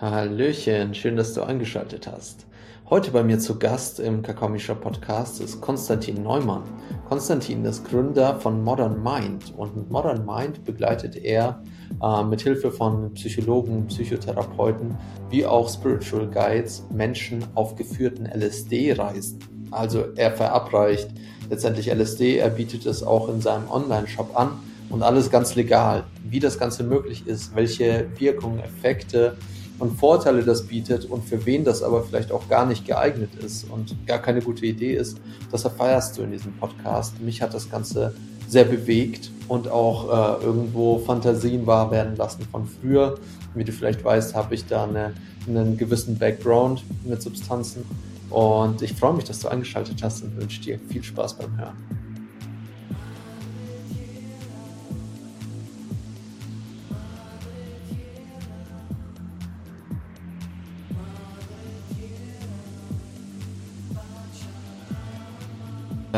[0.00, 2.46] Hallöchen, schön, dass du eingeschaltet hast.
[2.88, 6.62] Heute bei mir zu Gast im Kakamischer Podcast ist Konstantin Neumann.
[7.08, 11.60] Konstantin ist Gründer von Modern Mind und mit Modern Mind begleitet er
[12.00, 14.96] äh, mit Hilfe von Psychologen, Psychotherapeuten
[15.30, 19.40] wie auch Spiritual Guides Menschen auf geführten LSD-Reisen.
[19.72, 21.08] Also er verabreicht
[21.50, 24.60] letztendlich LSD, er bietet es auch in seinem Online-Shop an
[24.90, 26.04] und alles ganz legal.
[26.22, 29.36] Wie das Ganze möglich ist, welche Wirkungen, Effekte,
[29.78, 33.64] und Vorteile das bietet und für wen das aber vielleicht auch gar nicht geeignet ist
[33.70, 35.18] und gar keine gute Idee ist,
[35.50, 37.20] das erfeierst du in diesem Podcast.
[37.20, 38.14] Mich hat das Ganze
[38.48, 43.18] sehr bewegt und auch äh, irgendwo Fantasien wahr werden lassen von früher.
[43.54, 45.14] Wie du vielleicht weißt, habe ich da eine,
[45.46, 47.84] einen gewissen Background mit Substanzen
[48.30, 52.07] und ich freue mich, dass du eingeschaltet hast und wünsche dir viel Spaß beim Hören.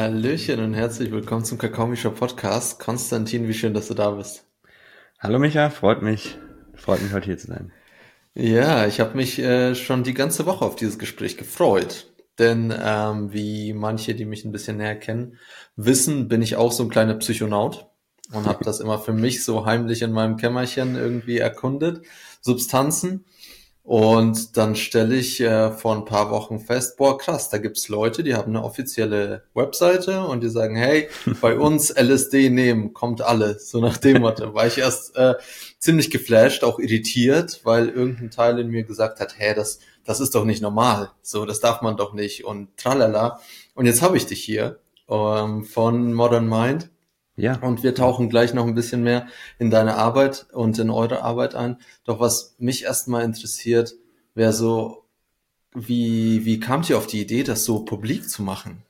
[0.00, 2.80] Hallöchen und herzlich willkommen zum Kakaomischer Podcast.
[2.80, 4.46] Konstantin, wie schön, dass du da bist.
[5.18, 6.38] Hallo Micha, freut mich.
[6.74, 7.70] Freut mich, heute hier zu sein.
[8.32, 12.10] Ja, ich habe mich äh, schon die ganze Woche auf dieses Gespräch gefreut.
[12.38, 15.36] Denn ähm, wie manche, die mich ein bisschen näher kennen,
[15.76, 17.86] wissen, bin ich auch so ein kleiner Psychonaut
[18.32, 22.06] und habe das immer für mich so heimlich in meinem Kämmerchen irgendwie erkundet.
[22.40, 23.26] Substanzen.
[23.90, 28.22] Und dann stelle ich äh, vor ein paar Wochen fest, boah, krass, da gibt's Leute,
[28.22, 31.08] die haben eine offizielle Webseite und die sagen, hey,
[31.40, 33.68] bei uns LSD nehmen, kommt alles.
[33.68, 34.54] So nach dem Motto.
[34.54, 35.34] War ich erst äh,
[35.80, 40.36] ziemlich geflasht, auch irritiert, weil irgendein Teil in mir gesagt hat, hey, das, das ist
[40.36, 41.10] doch nicht normal.
[41.20, 43.40] So, das darf man doch nicht und tralala.
[43.74, 46.90] Und jetzt habe ich dich hier ähm, von Modern Mind.
[47.40, 47.58] Ja.
[47.60, 49.26] Und wir tauchen gleich noch ein bisschen mehr
[49.58, 51.78] in deine Arbeit und in eure Arbeit ein.
[52.04, 53.94] Doch was mich erstmal interessiert,
[54.34, 55.04] wäre so,
[55.74, 58.82] wie, wie kamt ihr auf die Idee, das so publik zu machen?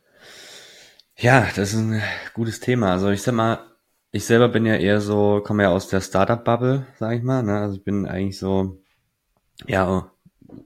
[1.16, 2.02] Ja, das ist ein
[2.34, 2.92] gutes Thema.
[2.92, 3.60] Also ich sag mal,
[4.10, 7.42] ich selber bin ja eher so, komme ja aus der Startup-Bubble, sag ich mal.
[7.42, 7.58] Ne?
[7.58, 8.78] Also ich bin eigentlich so,
[9.66, 10.10] ja,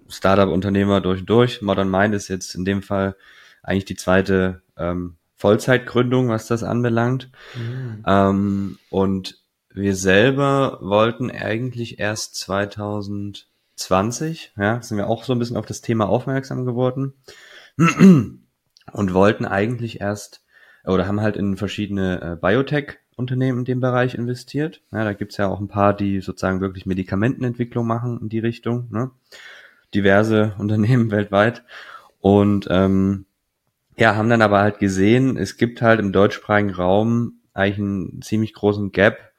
[0.09, 1.61] Startup-Unternehmer durch und durch.
[1.61, 3.17] Modern Mind ist jetzt in dem Fall
[3.63, 7.31] eigentlich die zweite ähm, Vollzeitgründung, was das anbelangt.
[7.55, 8.03] Mhm.
[8.07, 15.59] Ähm, und wir selber wollten eigentlich erst 2020, ja, sind wir auch so ein bisschen
[15.59, 17.13] auf das Thema aufmerksam geworden
[17.77, 18.41] und
[18.95, 20.43] wollten eigentlich erst
[20.87, 24.81] oder haben halt in verschiedene äh, Biotech-Unternehmen in dem Bereich investiert.
[24.93, 28.89] Ja, da gibt's ja auch ein paar, die sozusagen wirklich Medikamentenentwicklung machen in die Richtung.
[28.91, 29.11] Ne?
[29.93, 31.65] Diverse Unternehmen weltweit.
[32.21, 33.27] Und ähm,
[33.97, 38.53] ja, haben dann aber halt gesehen, es gibt halt im deutschsprachigen Raum eigentlich einen ziemlich
[38.53, 39.33] großen Gap,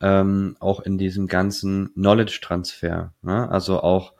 [0.00, 3.12] ähm, auch in diesem ganzen Knowledge-Transfer.
[3.22, 3.50] Ne?
[3.50, 4.12] Also auch,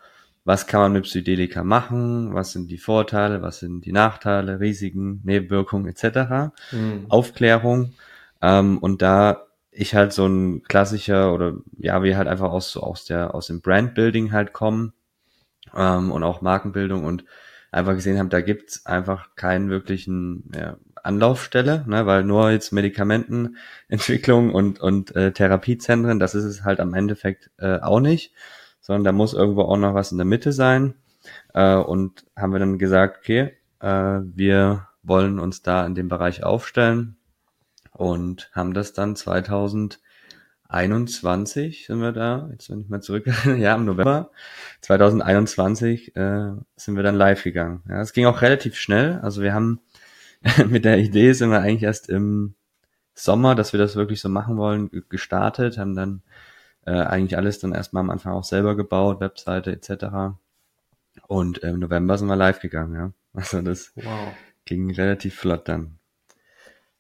[0.45, 5.21] was kann man mit Psychedelika machen, was sind die Vorteile, was sind die Nachteile, Risiken,
[5.25, 6.55] Nebenwirkungen etc.
[6.73, 7.07] Mhm.
[7.09, 7.93] Aufklärung.
[8.41, 13.05] Ähm, und da ich halt so ein klassischer oder ja, wir halt einfach aus, aus
[13.05, 14.95] der, aus dem Brandbuilding halt kommen
[15.75, 17.25] ähm, und auch Markenbildung und
[17.71, 24.53] einfach gesehen haben, da gibt's einfach keinen wirklichen ja, Anlaufstelle, ne, weil nur jetzt Medikamentenentwicklung
[24.53, 28.33] und, und äh, Therapiezentren, das ist es halt am Endeffekt äh, auch nicht,
[28.81, 30.95] sondern da muss irgendwo auch noch was in der Mitte sein.
[31.55, 36.43] Äh, und haben wir dann gesagt, okay, äh, wir wollen uns da in dem Bereich
[36.45, 37.17] aufstellen
[37.93, 40.01] und haben das dann 2000
[40.69, 43.27] 21 sind wir da, jetzt wenn ich mal zurück,
[43.59, 44.31] ja, im November
[44.81, 47.83] 2021 äh, sind wir dann live gegangen.
[47.89, 49.21] Ja, es ging auch relativ schnell.
[49.23, 49.81] Also wir haben
[50.69, 52.55] mit der Idee sind wir eigentlich erst im
[53.15, 56.23] Sommer, dass wir das wirklich so machen wollen, gestartet, haben dann
[56.85, 60.37] äh, eigentlich alles dann erstmal am Anfang auch selber gebaut, Webseite etc.
[61.27, 63.13] Und im November sind wir live gegangen, ja.
[63.33, 64.33] Also das wow.
[64.65, 65.99] ging relativ flott dann.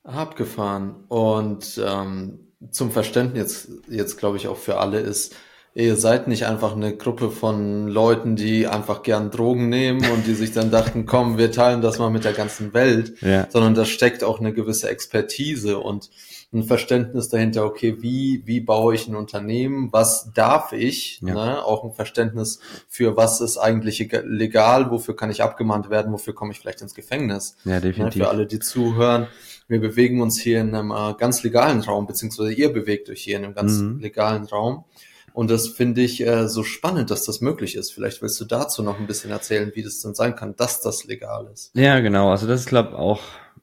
[0.02, 1.04] Abgefahren.
[1.08, 5.34] Und ähm, zum Verständnis jetzt, jetzt glaube ich auch für alle ist,
[5.76, 10.34] ihr seid nicht einfach eine Gruppe von Leuten, die einfach gern Drogen nehmen und die
[10.34, 13.46] sich dann dachten, komm, wir teilen das mal mit der ganzen Welt, ja.
[13.50, 16.10] sondern da steckt auch eine gewisse Expertise und
[16.54, 21.34] ein Verständnis dahinter, okay, wie, wie baue ich ein Unternehmen, was darf ich, ja.
[21.34, 21.64] ne?
[21.64, 26.52] auch ein Verständnis für was ist eigentlich legal, wofür kann ich abgemahnt werden, wofür komme
[26.52, 27.56] ich vielleicht ins Gefängnis.
[27.64, 28.20] Ja, definitiv.
[28.20, 28.24] Ne?
[28.24, 29.26] Für alle, die zuhören,
[29.68, 33.36] wir bewegen uns hier in einem äh, ganz legalen Raum, beziehungsweise ihr bewegt euch hier
[33.36, 33.98] in einem ganz mhm.
[33.98, 34.84] legalen Raum.
[35.32, 37.92] Und das finde ich äh, so spannend, dass das möglich ist.
[37.92, 41.04] Vielleicht willst du dazu noch ein bisschen erzählen, wie das denn sein kann, dass das
[41.04, 41.72] legal ist.
[41.74, 42.30] Ja, genau.
[42.30, 43.20] Also das ist, glaube ich, auch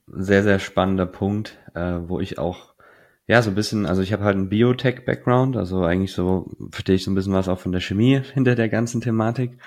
[0.08, 2.74] ein sehr, sehr spannender Punkt, äh, wo ich auch
[3.26, 7.06] ja, so ein bisschen, also ich habe halt einen Biotech-Background, also eigentlich so verstehe ich
[7.06, 9.58] so ein bisschen was auch von der Chemie hinter der ganzen Thematik.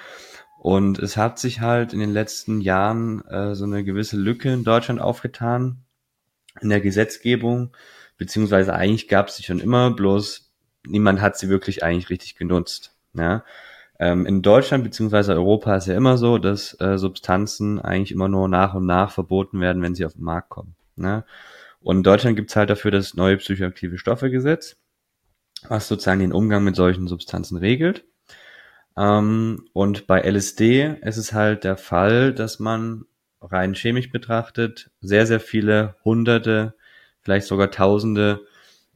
[0.61, 4.65] Und es hat sich halt in den letzten Jahren äh, so eine gewisse Lücke in
[4.65, 5.86] Deutschland aufgetan
[6.61, 7.77] in der Gesetzgebung,
[8.17, 10.53] beziehungsweise eigentlich gab es sie schon immer, bloß
[10.87, 12.97] niemand hat sie wirklich eigentlich richtig genutzt.
[13.15, 13.45] Ja?
[13.99, 18.49] Ähm, in Deutschland beziehungsweise Europa ist ja immer so, dass äh, Substanzen eigentlich immer nur
[18.49, 20.77] nach und nach verboten werden, wenn sie auf den Markt kommen.
[20.97, 21.25] Ne?
[21.81, 24.77] Und in Deutschland gibt's halt dafür das neue psychoaktive Stoffegesetz,
[25.69, 28.05] was sozusagen den Umgang mit solchen Substanzen regelt.
[28.97, 33.05] Ähm, und bei LSD ist es halt der Fall, dass man
[33.41, 36.75] rein chemisch betrachtet sehr, sehr viele hunderte,
[37.23, 38.47] vielleicht sogar tausende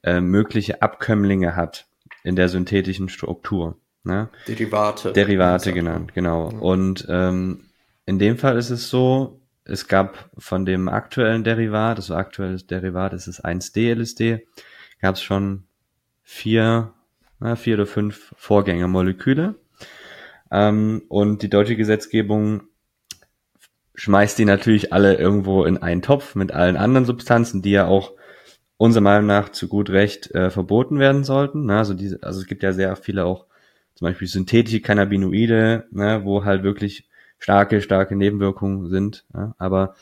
[0.02, 1.86] äh, mögliche Abkömmlinge hat
[2.24, 3.78] in der synthetischen Struktur.
[4.02, 4.28] Ne?
[4.48, 5.12] Derivate.
[5.12, 6.50] Derivate genannt, genau.
[6.50, 6.62] Mhm.
[6.62, 7.64] Und ähm,
[8.06, 13.12] in dem Fall ist es so, es gab von dem aktuellen Derivat, das aktuelle Derivat
[13.12, 14.46] ist das 1D-LSD,
[15.00, 15.64] gab es schon
[16.22, 16.92] vier,
[17.38, 19.54] na, vier oder fünf Vorgängermoleküle.
[20.50, 22.62] Ähm, und die deutsche Gesetzgebung
[24.00, 28.12] schmeißt die natürlich alle irgendwo in einen Topf mit allen anderen Substanzen, die ja auch
[28.78, 31.66] unserer Meinung nach zu gut Recht äh, verboten werden sollten.
[31.66, 31.76] Ne?
[31.76, 33.44] Also, diese, also es gibt ja sehr viele auch
[33.94, 39.26] zum Beispiel synthetische Cannabinoide, ne, wo halt wirklich starke, starke Nebenwirkungen sind.
[39.34, 39.54] Ja?
[39.58, 39.96] Aber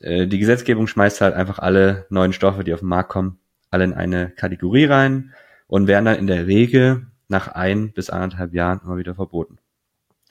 [0.00, 3.38] äh, die Gesetzgebung schmeißt halt einfach alle neuen Stoffe, die auf den Markt kommen,
[3.70, 5.32] alle in eine Kategorie rein
[5.68, 9.56] und werden dann in der Regel nach ein bis anderthalb Jahren immer wieder verboten.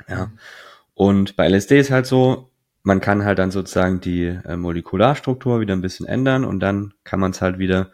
[0.08, 0.31] Ja.
[0.94, 2.47] Und bei LSD ist halt so,
[2.88, 7.19] man kann halt dann sozusagen die äh, Molekularstruktur wieder ein bisschen ändern und dann kann
[7.19, 7.92] man es halt wieder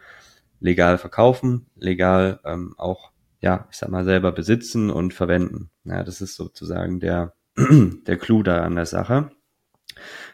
[0.60, 3.10] legal verkaufen, legal ähm, auch,
[3.40, 5.70] ja, ich sag mal, selber besitzen und verwenden.
[5.82, 9.32] Ja, das ist sozusagen der, der Clou da an der Sache.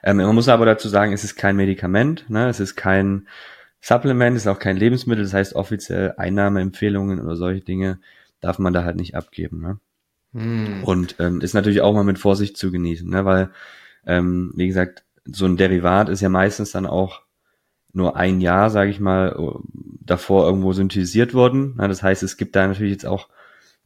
[0.03, 2.51] Ähm, man muss aber dazu sagen, es ist kein Medikament, ne?
[2.51, 3.29] es ist kein
[3.81, 7.99] Supplement, es ist auch kein Lebensmittel, das heißt offiziell Einnahmeempfehlungen oder solche Dinge
[8.43, 9.62] darf man da halt nicht abgeben.
[9.62, 9.81] Ne?
[10.35, 10.85] Hm.
[10.85, 13.25] Und ähm, ist natürlich auch mal mit Vorsicht zu genießen, ne?
[13.25, 13.51] weil
[14.06, 17.23] ähm, wie gesagt, so ein Derivat ist ja meistens dann auch
[17.93, 19.37] nur ein Jahr, sage ich mal,
[20.00, 21.76] davor irgendwo synthetisiert worden.
[21.79, 23.29] Ja, das heißt, es gibt da natürlich jetzt auch,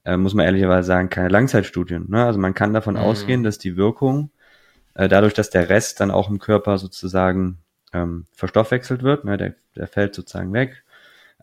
[0.05, 2.11] äh, muss man ehrlicherweise sagen, keine Langzeitstudien.
[2.11, 2.25] Ne?
[2.25, 3.01] Also man kann davon mhm.
[3.01, 4.31] ausgehen, dass die Wirkung,
[4.95, 7.59] äh, dadurch, dass der Rest dann auch im Körper sozusagen
[7.93, 9.37] ähm, verstoffwechselt wird, ne?
[9.37, 10.85] der, der fällt sozusagen weg,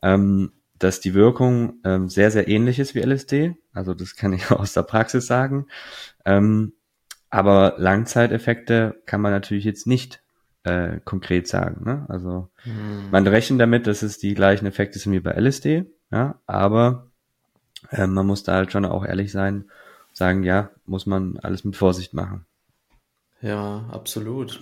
[0.01, 3.56] ähm, dass die Wirkung ähm, sehr, sehr ähnlich ist wie LSD.
[3.73, 5.68] Also das kann ich aus der Praxis sagen.
[6.25, 6.73] Ähm,
[7.31, 10.22] aber Langzeiteffekte kann man natürlich jetzt nicht
[10.63, 11.83] äh, konkret sagen.
[11.86, 12.06] Ne?
[12.10, 13.10] Also hm.
[13.10, 17.07] man rechnet damit, dass es die gleichen Effekte sind wie bei LSD, ja, aber
[17.89, 19.66] äh, man muss da halt schon auch ehrlich sein,
[20.13, 22.45] sagen, ja, muss man alles mit Vorsicht machen.
[23.42, 24.62] Ja, absolut.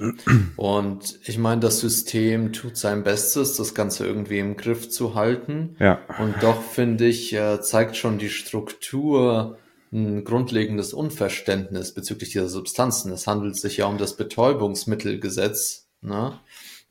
[0.56, 5.76] Und ich meine, das System tut sein Bestes, das Ganze irgendwie im Griff zu halten.
[5.80, 6.00] Ja.
[6.18, 9.58] Und doch finde ich, äh, zeigt schon die Struktur
[9.92, 13.12] ein grundlegendes Unverständnis bezüglich dieser Substanzen.
[13.12, 15.88] Es handelt sich ja um das Betäubungsmittelgesetz.
[16.02, 16.40] Ne?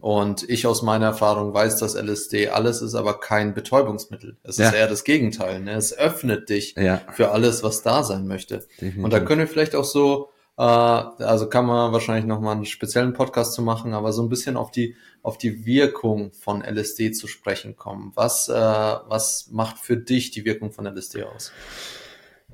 [0.01, 4.37] Und ich aus meiner Erfahrung weiß, dass LSD alles ist, aber kein Betäubungsmittel.
[4.45, 4.69] Es ja.
[4.69, 5.61] ist eher das Gegenteil.
[5.61, 5.73] Ne?
[5.73, 7.03] Es öffnet dich ja.
[7.13, 8.67] für alles, was da sein möchte.
[8.81, 9.05] Definitiv.
[9.05, 13.13] Und da können wir vielleicht auch so, äh, also kann man wahrscheinlich nochmal einen speziellen
[13.13, 17.27] Podcast zu machen, aber so ein bisschen auf die, auf die Wirkung von LSD zu
[17.27, 18.13] sprechen kommen.
[18.15, 21.53] Was, äh, was macht für dich die Wirkung von LSD aus?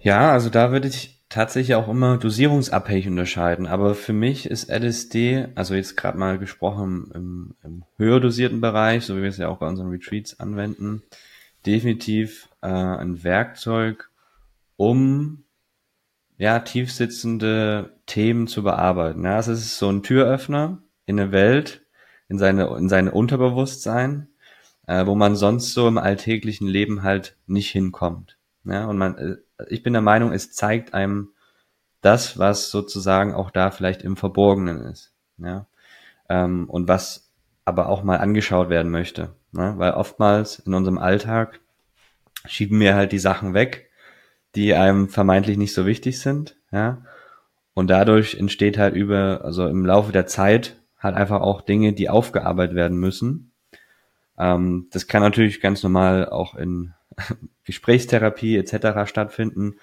[0.04, 3.66] Ja, also da würde ich tatsächlich auch immer dosierungsabhängig unterscheiden.
[3.66, 9.06] Aber für mich ist LSD, also jetzt gerade mal gesprochen im, im, höher dosierten Bereich,
[9.06, 11.02] so wie wir es ja auch bei unseren Retreats anwenden,
[11.64, 14.10] definitiv äh, ein Werkzeug,
[14.76, 15.44] um
[16.36, 19.24] ja tiefsitzende Themen zu bearbeiten.
[19.24, 21.86] Ja, es ist so ein Türöffner in eine Welt,
[22.28, 24.28] in seine in sein Unterbewusstsein,
[24.86, 28.36] äh, wo man sonst so im alltäglichen Leben halt nicht hinkommt.
[28.64, 29.36] Ja, und man, äh,
[29.68, 31.30] ich bin der Meinung, es zeigt einem
[32.00, 35.12] das, was sozusagen auch da vielleicht im Verborgenen ist.
[35.38, 35.66] Ja,
[36.28, 37.30] ähm, und was
[37.64, 39.34] aber auch mal angeschaut werden möchte.
[39.52, 39.74] Ne?
[39.76, 41.60] Weil oftmals in unserem Alltag
[42.46, 43.90] schieben wir halt die Sachen weg,
[44.54, 46.56] die einem vermeintlich nicht so wichtig sind.
[46.70, 47.02] Ja,
[47.74, 52.08] und dadurch entsteht halt über, also im Laufe der Zeit halt einfach auch Dinge, die
[52.08, 53.52] aufgearbeitet werden müssen.
[54.38, 56.94] Ähm, das kann natürlich ganz normal auch in
[57.64, 59.08] Gesprächstherapie etc.
[59.08, 59.76] stattfinden.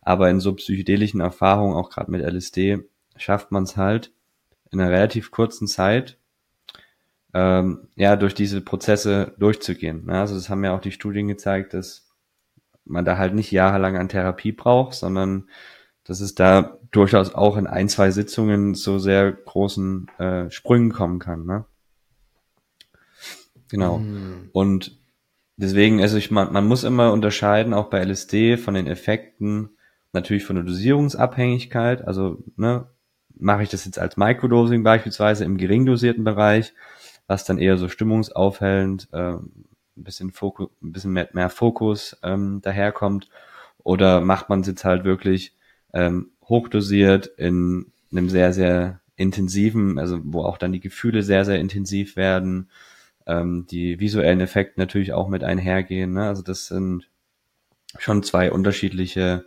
[0.00, 2.80] Aber in so psychedelischen Erfahrungen, auch gerade mit LSD,
[3.16, 4.12] schafft man es halt
[4.70, 6.18] in einer relativ kurzen Zeit,
[7.32, 10.06] ähm, ja, durch diese Prozesse durchzugehen.
[10.06, 10.20] Ne?
[10.20, 12.08] Also das haben ja auch die Studien gezeigt, dass
[12.84, 15.48] man da halt nicht jahrelang an Therapie braucht, sondern
[16.04, 21.18] dass es da durchaus auch in ein, zwei Sitzungen zu sehr großen äh, Sprüngen kommen
[21.18, 21.46] kann.
[21.46, 21.64] Ne?
[23.68, 23.98] Genau.
[23.98, 24.50] Mm.
[24.52, 24.98] Und
[25.56, 29.70] deswegen, also ich, man, man muss immer unterscheiden, auch bei LSD, von den Effekten,
[30.12, 32.06] natürlich von der Dosierungsabhängigkeit.
[32.06, 32.86] Also, ne,
[33.36, 36.72] mache ich das jetzt als Microdosing beispielsweise im gering dosierten Bereich,
[37.26, 39.34] was dann eher so stimmungsaufhellend, äh,
[39.96, 43.28] ein bisschen Fokus, ein bisschen mehr, mehr Fokus ähm, daherkommt.
[43.82, 45.54] Oder macht man es jetzt halt wirklich
[45.92, 51.58] ähm, hochdosiert in einem sehr, sehr intensiven, also wo auch dann die Gefühle sehr, sehr
[51.60, 52.68] intensiv werden,
[53.26, 56.12] ähm, die visuellen Effekte natürlich auch mit einhergehen.
[56.12, 56.28] Ne?
[56.28, 57.08] Also das sind
[57.98, 59.46] schon zwei unterschiedliche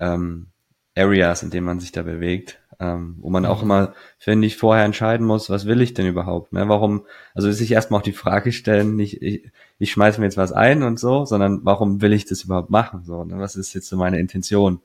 [0.00, 0.48] ähm,
[0.96, 3.64] Areas, in denen man sich da bewegt, ähm, wo man auch mhm.
[3.64, 6.52] immer, finde ich, vorher entscheiden muss, was will ich denn überhaupt?
[6.52, 6.68] Ne?
[6.68, 10.52] Warum, also sich erstmal auch die Frage stellen, nicht ich, ich schmeiße mir jetzt was
[10.52, 13.04] ein und so, sondern warum will ich das überhaupt machen?
[13.04, 13.38] So, ne?
[13.38, 14.80] Was ist jetzt so meine Intention?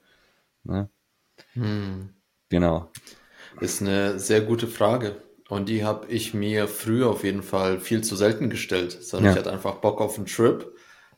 [0.64, 0.90] Ne?
[1.54, 2.10] Hm.
[2.50, 2.92] Genau.
[3.62, 5.16] Ist eine sehr gute Frage.
[5.52, 9.32] Und die habe ich mir früher auf jeden Fall viel zu selten gestellt, sondern ja.
[9.34, 10.74] ich hatte einfach Bock auf einen Trip,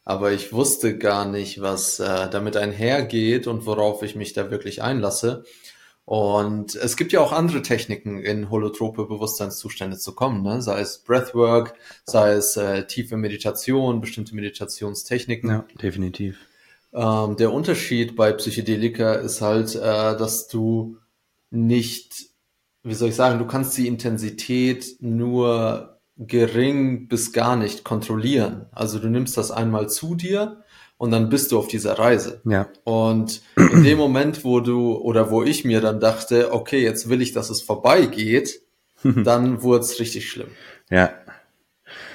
[0.06, 4.82] aber ich wusste gar nicht, was äh, damit einhergeht und worauf ich mich da wirklich
[4.82, 5.44] einlasse.
[6.06, 10.63] Und es gibt ja auch andere Techniken, in holotrope Bewusstseinszustände zu kommen, ne?
[10.63, 15.48] sei es Breathwork, sei es äh, tiefe Meditation, bestimmte Meditationstechniken.
[15.48, 16.40] Ja, definitiv.
[16.92, 20.98] Ähm, der Unterschied bei Psychedelika ist halt, äh, dass du
[21.52, 22.33] nicht,
[22.84, 28.68] wie soll ich sagen, du kannst die Intensität nur gering bis gar nicht kontrollieren.
[28.72, 30.63] Also du nimmst das einmal zu dir
[30.98, 32.42] und dann bist du auf dieser Reise.
[32.46, 32.68] Ja.
[32.84, 37.22] Und in dem Moment, wo du oder wo ich mir dann dachte, okay, jetzt will
[37.22, 38.62] ich, dass es vorbeigeht,
[39.04, 40.50] dann wurde es richtig schlimm.
[40.90, 41.13] Ja.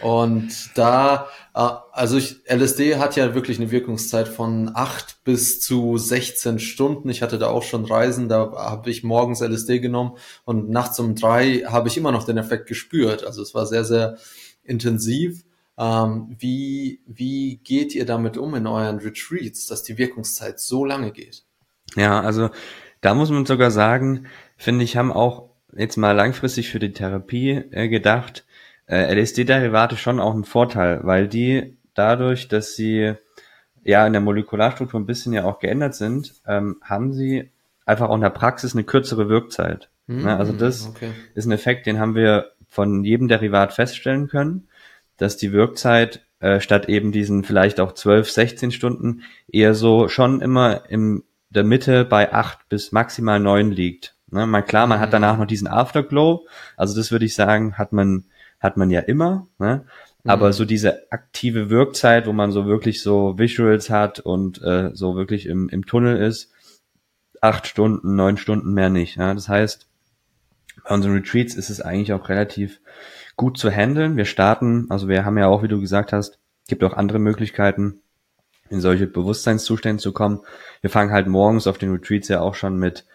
[0.02, 6.60] Und da also ich, LSD hat ja wirklich eine Wirkungszeit von acht bis zu 16
[6.60, 7.08] Stunden.
[7.08, 11.16] Ich hatte da auch schon Reisen, da habe ich morgens LSD genommen und nachts um
[11.16, 13.24] drei habe ich immer noch den Effekt gespürt.
[13.24, 14.18] Also es war sehr, sehr
[14.62, 15.44] intensiv.
[15.76, 21.10] Ähm, wie, wie geht ihr damit um in euren Retreats, dass die Wirkungszeit so lange
[21.10, 21.42] geht?
[21.96, 22.50] Ja, also
[23.00, 27.64] da muss man sogar sagen, finde ich, haben auch jetzt mal langfristig für die Therapie
[27.72, 28.44] äh, gedacht,
[28.88, 33.14] äh, LSD-Derivate schon auch einen Vorteil, weil die dadurch, dass sie
[33.85, 37.50] ja in der Molekularstruktur ein bisschen ja auch geändert sind, ähm, haben sie
[37.85, 39.88] einfach auch in der Praxis eine kürzere Wirkzeit.
[40.07, 40.37] Mhm, ne?
[40.37, 41.11] Also das okay.
[41.35, 44.68] ist ein Effekt, den haben wir von jedem Derivat feststellen können,
[45.16, 50.40] dass die Wirkzeit äh, statt eben diesen vielleicht auch 12, 16 Stunden eher so schon
[50.40, 54.14] immer in der Mitte bei acht bis maximal neun liegt.
[54.30, 54.47] Ne?
[54.47, 55.02] Mal klar, man mhm.
[55.02, 56.47] hat danach noch diesen Afterglow.
[56.76, 58.25] Also das würde ich sagen, hat man
[58.60, 59.84] hat man ja immer, ne?
[60.24, 60.52] Aber mhm.
[60.52, 65.46] so diese aktive Wirkzeit, wo man so wirklich so Visuals hat und äh, so wirklich
[65.46, 66.52] im, im Tunnel ist,
[67.40, 69.16] acht Stunden, neun Stunden mehr nicht.
[69.16, 69.32] Ja?
[69.32, 69.88] Das heißt,
[70.84, 72.80] bei unseren Retreats ist es eigentlich auch relativ
[73.36, 74.16] gut zu handeln.
[74.16, 78.00] Wir starten, also wir haben ja auch, wie du gesagt hast, gibt auch andere Möglichkeiten,
[78.68, 80.40] in solche Bewusstseinszustände zu kommen.
[80.82, 83.06] Wir fangen halt morgens auf den Retreats ja auch schon mit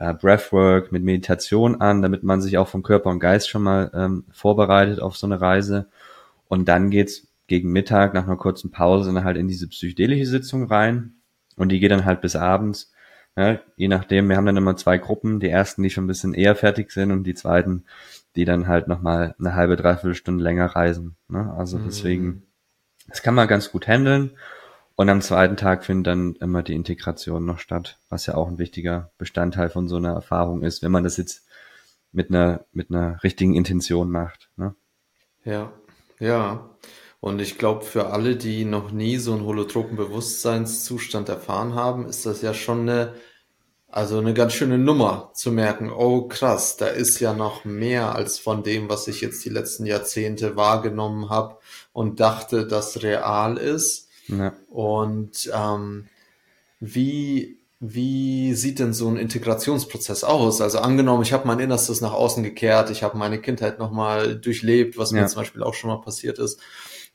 [0.00, 3.90] äh, Breathwork, mit Meditation an, damit man sich auch vom Körper und Geist schon mal
[3.94, 5.88] ähm, vorbereitet auf so eine Reise.
[6.48, 10.64] Und dann geht's gegen Mittag nach einer kurzen Pause dann halt in diese psychedelische Sitzung
[10.64, 11.16] rein.
[11.56, 12.92] Und die geht dann halt bis abends.
[13.36, 16.34] Ja, je nachdem, wir haben dann immer zwei Gruppen, die ersten, die schon ein bisschen
[16.34, 17.84] eher fertig sind und die zweiten,
[18.36, 21.16] die dann halt nochmal eine halbe, dreiviertel Stunde länger reisen.
[21.28, 21.52] Ne?
[21.56, 21.84] Also mhm.
[21.84, 22.42] deswegen,
[23.06, 24.30] das kann man ganz gut handeln.
[25.00, 28.58] Und am zweiten Tag findet dann immer die Integration noch statt, was ja auch ein
[28.58, 31.46] wichtiger Bestandteil von so einer Erfahrung ist, wenn man das jetzt
[32.12, 34.50] mit einer, mit einer richtigen Intention macht.
[34.56, 34.74] Ne?
[35.42, 35.72] Ja,
[36.18, 36.68] ja.
[37.18, 42.26] Und ich glaube, für alle, die noch nie so einen holotropen Bewusstseinszustand erfahren haben, ist
[42.26, 43.14] das ja schon eine,
[43.88, 48.38] also eine ganz schöne Nummer zu merken, oh krass, da ist ja noch mehr als
[48.38, 51.56] von dem, was ich jetzt die letzten Jahrzehnte wahrgenommen habe
[51.94, 54.09] und dachte, das real ist.
[54.30, 54.54] Ja.
[54.68, 56.06] Und ähm,
[56.80, 60.60] wie, wie sieht denn so ein Integrationsprozess aus?
[60.60, 64.98] Also angenommen, ich habe mein Innerstes nach außen gekehrt, ich habe meine Kindheit nochmal durchlebt,
[64.98, 65.20] was ja.
[65.20, 66.60] mir zum Beispiel auch schon mal passiert ist.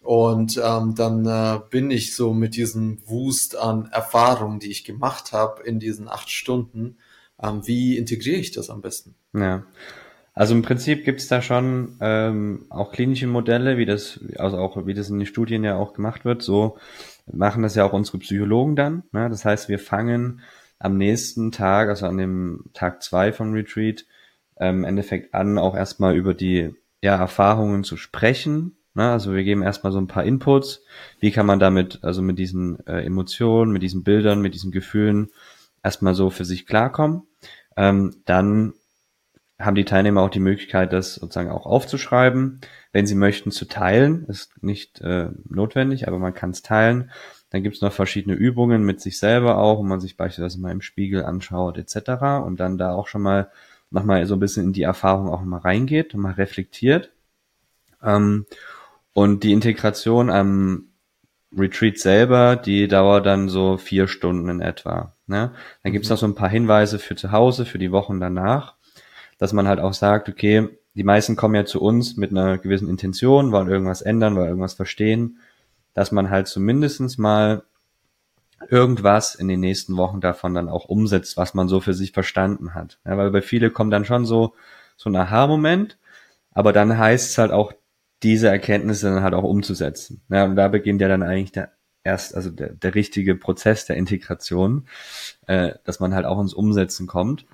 [0.01, 5.31] Und ähm, dann äh, bin ich so mit diesem Wust an Erfahrungen, die ich gemacht
[5.31, 6.97] habe in diesen acht Stunden.
[7.41, 9.15] Ähm, wie integriere ich das am besten?
[9.33, 9.65] Ja.
[10.35, 14.85] Also im Prinzip gibt es da schon ähm, auch klinische Modelle, wie das, also auch
[14.85, 16.41] wie das in den Studien ja auch gemacht wird.
[16.41, 16.77] So
[17.31, 19.03] machen das ja auch unsere Psychologen dann.
[19.13, 19.29] Ne?
[19.29, 20.41] Das heißt, wir fangen
[20.77, 24.05] am nächsten Tag, also an dem Tag zwei vom Retreat,
[24.57, 28.75] ähm, im Endeffekt an, auch erstmal über die ja, Erfahrungen zu sprechen.
[28.93, 29.09] Ne?
[29.09, 30.83] Also wir geben erstmal so ein paar Inputs.
[31.21, 35.29] Wie kann man damit, also mit diesen äh, Emotionen, mit diesen Bildern, mit diesen Gefühlen
[35.81, 37.23] erstmal so für sich klarkommen.
[37.77, 38.73] Ähm, dann
[39.59, 42.59] haben die Teilnehmer auch die Möglichkeit, das sozusagen auch aufzuschreiben.
[42.91, 47.11] Wenn sie möchten, zu teilen, ist nicht äh, notwendig, aber man kann es teilen.
[47.49, 50.71] Dann gibt es noch verschiedene Übungen mit sich selber auch, wo man sich beispielsweise mal
[50.71, 52.43] im Spiegel anschaut etc.
[52.45, 53.49] und dann da auch schon mal
[53.91, 57.11] nochmal so ein bisschen in die Erfahrung auch mal reingeht und mal reflektiert.
[58.03, 58.45] Ähm,
[59.13, 60.89] und die Integration am
[61.57, 65.13] Retreat selber, die dauert dann so vier Stunden in etwa.
[65.27, 65.53] Ne?
[65.83, 66.13] Dann gibt's mhm.
[66.13, 68.75] noch so ein paar Hinweise für zu Hause, für die Wochen danach,
[69.37, 72.89] dass man halt auch sagt, okay, die meisten kommen ja zu uns mit einer gewissen
[72.89, 75.39] Intention, wollen irgendwas ändern, wollen irgendwas verstehen,
[75.93, 77.63] dass man halt zumindestens mal
[78.69, 82.73] irgendwas in den nächsten Wochen davon dann auch umsetzt, was man so für sich verstanden
[82.73, 82.99] hat.
[83.05, 84.53] Ja, weil bei viele kommt dann schon so,
[84.95, 85.97] so ein Aha-Moment,
[86.51, 87.73] aber dann heißt es halt auch,
[88.23, 90.21] diese Erkenntnisse dann halt auch umzusetzen.
[90.29, 91.73] Ja, und da beginnt ja dann eigentlich der
[92.05, 94.87] erst, also der, der richtige Prozess der Integration,
[95.47, 97.45] äh, dass man halt auch ins Umsetzen kommt.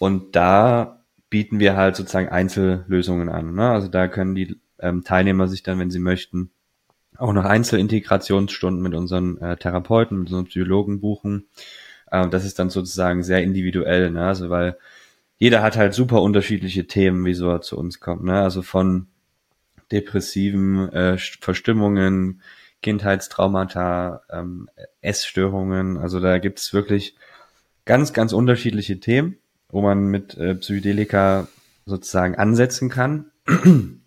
[0.00, 1.03] Und da
[1.34, 3.56] bieten wir halt sozusagen Einzellösungen an.
[3.56, 3.68] Ne?
[3.68, 6.52] Also da können die ähm, Teilnehmer sich dann, wenn sie möchten,
[7.16, 11.48] auch noch Einzelintegrationsstunden mit unseren äh, Therapeuten, mit unseren Psychologen buchen.
[12.08, 14.28] Äh, das ist dann sozusagen sehr individuell, ne?
[14.28, 14.78] also weil
[15.36, 18.22] jeder hat halt super unterschiedliche Themen, wieso er zu uns kommt.
[18.22, 18.40] Ne?
[18.40, 19.08] Also von
[19.90, 22.42] depressiven äh, Verstimmungen,
[22.80, 24.68] Kindheitstraumata, ähm,
[25.00, 25.96] Essstörungen.
[25.96, 27.16] Also da gibt es wirklich
[27.86, 29.38] ganz, ganz unterschiedliche Themen,
[29.74, 31.48] wo man mit äh, Psychedelika
[31.84, 33.30] sozusagen ansetzen kann,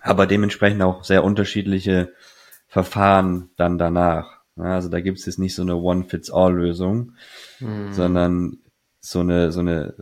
[0.00, 2.12] aber dementsprechend auch sehr unterschiedliche
[2.66, 4.40] Verfahren dann danach.
[4.56, 7.12] Also da gibt es jetzt nicht so eine One-Fits-All-Lösung,
[7.60, 7.92] mhm.
[7.92, 8.58] sondern
[9.00, 9.94] so eine, so eine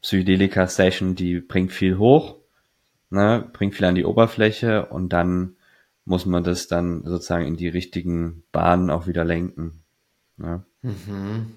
[0.00, 2.36] Psychedelika-Session, die bringt viel hoch
[3.14, 5.56] ne, bringt viel an die Oberfläche und dann
[6.04, 9.84] muss man das dann sozusagen in die richtigen Bahnen auch wieder lenken.
[10.36, 10.64] Ne?
[10.82, 11.54] Mhm.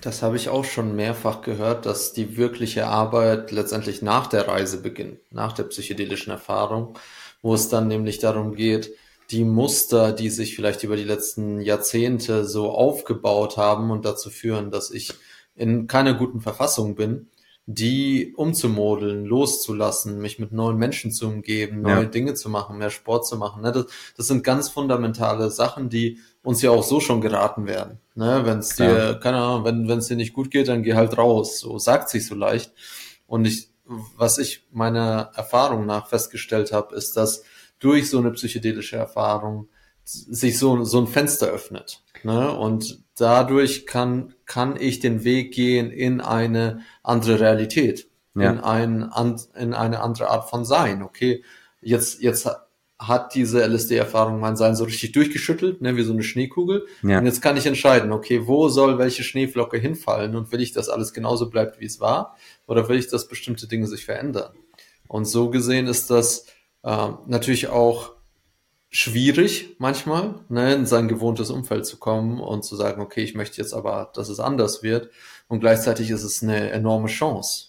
[0.00, 4.80] Das habe ich auch schon mehrfach gehört, dass die wirkliche Arbeit letztendlich nach der Reise
[4.80, 6.98] beginnt, nach der psychedelischen Erfahrung,
[7.42, 8.92] wo es dann nämlich darum geht,
[9.30, 14.70] die Muster, die sich vielleicht über die letzten Jahrzehnte so aufgebaut haben und dazu führen,
[14.70, 15.12] dass ich
[15.54, 17.28] in keiner guten Verfassung bin,
[17.66, 22.04] die umzumodeln, loszulassen, mich mit neuen Menschen zu umgeben, neue ja.
[22.04, 23.62] Dinge zu machen, mehr Sport zu machen.
[23.62, 23.70] Ne?
[23.70, 27.98] Das, das, sind ganz fundamentale Sachen, die uns ja auch so schon geraten werden.
[28.14, 28.42] Ne?
[28.44, 29.14] Wenn es dir, ja.
[29.14, 31.60] keine Ahnung, wenn es dir nicht gut geht, dann geh halt raus.
[31.60, 32.72] So sagt sich so leicht.
[33.26, 33.70] Und ich,
[34.16, 37.42] was ich meiner Erfahrung nach festgestellt habe, ist, dass
[37.78, 39.68] durch so eine psychedelische Erfahrung
[40.04, 42.02] sich so, so ein Fenster öffnet.
[42.22, 42.50] Ne?
[42.52, 48.50] Und dadurch kann, kann ich den Weg gehen in eine andere Realität, ja.
[48.50, 49.10] in, ein,
[49.56, 51.02] in eine andere Art von Sein.
[51.02, 51.44] Okay,
[51.80, 52.48] jetzt, jetzt
[53.00, 56.86] hat diese LSD-Erfahrung mein Sein so richtig durchgeschüttelt, ne, wie so eine Schneekugel.
[57.02, 57.18] Ja.
[57.18, 60.90] Und jetzt kann ich entscheiden, okay, wo soll welche Schneeflocke hinfallen und will ich, dass
[60.90, 62.36] alles genauso bleibt, wie es war,
[62.66, 64.52] oder will ich, dass bestimmte Dinge sich verändern?
[65.08, 66.46] Und so gesehen ist das
[66.82, 68.12] äh, natürlich auch
[68.90, 73.62] schwierig manchmal, ne, in sein gewohntes Umfeld zu kommen und zu sagen, okay, ich möchte
[73.62, 75.10] jetzt aber, dass es anders wird.
[75.48, 77.68] Und gleichzeitig ist es eine enorme Chance.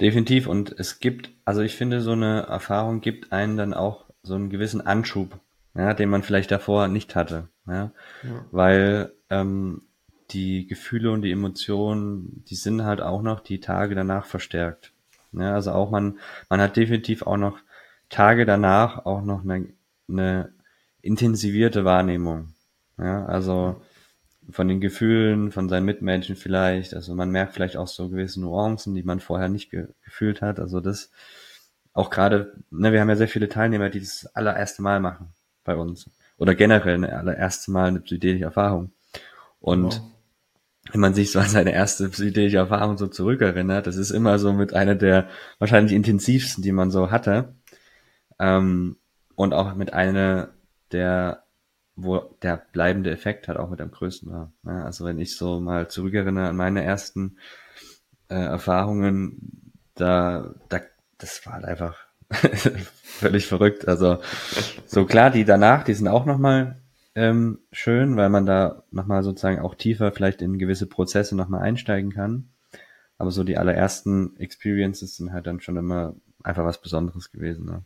[0.00, 0.46] Definitiv.
[0.46, 4.50] Und es gibt, also ich finde, so eine Erfahrung gibt einen dann auch so einen
[4.50, 5.38] gewissen Anschub,
[5.74, 7.48] ja, den man vielleicht davor nicht hatte.
[7.66, 7.92] Ja?
[8.22, 8.44] ja.
[8.50, 9.82] Weil ähm,
[10.30, 14.92] die Gefühle und die Emotionen, die sind halt auch noch die Tage danach verstärkt.
[15.32, 17.58] Ja, also auch man, man hat definitiv auch noch
[18.08, 19.68] Tage danach auch noch eine
[20.08, 20.52] eine
[21.02, 22.54] intensivierte Wahrnehmung.
[22.98, 23.80] Ja, also
[24.50, 26.94] von den Gefühlen, von seinen Mitmenschen vielleicht.
[26.94, 30.60] Also man merkt vielleicht auch so gewisse Nuancen, die man vorher nicht ge gefühlt hat.
[30.60, 31.10] Also das
[31.94, 35.28] auch gerade, ne, wir haben ja sehr viele Teilnehmer, die das allererste Mal machen
[35.62, 36.10] bei uns.
[36.36, 38.90] Oder generell eine allererste Mal eine psychedelische Erfahrung.
[39.60, 40.02] Und wow.
[40.92, 44.52] wenn man sich so an seine erste psychedelische Erfahrung so zurückerinnert, das ist immer so
[44.52, 45.28] mit einer der
[45.60, 47.54] wahrscheinlich intensivsten, die man so hatte.
[48.40, 48.96] Ähm,
[49.36, 50.48] und auch mit einer
[50.90, 51.44] der,
[51.94, 54.52] wo der bleibende Effekt hat auch mit am größten war.
[54.64, 57.38] Ja, also wenn ich so mal zurückerinnere an meine ersten
[58.28, 60.80] äh, Erfahrungen, da, da,
[61.24, 61.96] das war halt einfach
[63.02, 63.88] völlig verrückt.
[63.88, 64.18] Also
[64.86, 66.76] so klar, die danach, die sind auch nochmal
[67.14, 72.12] ähm, schön, weil man da nochmal sozusagen auch tiefer vielleicht in gewisse Prozesse nochmal einsteigen
[72.12, 72.50] kann.
[73.16, 77.64] Aber so die allerersten Experiences sind halt dann schon immer einfach was Besonderes gewesen.
[77.64, 77.82] Ne?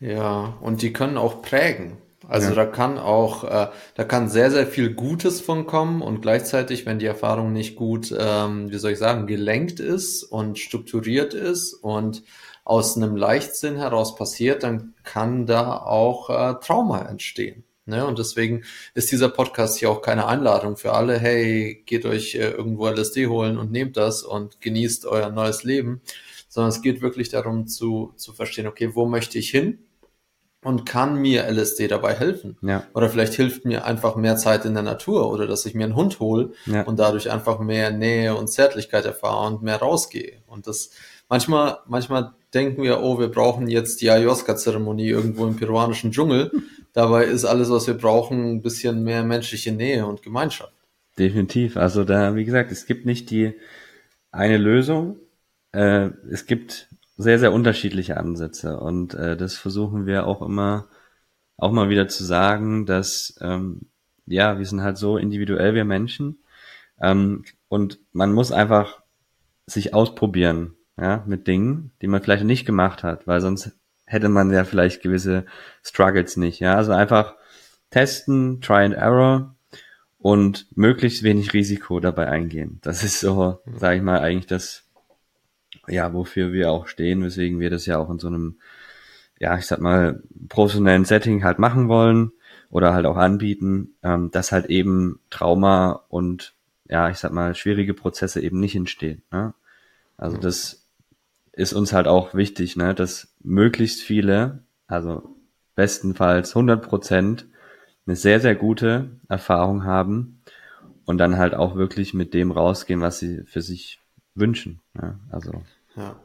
[0.00, 1.96] Ja, und die können auch prägen.
[2.28, 2.54] Also ja.
[2.54, 6.98] da kann auch, äh, da kann sehr, sehr viel Gutes von kommen und gleichzeitig, wenn
[6.98, 12.22] die Erfahrung nicht gut, ähm, wie soll ich sagen, gelenkt ist und strukturiert ist und
[12.70, 17.64] aus einem Leichtsinn heraus passiert, dann kann da auch äh, Trauma entstehen.
[17.84, 18.06] Ne?
[18.06, 18.62] Und deswegen
[18.94, 23.26] ist dieser Podcast hier auch keine Einladung für alle, hey, geht euch äh, irgendwo LSD
[23.26, 26.00] holen und nehmt das und genießt euer neues Leben,
[26.48, 29.80] sondern es geht wirklich darum zu, zu verstehen, okay, wo möchte ich hin?
[30.62, 32.56] Und kann mir LSD dabei helfen?
[32.62, 32.84] Ja.
[32.94, 35.96] Oder vielleicht hilft mir einfach mehr Zeit in der Natur oder dass ich mir einen
[35.96, 36.82] Hund hole Ja.
[36.82, 40.42] und dadurch einfach mehr Nähe und Zärtlichkeit erfahre und mehr rausgehe.
[40.46, 40.90] Und das
[41.30, 46.50] manchmal, manchmal denken wir, oh, wir brauchen jetzt die Ayahuasca-Zeremonie irgendwo im peruanischen Dschungel.
[46.92, 50.74] Dabei ist alles, was wir brauchen, ein bisschen mehr menschliche Nähe und Gemeinschaft.
[51.18, 51.76] Definitiv.
[51.76, 53.54] Also da, wie gesagt, es gibt nicht die
[54.32, 55.16] eine Lösung.
[55.72, 60.88] Äh, es gibt sehr, sehr unterschiedliche Ansätze und äh, das versuchen wir auch immer,
[61.56, 63.90] auch mal wieder zu sagen, dass ähm,
[64.26, 66.42] ja, wir sind halt so individuell, wir Menschen
[67.00, 69.02] ähm, und man muss einfach
[69.66, 73.72] sich ausprobieren, ja, mit Dingen, die man vielleicht nicht gemacht hat, weil sonst
[74.04, 75.46] hätte man ja vielleicht gewisse
[75.82, 77.34] Struggles nicht, ja, also einfach
[77.90, 79.54] testen, try and error
[80.18, 82.78] und möglichst wenig Risiko dabei eingehen.
[82.82, 84.84] Das ist so, sage ich mal, eigentlich das,
[85.88, 88.56] ja, wofür wir auch stehen, weswegen wir das ja auch in so einem,
[89.38, 92.32] ja, ich sag mal, professionellen Setting halt machen wollen
[92.68, 96.52] oder halt auch anbieten, ähm, dass halt eben Trauma und,
[96.88, 99.22] ja, ich sag mal, schwierige Prozesse eben nicht entstehen.
[99.30, 99.54] Ne?
[100.18, 100.79] Also das
[101.52, 105.36] ist uns halt auch wichtig, ne, dass möglichst viele, also
[105.74, 107.46] bestenfalls 100 Prozent,
[108.06, 110.42] eine sehr, sehr gute Erfahrung haben
[111.04, 114.00] und dann halt auch wirklich mit dem rausgehen, was sie für sich
[114.34, 114.80] wünschen.
[114.94, 115.62] Ja, also
[115.96, 116.16] Ja.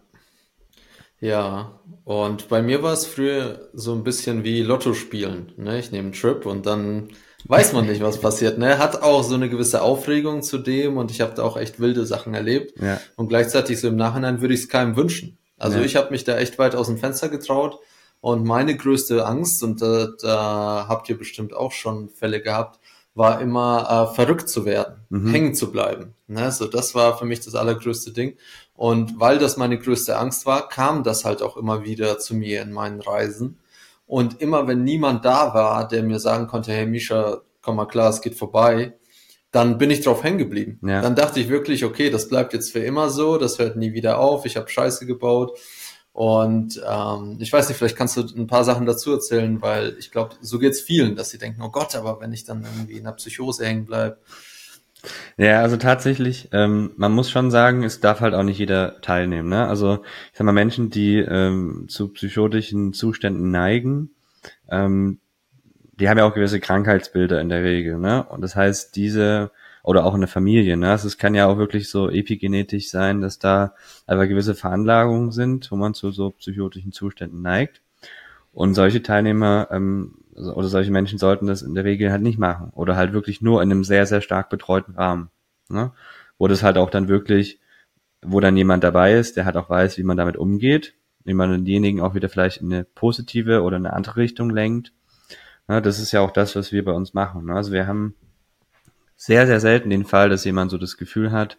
[1.21, 5.53] Ja, und bei mir war es früher so ein bisschen wie Lotto spielen.
[5.57, 5.79] Ne?
[5.79, 7.07] Ich nehme einen Trip und dann
[7.47, 8.57] weiß man nicht, was passiert.
[8.57, 8.77] Ne?
[8.77, 12.05] Hat auch so eine gewisse Aufregung zu dem und ich habe da auch echt wilde
[12.05, 12.79] Sachen erlebt.
[12.81, 15.37] ja, Und gleichzeitig so im Nachhinein würde ich es keinem wünschen.
[15.57, 15.85] Also Ja.
[15.85, 17.79] ich habe mich da echt weit aus dem Fenster getraut
[18.21, 22.79] und meine größte Angst, und da, da habt ihr bestimmt auch schon Fälle gehabt,
[23.13, 25.31] war immer äh, verrückt zu werden, Mhm.
[25.31, 26.13] hängen zu bleiben.
[26.27, 26.51] Ne?
[26.51, 28.35] So, das war für mich das allergrößte Ding.
[28.75, 32.61] Und weil das meine größte Angst war, kam das halt auch immer wieder zu mir
[32.61, 33.57] in meinen Reisen.
[34.05, 38.09] Und immer wenn niemand da war, der mir sagen konnte, hey Misha, komm mal klar,
[38.09, 38.93] es geht vorbei,
[39.51, 40.79] dann bin ich drauf hängen geblieben.
[40.85, 41.01] Ja.
[41.01, 44.19] Dann dachte ich wirklich, okay, das bleibt jetzt für immer so, das hört nie wieder
[44.19, 45.57] auf, ich habe Scheiße gebaut.
[46.11, 50.11] Und ähm, ich weiß nicht, vielleicht kannst du ein paar Sachen dazu erzählen, weil ich
[50.11, 53.03] glaube, so geht's vielen, dass sie denken, oh Gott, aber wenn ich dann irgendwie in
[53.03, 54.21] der Psychose hängen bleib.
[55.37, 59.49] Ja, also tatsächlich, ähm, man muss schon sagen, es darf halt auch nicht jeder teilnehmen.
[59.49, 59.67] Ne?
[59.67, 64.11] Also ich sag mal, Menschen, die ähm, zu psychotischen Zuständen neigen,
[64.69, 65.19] ähm,
[65.99, 67.97] die haben ja auch gewisse Krankheitsbilder in der Regel.
[67.97, 68.23] Ne?
[68.23, 69.51] Und das heißt, diese
[69.85, 70.89] oder auch in der Familie, ne?
[70.89, 73.75] Also es kann ja auch wirklich so epigenetisch sein, dass da
[74.07, 77.81] einfach gewisse Veranlagungen sind, wo man zu so psychotischen Zuständen neigt.
[78.51, 82.71] Und solche Teilnehmer ähm, oder solche Menschen sollten das in der Regel halt nicht machen.
[82.73, 85.29] Oder halt wirklich nur in einem sehr, sehr stark betreuten Rahmen.
[85.69, 85.91] Ne?
[86.37, 87.59] Wo das halt auch dann wirklich,
[88.21, 90.93] wo dann jemand dabei ist, der halt auch weiß, wie man damit umgeht,
[91.23, 94.91] wie man denjenigen auch wieder vielleicht in eine positive oder eine andere Richtung lenkt.
[95.67, 95.81] Ne?
[95.81, 97.45] Das ist ja auch das, was wir bei uns machen.
[97.45, 97.53] Ne?
[97.53, 98.15] Also wir haben
[99.15, 101.57] sehr, sehr selten den Fall, dass jemand so das Gefühl hat,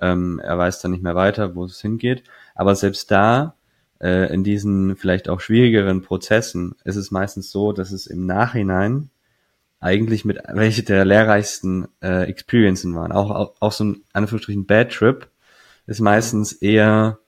[0.00, 2.24] ähm, er weiß dann nicht mehr weiter, wo es hingeht.
[2.54, 3.54] Aber selbst da,
[4.00, 9.10] äh, in diesen vielleicht auch schwierigeren Prozessen, ist es meistens so, dass es im Nachhinein
[9.80, 13.12] eigentlich mit welche der lehrreichsten äh, Experiencen waren.
[13.12, 15.28] Auch, auch, auch so ein Anführungsstrichen Bad Trip
[15.86, 17.18] ist meistens eher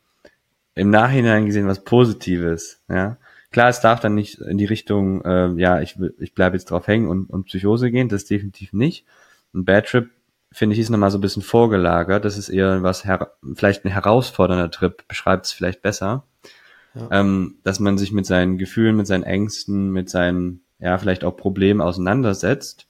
[0.74, 2.82] im Nachhinein gesehen was Positives.
[2.88, 3.18] Ja,
[3.50, 6.86] klar, es darf dann nicht in die Richtung, äh, ja, ich ich bleibe jetzt drauf
[6.86, 9.04] hängen und, und Psychose gehen, das definitiv nicht.
[9.54, 10.10] Ein Bad Trip
[10.52, 12.24] finde ich ist nochmal so ein bisschen vorgelagert.
[12.24, 16.24] Das ist eher was her vielleicht ein herausfordernder Trip, beschreibt es vielleicht besser.
[16.96, 17.20] Ja.
[17.20, 21.36] Ähm, dass man sich mit seinen Gefühlen, mit seinen Ängsten, mit seinen, ja, vielleicht auch
[21.36, 22.86] Problemen auseinandersetzt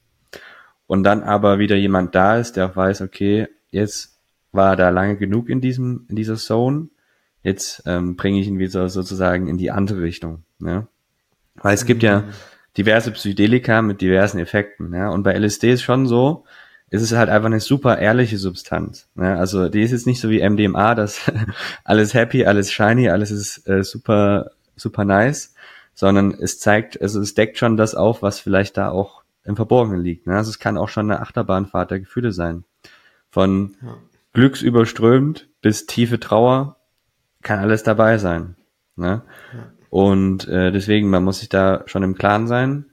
[0.86, 4.18] und dann aber wieder jemand da ist, der auch weiß, okay, jetzt
[4.52, 6.88] war er da lange genug in diesem, in dieser Zone,
[7.42, 10.44] jetzt ähm, bringe ich ihn wieder sozusagen in die andere Richtung.
[10.58, 10.86] Ne?
[11.56, 12.24] Weil es gibt ja
[12.76, 14.92] diverse Psychedelika mit diversen Effekten.
[14.94, 15.10] Ja?
[15.10, 16.44] Und bei LSD ist schon so,
[16.90, 19.08] es ist halt einfach eine super ehrliche Substanz.
[19.14, 19.36] Ne?
[19.36, 21.20] Also die ist jetzt nicht so wie MDMA, dass
[21.84, 25.54] alles happy, alles shiny, alles ist äh, super, super nice,
[25.94, 30.00] sondern es zeigt, also es deckt schon das auf, was vielleicht da auch im Verborgenen
[30.00, 30.26] liegt.
[30.26, 30.36] Ne?
[30.36, 32.64] Also es kann auch schon eine Achterbahnfahrt der Gefühle sein.
[33.30, 33.96] Von Ja.
[34.32, 36.76] glücksüberströmt bis tiefe Trauer
[37.42, 38.56] kann alles dabei sein.
[38.96, 39.22] Ne?
[39.90, 42.86] Und äh, deswegen, man muss sich da schon im Klaren sein.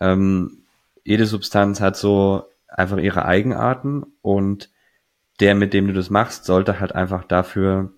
[0.00, 0.58] Ähm,
[1.04, 2.44] jede Substanz hat so
[2.76, 4.70] einfach ihre Eigenarten und
[5.40, 7.92] der, mit dem du das machst, sollte halt einfach dafür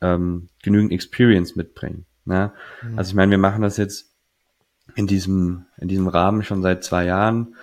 [0.00, 2.06] ähm, genügend Experience mitbringen.
[2.24, 2.52] Ne?
[2.96, 4.12] Also ich meine, wir machen das jetzt
[4.94, 7.54] in diesem, in diesem Rahmen schon seit zwei Jahren.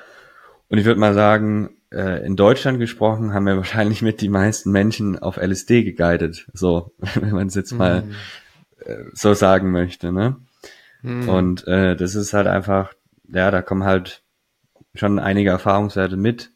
[0.69, 4.71] Und ich würde mal sagen, äh, in Deutschland gesprochen, haben wir wahrscheinlich mit die meisten
[4.71, 6.47] Menschen auf LSD geguidet.
[6.53, 8.11] So, wenn man es jetzt mal mm.
[8.85, 10.37] äh, so sagen möchte, ne?
[11.01, 11.29] Mm.
[11.29, 12.93] Und äh, das ist halt einfach,
[13.27, 14.23] ja, da kommen halt
[14.95, 16.51] schon einige Erfahrungswerte mit.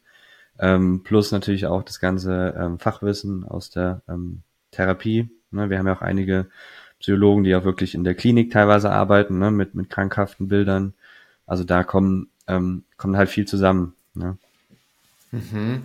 [0.58, 5.30] Ähm, plus natürlich auch das ganze ähm, Fachwissen aus der ähm, Therapie.
[5.50, 5.70] Ne?
[5.70, 6.46] Wir haben ja auch einige
[6.98, 9.50] Psychologen, die auch wirklich in der Klinik teilweise arbeiten, ne?
[9.50, 10.94] mit, mit krankhaften Bildern.
[11.46, 13.94] Also da kommen, ähm, kommt halt viel zusammen.
[14.14, 14.36] Ne?
[15.32, 15.82] Mhm.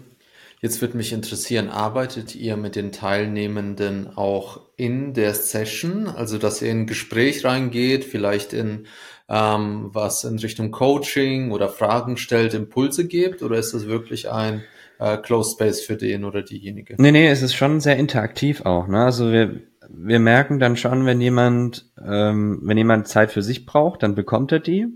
[0.62, 6.62] Jetzt würde mich interessieren, arbeitet ihr mit den Teilnehmenden auch in der Session, also dass
[6.62, 8.88] ihr in ein Gespräch reingeht, vielleicht in
[9.27, 14.63] ähm, was in Richtung Coaching oder Fragen stellt, Impulse gibt, oder ist das wirklich ein
[14.99, 16.95] äh, Closed Space für den oder diejenige?
[16.97, 18.88] Nee, nee, es ist schon sehr interaktiv auch.
[18.88, 19.03] Ne?
[19.03, 24.03] Also wir, wir merken dann schon, wenn jemand, ähm, wenn jemand Zeit für sich braucht,
[24.03, 24.88] dann bekommt er die.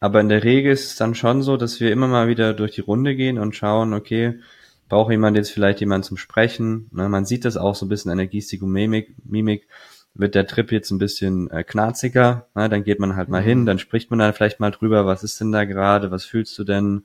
[0.00, 2.72] Aber in der Regel ist es dann schon so, dass wir immer mal wieder durch
[2.72, 4.40] die Runde gehen und schauen, okay,
[4.88, 6.88] braucht jemand jetzt vielleicht jemand zum Sprechen?
[6.92, 9.14] Ne, man sieht das auch so ein bisschen an der Gestik und Mimik.
[9.24, 9.68] Mimik
[10.14, 13.46] wird der Trip jetzt ein bisschen äh, knarziger, ne, dann geht man halt mal mhm.
[13.46, 16.58] hin, dann spricht man dann vielleicht mal drüber, was ist denn da gerade, was fühlst
[16.58, 17.04] du denn,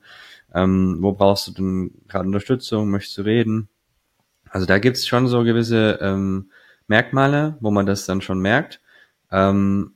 [0.54, 3.68] ähm, wo brauchst du denn gerade Unterstützung, möchtest du reden?
[4.50, 6.50] Also da gibt's schon so gewisse ähm,
[6.88, 8.80] Merkmale, wo man das dann schon merkt.
[9.30, 9.94] Ähm,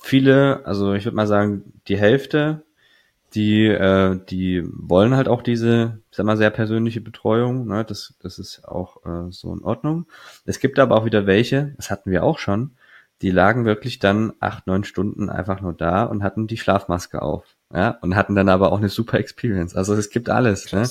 [0.00, 2.62] viele, also ich würde mal sagen, die Hälfte,
[3.34, 7.66] die, äh, die wollen halt auch diese, ich sag mal, sehr persönliche Betreuung.
[7.66, 7.84] Ne?
[7.84, 10.06] Das, das ist auch äh, so in Ordnung.
[10.44, 12.72] Es gibt aber auch wieder welche, das hatten wir auch schon,
[13.22, 17.44] die lagen wirklich dann acht, neun Stunden einfach nur da und hatten die Schlafmaske auf.
[17.72, 19.76] Ja, und hatten dann aber auch eine super Experience.
[19.76, 20.72] Also es gibt alles.
[20.72, 20.88] Ne?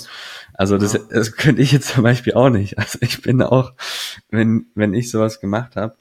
[0.54, 2.78] Also das, das könnte ich jetzt zum Beispiel auch nicht.
[2.78, 3.74] Also ich bin auch,
[4.30, 5.96] wenn, wenn ich sowas gemacht habe,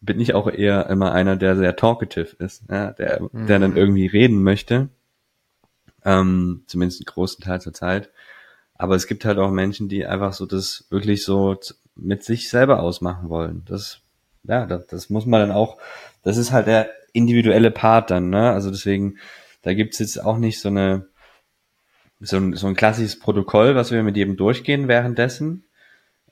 [0.00, 3.46] bin ich auch eher immer einer, der sehr talkative ist, ja, der, mhm.
[3.46, 3.76] der dann mhm.
[3.76, 4.88] irgendwie reden möchte.
[6.08, 8.10] Ähm, zumindest einen großen Teil zur Zeit.
[8.74, 11.58] Aber es gibt halt auch Menschen, die einfach so das wirklich so
[11.96, 13.62] mit sich selber ausmachen wollen.
[13.66, 14.00] Das,
[14.44, 15.76] ja, das, das muss man dann auch,
[16.22, 18.52] das ist halt der individuelle Part dann, ne?
[18.52, 19.18] Also deswegen,
[19.62, 21.08] da gibt's jetzt auch nicht so eine,
[22.20, 25.64] so ein, so ein klassisches Protokoll, was wir mit jedem durchgehen währenddessen,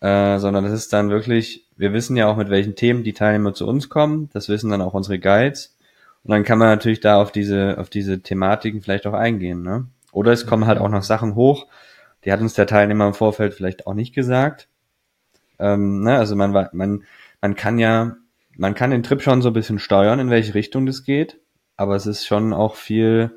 [0.01, 3.53] äh, sondern das ist dann wirklich, wir wissen ja auch, mit welchen Themen die Teilnehmer
[3.53, 4.31] zu uns kommen.
[4.33, 5.76] Das wissen dann auch unsere Guides.
[6.27, 9.63] Und dann kann man natürlich da auf diese, auf diese Thematiken vielleicht auch eingehen.
[9.63, 9.87] Ne?
[10.11, 11.69] Oder es kommen halt auch noch Sachen hoch,
[12.25, 14.67] die hat uns der Teilnehmer im Vorfeld vielleicht auch nicht gesagt.
[15.61, 16.19] Ähm, ne?
[16.19, 17.05] Also man, man,
[17.41, 18.17] man kann ja,
[18.57, 21.39] man kann den Trip schon so ein bisschen steuern, in welche Richtung das geht.
[21.77, 23.31] Aber es ist schon auch viel,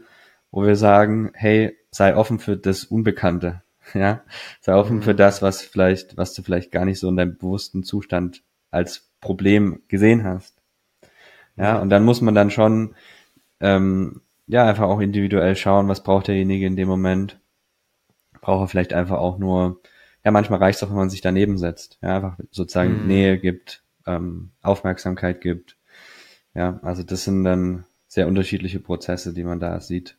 [0.50, 3.62] wo wir sagen, hey, sei offen für das Unbekannte.
[3.96, 4.22] Ja,
[4.62, 5.02] sei offen mhm.
[5.02, 9.10] für das, was vielleicht, was du vielleicht gar nicht so in deinem bewussten Zustand als
[9.20, 10.59] Problem gesehen hast.
[11.60, 12.96] Ja, und dann muss man dann schon,
[13.60, 17.40] ähm, ja, einfach auch individuell schauen, was braucht derjenige in dem Moment.
[18.40, 19.82] Braucht er vielleicht einfach auch nur,
[20.24, 22.00] ja, manchmal reicht es auch, wenn man sich daneben setzt.
[22.02, 23.08] Ja, einfach sozusagen mhm.
[23.08, 25.76] Nähe gibt, ähm, Aufmerksamkeit gibt.
[26.56, 30.18] Ja, also das sind dann sehr unterschiedliche Prozesse, die man da sieht.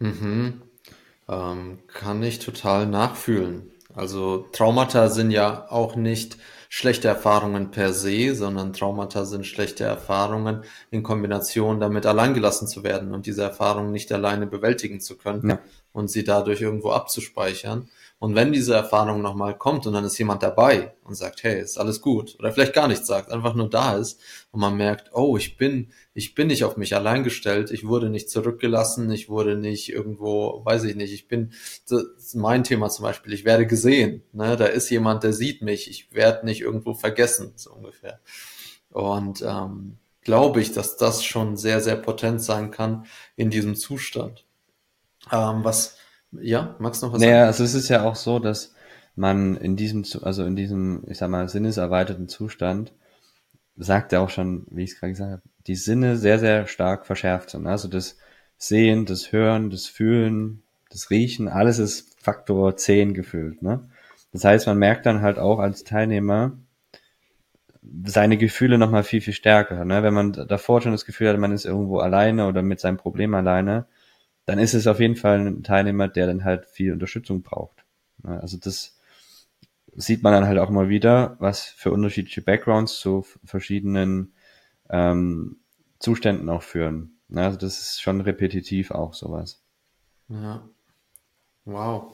[0.00, 0.60] Mhm.
[1.28, 3.70] Ähm, kann ich total nachfühlen.
[3.94, 6.36] Also Traumata sind ja auch nicht
[6.76, 13.14] schlechte Erfahrungen per se, sondern Traumata sind schlechte Erfahrungen in Kombination damit alleingelassen zu werden
[13.14, 15.60] und diese Erfahrungen nicht alleine bewältigen zu können ja.
[15.92, 17.88] und sie dadurch irgendwo abzuspeichern.
[18.24, 21.76] Und wenn diese Erfahrung nochmal kommt und dann ist jemand dabei und sagt, hey, ist
[21.76, 24.18] alles gut, oder vielleicht gar nichts sagt, einfach nur da ist
[24.50, 28.08] und man merkt, oh, ich bin, ich bin nicht auf mich allein gestellt, ich wurde
[28.08, 31.52] nicht zurückgelassen, ich wurde nicht irgendwo, weiß ich nicht, ich bin,
[32.32, 36.14] mein Thema zum Beispiel, ich werde gesehen, ne, da ist jemand, der sieht mich, ich
[36.14, 38.20] werde nicht irgendwo vergessen, so ungefähr.
[38.88, 43.04] Und ähm, glaube ich, dass das schon sehr, sehr potent sein kann
[43.36, 44.46] in diesem Zustand.
[45.30, 45.98] Ähm, was
[46.40, 47.46] ja, magst du noch was naja, sagen?
[47.46, 48.74] also es ist ja auch so, dass
[49.16, 52.92] man in diesem, also in diesem, ich sag mal, sinneserweiterten Zustand,
[53.76, 57.06] sagt er auch schon, wie ich es gerade gesagt habe, die Sinne sehr, sehr stark
[57.06, 57.66] verschärft sind.
[57.66, 58.18] Also das
[58.56, 63.62] Sehen, das Hören, das Fühlen, das Riechen, alles ist Faktor 10 gefühlt.
[63.62, 63.88] Ne?
[64.32, 66.58] Das heißt, man merkt dann halt auch als Teilnehmer
[68.04, 69.84] seine Gefühle nochmal viel, viel stärker.
[69.84, 70.02] Ne?
[70.02, 73.34] Wenn man davor schon das Gefühl hat, man ist irgendwo alleine oder mit seinem Problem
[73.34, 73.86] alleine,
[74.46, 77.84] dann ist es auf jeden Fall ein Teilnehmer, der dann halt viel Unterstützung braucht.
[78.22, 78.98] Also das
[79.96, 84.34] sieht man dann halt auch mal wieder, was für unterschiedliche Backgrounds zu verschiedenen
[84.90, 85.56] ähm,
[85.98, 87.18] Zuständen auch führen.
[87.34, 89.62] Also das ist schon repetitiv auch sowas.
[90.28, 90.68] Ja.
[91.64, 92.12] Wow.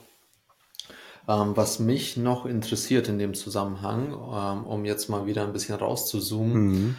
[1.29, 5.77] Ähm, was mich noch interessiert in dem Zusammenhang, ähm, um jetzt mal wieder ein bisschen
[5.77, 6.97] rauszuzoomen, mhm.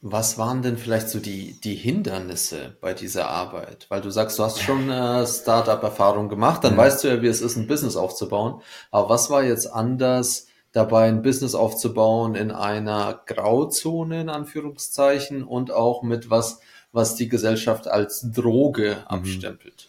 [0.00, 3.86] Was waren denn vielleicht so die, die Hindernisse bei dieser Arbeit?
[3.88, 6.78] Weil du sagst, du hast schon äh, Startup-Erfahrung gemacht, dann Ja.
[6.78, 8.60] weißt du ja, wie es ist, ein Business aufzubauen.
[8.92, 15.72] Aber was war jetzt anders dabei, ein Business aufzubauen in einer Grauzone, in Anführungszeichen, und
[15.72, 16.60] auch mit was,
[16.92, 19.88] was die Gesellschaft als Droge abstempelt?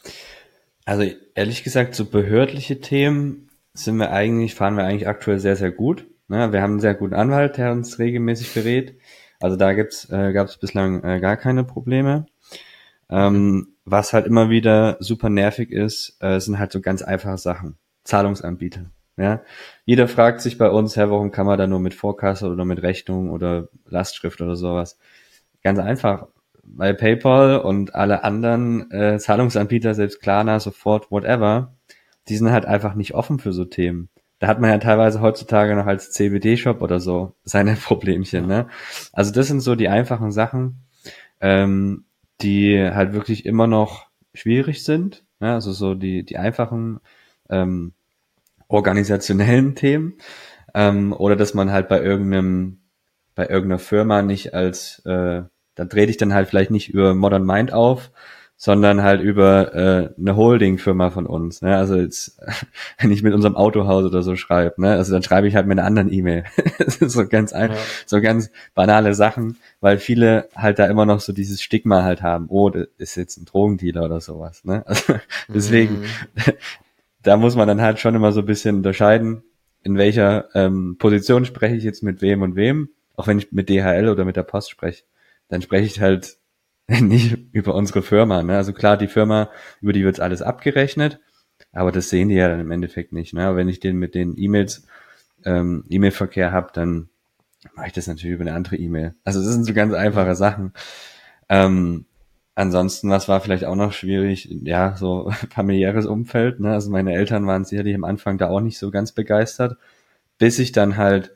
[0.86, 1.04] Also
[1.36, 6.08] ehrlich gesagt, so behördliche Themen sind wir eigentlich, fahren wir eigentlich aktuell sehr, sehr gut.
[6.30, 6.52] Ne?
[6.52, 8.96] Wir haben einen sehr guten Anwalt, der uns regelmäßig berät.
[9.40, 12.26] Also da gibt's, äh, gab es bislang äh, gar keine Probleme.
[13.10, 17.78] Ähm, was halt immer wieder super nervig ist, äh, sind halt so ganz einfache Sachen.
[18.04, 18.92] Zahlungsanbieter.
[19.18, 19.42] Ja?
[19.86, 22.82] Jeder fragt sich bei uns, Herr, warum kann man da nur mit Vorkasse oder mit
[22.82, 24.98] Rechnung oder Lastschrift oder sowas?
[25.64, 26.28] Ganz einfach,
[26.64, 31.74] weil PayPal und alle anderen äh, Zahlungsanbieter, selbst Klarna, sofort, whatever,
[32.28, 34.10] die sind halt einfach nicht offen für so Themen.
[34.40, 38.68] Da hat man ja teilweise heutzutage noch als CBD-Shop oder so seine Problemchen, ne?
[39.14, 40.84] Also das sind so die einfachen Sachen,
[41.42, 42.06] ähm,
[42.42, 45.24] die halt wirklich immer noch schwierig sind.
[45.40, 45.54] Ne?
[45.54, 47.00] Also so die, die einfachen
[47.50, 47.94] ähm,
[48.68, 50.18] organisationellen Themen.
[50.74, 52.80] Ähm, oder dass man halt bei irgendeinem,
[53.36, 55.44] bei irgendeiner Firma nicht als, äh,
[55.76, 58.12] da dreht ich dann halt vielleicht nicht über Modern Mind auf,
[58.62, 61.62] sondern halt über äh, eine Holding-Firma von uns.
[61.62, 61.78] Ne?
[61.78, 62.38] Also jetzt,
[63.00, 64.92] wenn ich mit unserem Autohaus oder so schreibe, ne?
[64.92, 66.44] also dann schreibe ich halt mit einer anderen E-Mail.
[67.00, 67.78] so ganz ein, Ja.
[68.06, 72.48] so ganz banale Sachen, weil viele halt da immer noch so dieses Stigma halt haben,
[72.50, 74.66] oh, das ist jetzt ein Drogendealer oder sowas.
[74.66, 74.84] Ne?
[74.88, 75.14] Also
[75.48, 76.54] deswegen, Mhm.
[77.24, 79.42] da muss man dann halt schon immer so ein bisschen unterscheiden,
[79.84, 82.90] in welcher ähm, Position spreche ich jetzt mit wem und wem.
[83.16, 85.04] Auch wenn ich mit DHL oder mit der Post spreche,
[85.48, 86.39] dann spreche ich halt
[87.02, 88.42] nicht über unsere Firma.
[88.42, 88.58] Ne?
[88.58, 89.50] Also klar, die Firma,
[89.82, 91.20] über die wird alles abgerechnet,
[91.72, 93.34] aber das sehen die ja dann im Endeffekt nicht.
[93.34, 93.56] Ne?
[93.56, 94.88] Wenn ich den mit den E-Mails,
[95.46, 97.10] ähm, E-Mail-Verkehr habe, dann
[97.76, 99.14] mache ich das natürlich über eine andere E-Mail.
[99.24, 100.74] Also das sind so ganz einfache Sachen.
[101.48, 102.06] Ähm,
[102.56, 104.50] ansonsten, was war vielleicht auch noch schwierig?
[104.64, 106.60] Ja, so familiäres Umfeld.
[106.60, 106.74] Ne?
[106.74, 109.78] Also meine Eltern waren sicherlich am Anfang da auch nicht so ganz begeistert,
[110.40, 111.36] bis ich dann halt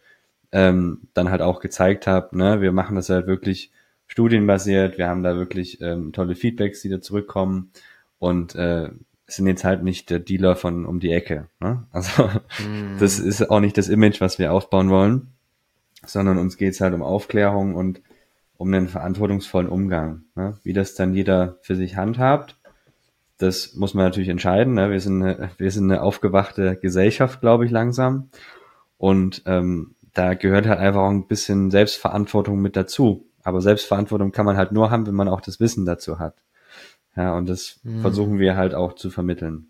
[0.52, 3.72] ähm, dann halt auch gezeigt habe, ne, wir machen das halt wirklich
[4.14, 7.72] studienbasiert, wir haben da wirklich ähm, tolle Feedbacks, die da zurückkommen
[8.20, 8.90] und äh,
[9.26, 11.48] sind jetzt halt nicht der Dealer von um die Ecke.
[11.60, 11.88] Ne?
[11.92, 12.30] Also
[12.64, 12.98] Mhm.
[13.00, 15.30] das ist auch nicht das Image, was wir aufbauen wollen,
[16.06, 18.02] sondern uns geht's halt um Aufklärung und
[18.56, 20.26] um einen verantwortungsvollen Umgang.
[20.36, 20.60] Ne?
[20.62, 22.56] Wie das dann jeder für sich handhabt,
[23.40, 24.76] das muss man natürlich entscheiden.
[24.76, 24.92] Ne?
[24.92, 28.30] Wir, sind eine, wir sind eine aufgewachte Gesellschaft, glaube ich, langsam.
[29.00, 33.26] Und ähm, da gehört halt einfach auch ein bisschen Selbstverantwortung mit dazu.
[33.44, 36.36] Aber Selbstverantwortung kann man halt nur haben, wenn man auch das Wissen dazu hat.
[37.16, 38.02] Ja, und das Mhm.
[38.02, 39.68] versuchen wir halt auch zu vermitteln.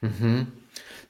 [0.00, 0.46] Mhm.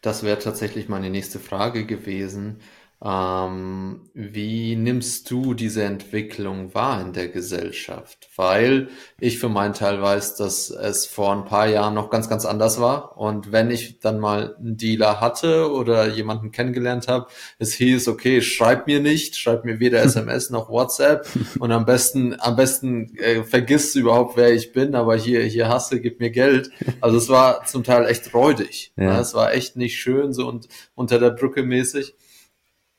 [0.01, 2.61] Das wäre tatsächlich meine nächste Frage gewesen.
[3.03, 8.29] Ähm, wie nimmst du diese Entwicklung wahr in der Gesellschaft?
[8.37, 12.45] Weil ich für meinen Teil weiß, dass es vor ein paar Jahren noch ganz, ganz
[12.45, 13.17] anders war.
[13.17, 18.43] Und wenn ich dann mal einen Dealer hatte oder jemanden kennengelernt habe, es hieß, okay,
[18.43, 21.27] schreib mir nicht, schreib mir weder SMS noch WhatsApp
[21.59, 25.69] und am besten, am besten äh, vergisst du überhaupt, wer ich bin, aber hier, hier
[25.69, 26.71] hast du, gib mir Geld.
[27.01, 28.93] Also es war zum Teil echt räudig.
[28.97, 29.15] Ja.
[29.15, 29.21] Ne?
[29.21, 32.15] Es war echt nicht schön, so und unter der Brücke mäßig.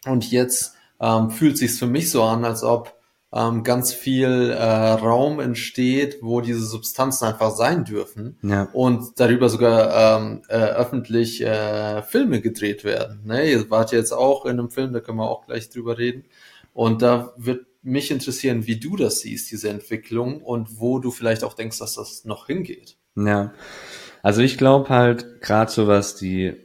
[0.06, 2.96] Und jetzt ähm, fühlt sich's für mich so an, als ob
[3.34, 8.68] ähm, ganz viel äh, Raum entsteht, wo diese Substanzen einfach sein dürfen Ja.
[8.74, 13.22] und darüber sogar ähm, äh, öffentlich äh, Filme gedreht werden.
[13.26, 13.50] Ne?
[13.50, 16.26] Ihr wart jetzt auch in einem Film, da können wir auch gleich drüber reden.
[16.74, 21.44] Und da wird mich interessieren, wie du das siehst, diese Entwicklung und wo du vielleicht
[21.44, 22.98] auch denkst, dass das noch hingeht.
[23.16, 23.54] Ja,
[24.24, 26.56] also ich glaube halt, gerade so was die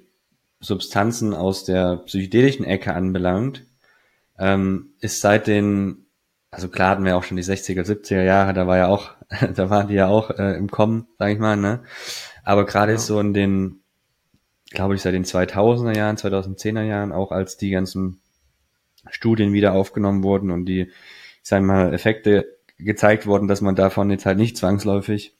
[0.60, 3.64] Substanzen aus der psychedelischen Ecke anbelangt,
[4.38, 6.06] ähm, ist seit den,
[6.50, 9.10] also klar hatten wir auch schon die 60er, 70er Jahre, da war ja auch,
[9.54, 11.82] da waren die ja auch äh, im Kommen, sag ich mal, ne?
[12.44, 12.98] Aber gerade Ja.
[12.98, 13.80] so in den,
[14.70, 18.20] glaube ich, seit den 2000er Jahren, 2010er Jahren, auch als die ganzen
[19.10, 20.92] Studien wieder aufgenommen wurden und die, ich
[21.42, 25.34] sag mal, Effekte gezeigt wurden, dass man davon jetzt halt nicht zwangsläufig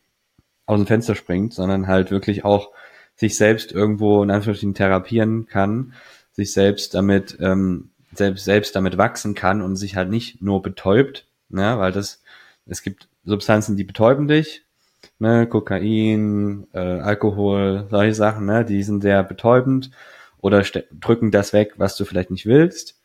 [0.67, 2.71] aus dem Fenster springt, sondern halt wirklich auch
[3.17, 5.95] sich selbst irgendwo in Anführungsstrichen therapieren kann,
[6.33, 11.27] sich selbst damit ähm, selbst selbst damit wachsen kann und sich halt nicht nur betäubt,
[11.49, 12.23] ne, weil das
[12.67, 14.65] es gibt Substanzen, die betäuben dich,
[15.19, 19.91] ne, Kokain, äh, Alkohol, solche Sachen, ne, die sind sehr betäubend
[20.39, 20.63] oder
[21.01, 23.01] drücken das weg, was du vielleicht nicht willst.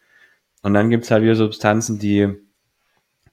[0.61, 2.35] Und dann gibt's halt wieder Substanzen, die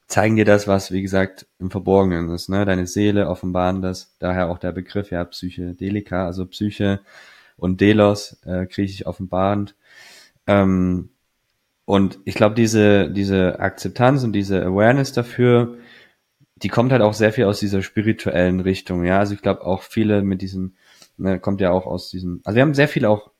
[0.09, 2.65] zeigen dir das, was, wie gesagt, im Verborgenen ist, ne?
[2.65, 6.99] Deine Seele offenbaren das, daher auch der Begriff, ja, Psychedelika, also Psyche
[7.57, 9.75] und Delos, äh, griechisch offenbarend.
[10.47, 11.09] Ähm,
[11.85, 15.77] und ich glaube, diese, diese Akzeptanz und diese Awareness dafür,
[16.55, 19.05] die kommt halt auch sehr viel aus dieser spirituellen Richtung.
[19.05, 20.75] Ja, also ich glaube auch viele mit diesem,
[21.17, 23.31] ne, kommt ja auch aus diesem, also wir haben sehr viele auch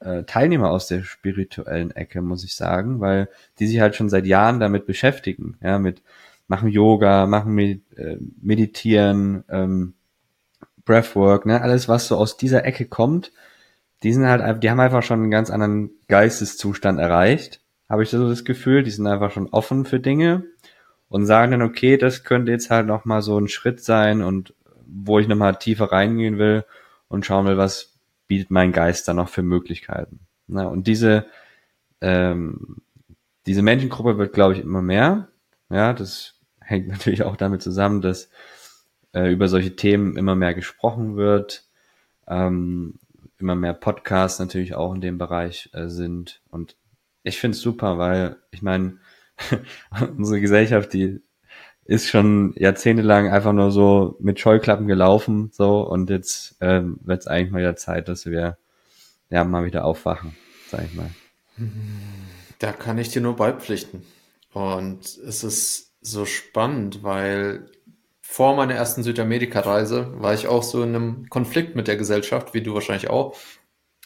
[0.00, 3.28] äh, Teilnehmer aus der spirituellen Ecke, muss ich sagen, weil
[3.58, 6.02] die sich halt schon seit Jahren damit beschäftigen, ja, mit
[6.46, 9.94] machen Yoga, machen Med äh, meditieren, ähm,
[10.84, 13.32] Breathwork, ne, alles was so aus dieser Ecke kommt,
[14.02, 18.28] die sind halt, die haben einfach schon einen ganz anderen Geisteszustand erreicht, habe ich so
[18.28, 20.44] das Gefühl, die sind einfach schon offen für Dinge
[21.08, 24.54] und sagen dann, okay, das könnte jetzt halt noch mal so ein Schritt sein und
[24.86, 26.64] wo ich noch mal tiefer reingehen will
[27.08, 27.97] und schauen will, was
[28.28, 30.20] bietet mein Geist da noch für Möglichkeiten.
[30.46, 31.26] Na, und diese
[32.00, 32.82] ähm,
[33.48, 35.28] diese Menschengruppe wird, glaube ich, immer mehr.
[35.70, 38.30] Ja, das hängt natürlich auch damit zusammen, dass
[39.14, 41.64] äh, über solche Themen immer mehr gesprochen wird,
[42.26, 42.98] ähm,
[43.38, 46.42] immer mehr Podcasts natürlich auch in dem Bereich äh, sind.
[46.50, 46.76] Und
[47.22, 48.98] ich finde es super, weil ich meine,
[50.16, 51.22] unsere Gesellschaft, die
[51.88, 57.26] ist schon jahrzehntelang einfach nur so mit Scheuklappen gelaufen, so und jetzt ähm, wird es
[57.26, 58.58] eigentlich mal wieder Zeit, dass wir
[59.30, 60.36] ja mal wieder aufwachen,
[60.70, 61.10] sag ich mal.
[62.58, 64.02] Da kann ich dir nur beipflichten.
[64.52, 67.70] Und es ist so spannend, weil
[68.20, 72.62] vor meiner ersten Südamerika-Reise war ich auch so in einem Konflikt mit der Gesellschaft, wie
[72.62, 73.34] du wahrscheinlich auch,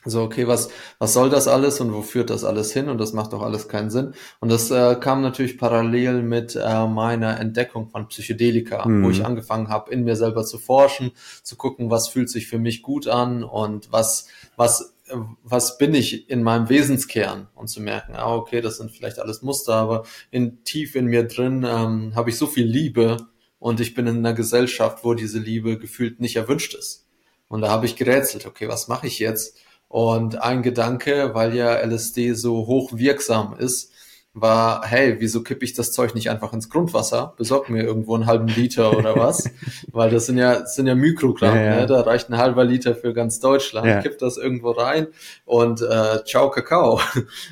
[0.04, 2.88] so, okay, was, was soll das alles und wo führt das alles hin?
[2.88, 4.14] Und das macht doch alles keinen Sinn.
[4.40, 9.04] Und das äh, kam natürlich parallel mit äh, meiner Entdeckung von Psychedelika, mhm.
[9.04, 11.12] wo ich angefangen habe, in mir selber zu forschen,
[11.44, 14.26] zu gucken, was fühlt sich für mich gut an und was,
[14.56, 18.90] was, äh, was bin ich in meinem Wesenskern und zu merken, ah, okay, das sind
[18.90, 23.18] vielleicht alles Muster, aber in, tief in mir drin ähm, habe ich so viel Liebe
[23.60, 27.06] und ich bin in einer Gesellschaft, wo diese Liebe gefühlt nicht erwünscht ist.
[27.46, 29.58] Und da habe ich gerätselt, okay, was mache ich jetzt?
[29.92, 33.92] Und ein Gedanke, weil ja LSD so hoch wirksam ist,
[34.32, 37.34] war, hey, wieso kippe ich das Zeug nicht einfach ins Grundwasser?
[37.36, 39.50] Besorg mir irgendwo einen halben Liter oder was?
[39.90, 41.80] Weil das sind ja, das sind ja Mikrogramm, ja, ja.
[41.80, 41.86] Ne?
[41.86, 43.86] da reicht ein halber Liter für ganz Deutschland.
[43.86, 44.00] Ja.
[44.00, 45.08] Kipp das irgendwo rein
[45.44, 46.98] und äh, ciao Kakao.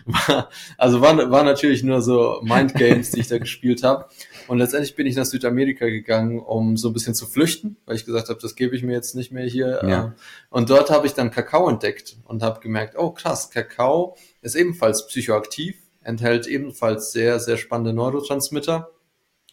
[0.78, 4.06] also war, war natürlich nur so Mindgames, die ich da gespielt habe.
[4.50, 8.04] Und letztendlich bin ich nach Südamerika gegangen, um so ein bisschen zu flüchten, weil ich
[8.04, 9.80] gesagt habe, das gebe ich mir jetzt nicht mehr hier.
[9.86, 10.04] Ja.
[10.06, 10.12] Ähm,
[10.50, 15.06] und dort habe ich dann Kakao entdeckt und habe gemerkt, oh krass, Kakao ist ebenfalls
[15.06, 18.90] psychoaktiv, enthält ebenfalls sehr, sehr spannende Neurotransmitter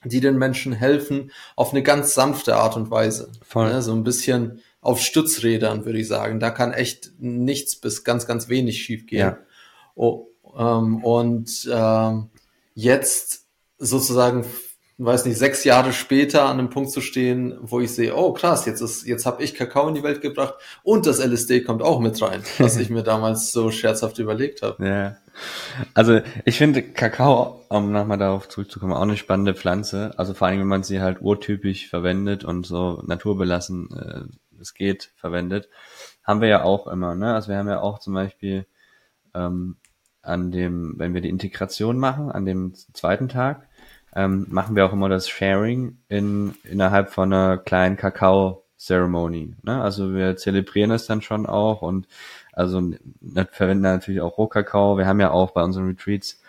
[0.03, 3.31] die den Menschen helfen auf eine ganz sanfte Art und Weise.
[3.43, 3.69] Voll.
[3.69, 6.39] Ja, so ein bisschen auf Stützrädern, würde ich sagen.
[6.39, 9.19] Da kann echt nichts bis ganz, ganz wenig schiefgehen.
[9.19, 9.37] Ja.
[9.95, 10.27] Oh,
[10.57, 12.29] ähm, und ähm,
[12.73, 13.45] jetzt
[13.79, 14.43] sozusagen
[14.97, 18.65] weiß nicht, sechs Jahre später an einem Punkt zu stehen, wo ich sehe, oh krass,
[18.65, 21.99] jetzt ist, jetzt habe ich Kakao in die Welt gebracht und das LSD kommt auch
[21.99, 24.85] mit rein, was ich mir damals so scherzhaft überlegt habe.
[24.85, 25.17] Ja.
[25.93, 30.13] Also ich finde Kakao, um nochmal darauf zurückzukommen, auch eine spannende Pflanze.
[30.17, 35.11] Also vor allem, wenn man sie halt urtypisch verwendet und so naturbelassen äh, es geht,
[35.15, 35.69] verwendet,
[36.23, 37.35] haben wir ja auch immer, ne?
[37.35, 38.65] Also wir haben ja auch zum Beispiel
[39.35, 39.77] ähm,
[40.23, 43.66] an dem, wenn wir die Integration machen, an dem zweiten Tag,
[44.17, 49.53] ähm, machen wir auch immer das Sharing in, innerhalb von einer kleinen Kakao-Ceremony.
[49.61, 49.79] Ne?
[49.79, 52.07] Also wir zelebrieren es dann schon auch und
[52.51, 52.81] also
[53.51, 54.97] verwenden natürlich auch Rohkakao.
[54.97, 56.41] Wir haben ja auch bei unseren Retreats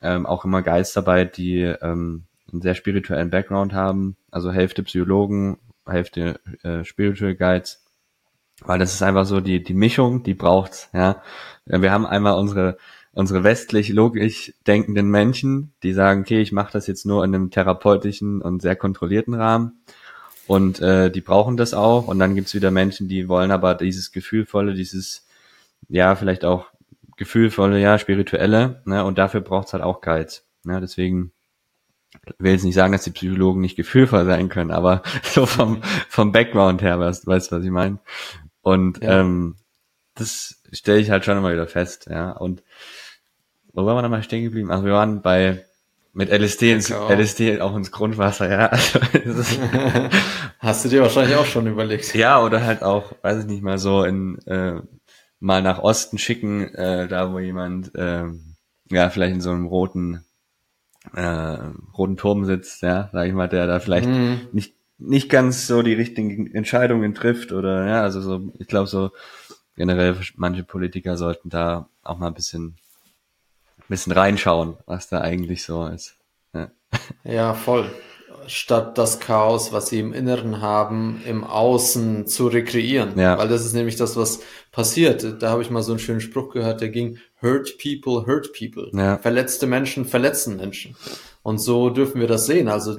[0.00, 4.16] ähm, auch immer Guides dabei, die ähm, einen sehr spirituellen Background haben.
[4.30, 7.84] Also Hälfte Psychologen, Hälfte äh, Spiritual Guides.
[8.62, 11.20] Weil das ist einfach so die, die Mischung, die braucht's, ja.
[11.66, 12.78] Wir haben einmal unsere
[13.14, 17.50] unsere westlich logisch denkenden Menschen, die sagen, okay, ich mache das jetzt nur in einem
[17.50, 19.80] therapeutischen und sehr kontrollierten Rahmen.
[20.46, 22.08] Und äh, die brauchen das auch.
[22.08, 25.26] Und dann gibt's wieder Menschen, die wollen aber dieses Gefühlvolle, dieses,
[25.88, 26.66] ja, vielleicht auch
[27.16, 29.04] gefühlvolle, ja, spirituelle, ne?
[29.04, 30.44] Und dafür braucht's halt auch Geiz.
[30.64, 30.80] Ne?
[30.80, 31.32] Deswegen
[32.38, 36.32] will jetzt nicht sagen, dass die Psychologen nicht gefühlvoll sein können, aber so vom, vom
[36.32, 37.98] Background her, weißt, weißt du, was ich meine?
[38.60, 39.20] Und ja.
[39.20, 39.56] ähm,
[40.14, 42.32] das stelle ich halt schon immer wieder fest, ja.
[42.32, 42.62] Und
[43.74, 44.70] wo waren wir nochmal stehen geblieben?
[44.70, 45.64] Also wir waren bei
[46.12, 47.10] mit LSD ins auch.
[47.10, 48.66] LSD auch ins Grundwasser, ja.
[48.68, 49.58] Also,
[50.60, 52.14] Hast du dir wahrscheinlich auch schon überlegt.
[52.14, 54.80] Ja, oder halt auch, weiß ich nicht mal so in äh,
[55.40, 58.24] mal nach Osten schicken, äh, da wo jemand äh,
[58.90, 60.24] ja vielleicht in so einem roten
[61.14, 61.58] äh,
[61.98, 64.48] roten Turm sitzt, ja, sag ich mal, der da vielleicht mhm.
[64.52, 69.10] nicht nicht ganz so die richtigen Entscheidungen trifft oder ja, also so, ich glaube so
[69.76, 72.76] generell manche Politiker sollten da auch mal ein bisschen
[73.88, 76.16] bisschen reinschauen, was da eigentlich so ist.
[76.54, 76.70] Ja,
[77.24, 77.90] ja voll.
[78.46, 83.18] statt das Chaos, was sie im Inneren haben, im Außen zu rekreieren.
[83.18, 83.38] Ja.
[83.38, 85.42] Weil das ist nämlich das, was passiert.
[85.42, 88.90] Da habe ich mal so einen schönen Spruch gehört, der ging, hurt people, hurt people.
[88.92, 89.16] Ja.
[89.18, 90.94] Verletzte Menschen verletzen Menschen.
[91.42, 92.68] Und so dürfen wir das sehen.
[92.68, 92.98] Also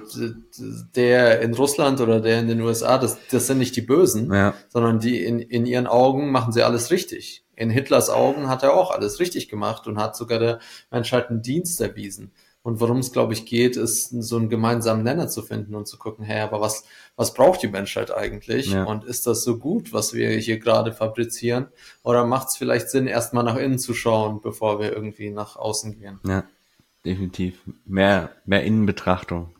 [0.95, 4.53] der in Russland oder der in den USA, das, das sind nicht die Bösen, Ja.
[4.69, 7.43] sondern die in, in ihren Augen machen sie alles richtig.
[7.55, 10.59] In Hitlers Augen hat er auch alles richtig gemacht und hat sogar der
[10.91, 12.31] Menschheit einen Dienst erwiesen.
[12.63, 15.97] Und worum es, glaube ich, geht, ist so einen gemeinsamen Nenner zu finden und zu
[15.99, 16.83] gucken, hey, aber was,
[17.15, 18.71] was braucht die Menschheit eigentlich?
[18.71, 18.85] Ja.
[18.85, 21.67] Und ist das so gut, was wir hier gerade fabrizieren?
[22.03, 25.99] Oder macht es vielleicht Sinn, erstmal nach innen zu schauen, bevor wir irgendwie nach außen
[25.99, 26.19] gehen?
[26.25, 26.43] Ja,
[27.05, 27.59] definitiv.
[27.85, 29.53] Mehr, mehr Innenbetrachtung.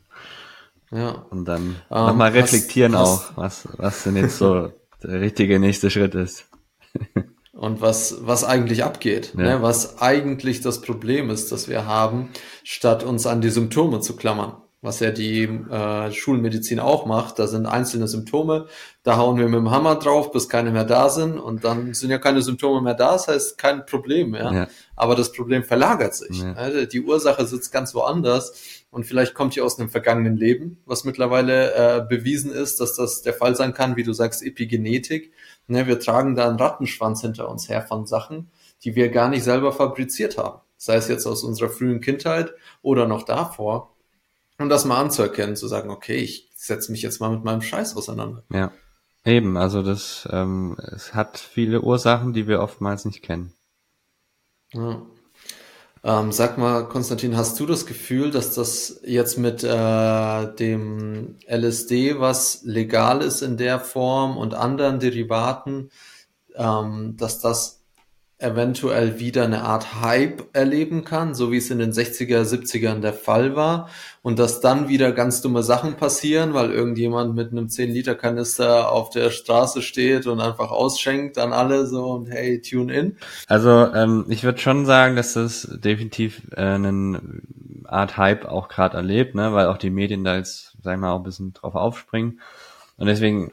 [0.90, 1.26] Ja.
[1.30, 4.72] Und dann Ähm, nochmal reflektieren hast- auch, was, was denn jetzt so
[5.04, 6.46] der richtige nächste Schritt ist.
[7.56, 9.42] und was, was eigentlich abgeht, Ja.
[9.42, 9.62] ne?
[9.62, 12.30] was eigentlich das Problem ist, das wir haben,
[12.64, 14.52] statt uns an die Symptome zu klammern.
[14.82, 18.66] Was ja die äh, Schulmedizin auch macht, da sind einzelne Symptome,
[19.02, 22.10] da hauen wir mit dem Hammer drauf, bis keine mehr da sind und dann sind
[22.10, 24.52] ja keine Symptome mehr da, das heißt kein Problem mehr.
[24.52, 24.68] Ja.
[24.94, 26.44] Aber das Problem verlagert sich.
[26.44, 26.86] Ne?
[26.86, 28.52] Die Ursache sitzt ganz woanders
[28.90, 33.22] und vielleicht kommt die aus einem vergangenen Leben, was mittlerweile äh, bewiesen ist, dass das
[33.22, 35.32] der Fall sein kann, wie du sagst, Epigenetik.
[35.66, 38.50] Ne, wir tragen da einen Rattenschwanz hinter uns her von Sachen,
[38.84, 40.60] die wir gar nicht selber fabriziert haben.
[40.76, 43.94] Sei es jetzt aus unserer frühen Kindheit oder noch davor.
[44.58, 47.96] Und das mal anzuerkennen, zu sagen, okay, ich setze mich jetzt mal mit meinem Scheiß
[47.96, 48.44] auseinander.
[48.50, 48.72] Ja.
[49.24, 53.52] Eben, also das, ähm, es hat viele Ursachen, die wir oftmals nicht kennen.
[54.72, 55.02] Ja.
[56.06, 62.20] Ähm, sag mal, Konstantin, hast du das Gefühl, dass das jetzt mit äh, dem LSD,
[62.20, 65.90] was legal ist in der Form und anderen Derivaten,
[66.54, 67.82] ähm, dass das
[68.38, 73.14] eventuell wieder eine Art Hype erleben kann, so wie es in den 60er, 70ern der
[73.14, 73.88] Fall war
[74.20, 79.30] und dass dann wieder ganz dumme Sachen passieren, weil irgendjemand mit einem 10-Liter-Kanister auf der
[79.30, 83.16] Straße steht und einfach ausschenkt an alle so und hey, tune in.
[83.46, 87.20] Also ähm, ich würde schon sagen, dass das definitiv äh, eine
[87.84, 91.12] Art Hype auch gerade erlebt, ne, weil auch die Medien da jetzt, sag ich mal,
[91.12, 92.40] auch ein bisschen drauf aufspringen.
[92.98, 93.52] Und deswegen,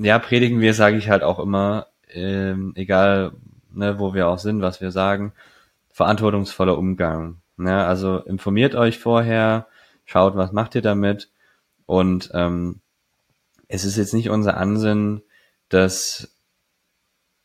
[0.00, 3.32] ja, predigen wir, sage ich halt auch immer, ähm, egal
[3.74, 5.32] ne, wo wir auch sind, was wir sagen,
[5.92, 7.38] verantwortungsvoller Umgang.
[7.56, 7.84] Ne?
[7.84, 9.66] Also informiert euch vorher,
[10.04, 11.30] schaut, was macht ihr damit.
[11.86, 12.80] Und ähm,
[13.68, 15.22] es ist jetzt nicht unser Ansinnen,
[15.68, 16.34] dass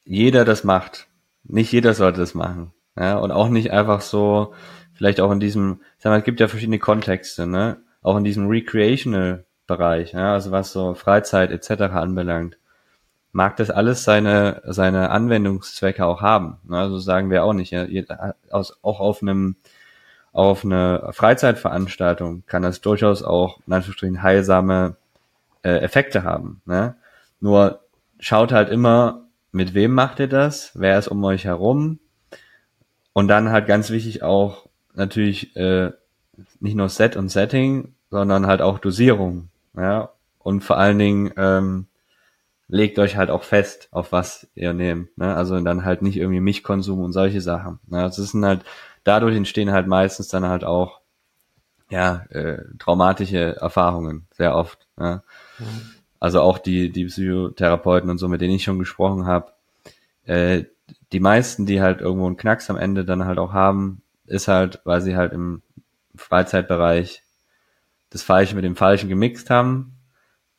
[0.03, 1.07] jeder das macht.
[1.43, 2.73] Nicht jeder sollte das machen.
[2.97, 3.17] Ja?
[3.17, 4.53] Und auch nicht einfach so,
[4.93, 7.77] vielleicht auch in diesem, sag mal, es gibt ja verschiedene Kontexte, ne?
[8.01, 10.33] Auch in diesem Recreational-Bereich, ja?
[10.33, 11.83] also was so Freizeit etc.
[11.93, 12.57] anbelangt
[13.37, 16.57] mag das alles seine, seine Anwendungszwecke auch haben.
[16.67, 16.79] Ne?
[16.79, 17.71] Also sagen wir auch nicht.
[17.71, 17.85] Ja,
[18.49, 19.57] aus, auch auf einem
[20.33, 24.95] auf eine Freizeitveranstaltung kann das durchaus auch in Anführungsstrichen heilsame
[25.61, 26.61] äh, Effekte haben.
[26.65, 26.95] Ne?
[27.39, 27.81] Nur
[28.19, 31.99] schaut halt immer, mit wem macht ihr das, wer ist um euch herum
[33.13, 34.65] und dann halt ganz wichtig auch
[34.95, 35.91] natürlich äh,
[36.59, 39.49] nicht nur Set und Setting, sondern halt auch Dosierung.
[39.75, 40.09] Ja?
[40.39, 41.85] Und vor allen Dingen ähm,
[42.67, 45.17] legt euch halt auch fest, auf was ihr nehmt.
[45.17, 45.35] Ne?
[45.35, 47.79] Also dann halt nicht irgendwie Milchkonsum und solche Sachen.
[47.87, 48.03] Ne?
[48.03, 48.61] Das sind halt,
[49.03, 50.99] dadurch entstehen halt meistens dann halt auch
[51.89, 54.87] ja, äh, traumatische Erfahrungen, sehr oft.
[54.97, 55.23] Ne?
[56.19, 59.53] Also auch die, die Psychotherapeuten und so, mit denen ich schon gesprochen habe,
[60.25, 60.65] äh,
[61.13, 64.81] die meisten, die halt irgendwo einen Knacks am Ende dann halt auch haben, ist halt,
[64.83, 65.61] weil sie halt im
[66.15, 67.23] Freizeitbereich
[68.09, 69.96] das Falsche mit dem Falschen gemixt haben,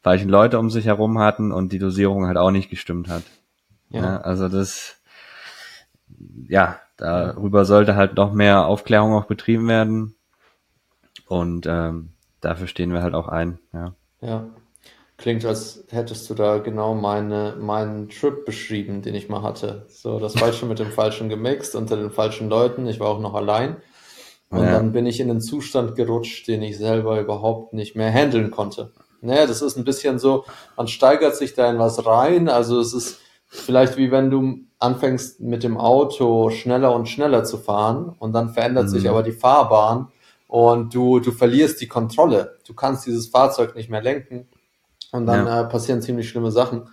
[0.09, 3.24] falschen Leute um sich herum hatten und die Dosierung halt auch nicht gestimmt hat.
[3.90, 4.22] Ja.
[4.22, 4.96] also das,
[6.48, 10.14] ja, darüber sollte halt noch mehr Aufklärung auch betrieben werden.
[11.26, 12.09] Und ähm,
[12.40, 13.92] dafür stehen wir halt auch ein, ja.
[14.22, 14.46] Ja.
[15.18, 19.84] Klingt, als hättest du da genau meine, meinen Trip beschrieben, den ich mal hatte.
[19.90, 22.86] So, das Falsche mit dem Falschen gemixt, unter den falschen Leuten.
[22.86, 23.76] Ich war auch noch allein.
[24.48, 24.70] Und Ja.
[24.70, 28.92] dann bin ich in einen Zustand gerutscht, den ich selber überhaupt nicht mehr handeln konnte.
[29.20, 30.44] Naja, das ist ein bisschen so,
[30.76, 32.48] man steigert sich da in was rein.
[32.48, 37.58] Also es ist vielleicht wie wenn du anfängst mit dem Auto schneller und schneller zu
[37.58, 39.10] fahren und dann verändert sich Mhm.
[39.10, 40.08] aber die Fahrbahn
[40.46, 42.58] und du, du verlierst die Kontrolle.
[42.66, 44.46] Du kannst dieses Fahrzeug nicht mehr lenken
[45.10, 45.62] und dann Ja.
[45.62, 46.88] äh, passieren ziemlich schlimme Sachen.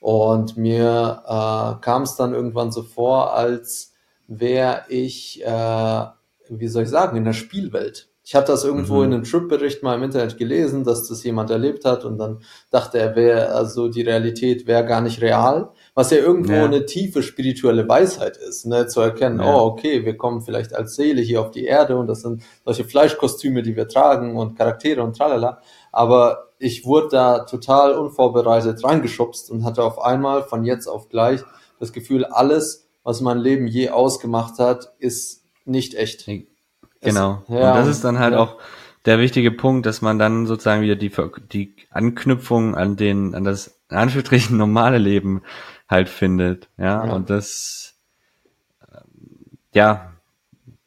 [0.00, 3.92] Und mir äh, kam es dann irgendwann so vor, als
[4.28, 6.04] wäre ich, äh,
[6.48, 8.07] wie soll ich sagen, in der Spielwelt.
[8.28, 9.04] Ich hatte das irgendwo Mhm.
[9.04, 12.98] in einem Trip-Bericht mal im Internet gelesen, dass das jemand erlebt hat und dann dachte
[12.98, 16.66] er, wäre also die Realität wäre gar nicht real, was ja irgendwo ja.
[16.66, 18.86] eine tiefe spirituelle Weisheit ist, ne?
[18.86, 19.56] zu erkennen, ja.
[19.56, 22.84] oh, okay, wir kommen vielleicht als Seele hier auf die Erde und das sind solche
[22.84, 25.62] Fleischkostüme, die wir tragen und Charaktere und tralala.
[25.90, 31.40] Aber ich wurde da total unvorbereitet reingeschubst und hatte auf einmal von jetzt auf gleich
[31.80, 36.28] das Gefühl, alles, was mein Leben je ausgemacht hat, ist nicht echt.
[37.00, 37.42] Genau.
[37.48, 38.40] Es, ja, und das ist dann halt ja.
[38.40, 38.56] auch
[39.04, 41.12] der wichtige Punkt, dass man dann sozusagen wieder die,
[41.52, 45.42] die Anknüpfung an den, an das in Anführungsstrichen normale Leben
[45.88, 46.68] halt findet.
[46.76, 47.12] Ja, ja.
[47.12, 47.94] und das,
[49.72, 50.12] ja,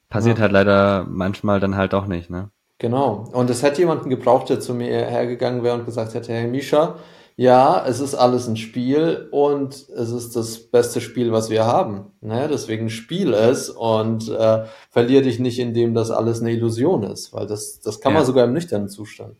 [0.09, 2.49] passiert halt leider manchmal dann halt auch nicht, ne?
[2.77, 3.29] Genau.
[3.31, 6.95] Und es hätte jemanden gebraucht, der zu mir hergegangen wäre und gesagt hätte, hey Misha,
[7.41, 12.11] ja, es ist alles ein Spiel und es ist das beste Spiel, was wir haben.
[12.21, 12.47] Ne?
[12.47, 17.47] Deswegen spiel es und äh, verlier dich nicht, indem das alles eine Illusion ist, weil
[17.47, 18.19] das, das kann ja.
[18.19, 19.37] man sogar im nüchternen Zustand.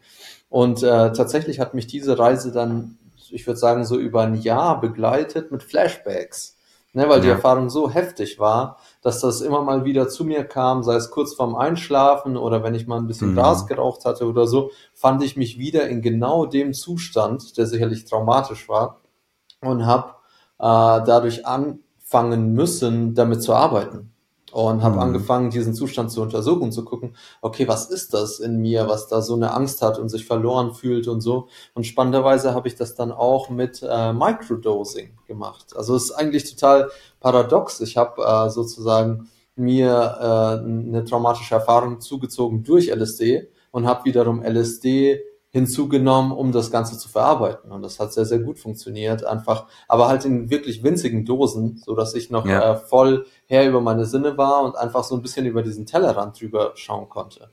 [0.49, 2.97] Und äh, tatsächlich hat mich diese Reise dann,
[3.29, 6.57] ich würde sagen, so über ein Jahr begleitet mit Flashbacks.
[6.93, 7.23] Ne, weil ja.
[7.23, 11.11] die Erfahrung so heftig war, dass das immer mal wieder zu mir kam, sei es
[11.11, 13.35] kurz vorm Einschlafen oder wenn ich mal ein bisschen mhm.
[13.35, 18.05] Gras geraucht hatte oder so, fand ich mich wieder in genau dem Zustand, der sicherlich
[18.05, 19.01] traumatisch war
[19.61, 20.11] und habe
[20.59, 24.10] äh, dadurch anfangen müssen, damit zu arbeiten
[24.51, 25.01] und habe mhm.
[25.01, 29.07] angefangen, diesen Zustand zu untersuchen und zu gucken, okay, was ist das in mir, was
[29.07, 31.47] da so eine Angst hat und sich verloren fühlt und so.
[31.73, 35.75] Und spannenderweise habe ich das dann auch mit äh, Microdosing gemacht.
[35.75, 36.89] Also es ist eigentlich total
[37.19, 37.79] paradox.
[37.81, 44.43] Ich habe äh, sozusagen mir äh, eine traumatische Erfahrung zugezogen durch LSD und habe wiederum
[44.43, 45.21] LSD
[45.51, 47.71] hinzugenommen, um das Ganze zu verarbeiten.
[47.71, 49.25] Und das hat sehr, sehr gut funktioniert.
[49.25, 52.73] Einfach, aber halt in wirklich winzigen Dosen, so dass ich noch ja.
[52.73, 56.39] äh, voll her über meine Sinne war und einfach so ein bisschen über diesen Tellerrand
[56.39, 57.49] drüber schauen konnte.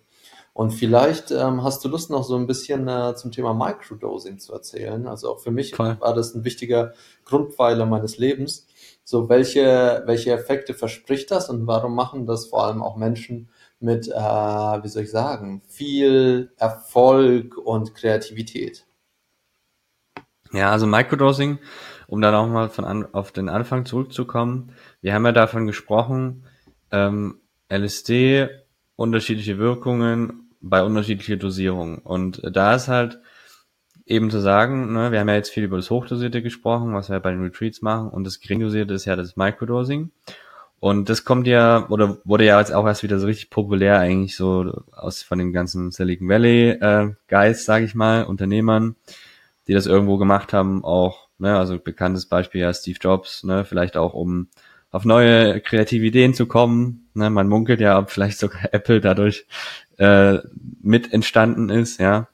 [0.59, 4.53] Und vielleicht ähm, hast du Lust, noch so ein bisschen äh, zum Thema Microdosing zu
[4.53, 5.07] erzählen.
[5.07, 5.97] Also auch für mich Voll.
[6.01, 6.95] war das ein wichtiger
[7.25, 8.67] Grundpfeiler meines Lebens.
[9.05, 13.49] So, welche, welche Effekte verspricht das und warum machen das vor allem auch Menschen,
[13.81, 18.85] mit, äh, wie soll ich sagen, viel Erfolg und Kreativität.
[20.53, 21.59] Ja, also Microdosing,
[22.07, 24.73] um dann auch mal von an, auf den Anfang zurückzukommen.
[25.01, 26.47] Wir haben ja davon gesprochen,
[26.91, 28.49] ähm, LSD,
[28.97, 31.99] unterschiedliche Wirkungen bei unterschiedlicher Dosierung.
[31.99, 33.21] Und da ist halt
[34.07, 37.21] eben zu sagen, ne, wir haben ja jetzt viel über das Hochdosierte gesprochen, was wir
[37.21, 40.11] bei den Retreats machen, und das Geringdosierte ist ja das Microdosing.
[40.81, 44.37] Und das kommt ja, oder wurde ja jetzt auch erst wieder so richtig populär eigentlich
[44.37, 48.95] so aus von den ganzen Silicon Valley äh, Guys, sage ich mal, Unternehmern,
[49.67, 53.97] die das irgendwo gemacht haben, auch, ne, also bekanntes Beispiel ja Steve Jobs, ne, vielleicht
[53.97, 54.49] auch um
[54.91, 57.09] auf neue kreative Ideen zu kommen.
[57.15, 59.47] Ne, man munkelt ja, ob vielleicht sogar Apple dadurch
[59.99, 60.39] äh,
[60.81, 62.29] mit entstanden ist, ja.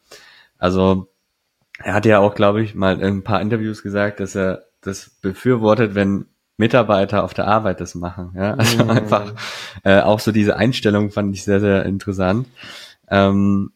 [0.58, 1.08] Also
[1.78, 5.10] er hat ja auch, glaube ich, mal in ein paar Interviews gesagt, dass er das
[5.22, 6.26] befürwortet, wenn
[6.56, 8.32] Mitarbeiter auf der Arbeit das machen.
[8.36, 8.54] Ja?
[8.54, 8.90] Also mm.
[8.90, 9.32] einfach
[9.82, 12.46] äh, auch so diese Einstellung fand ich sehr, sehr interessant.
[13.08, 13.72] Ähm,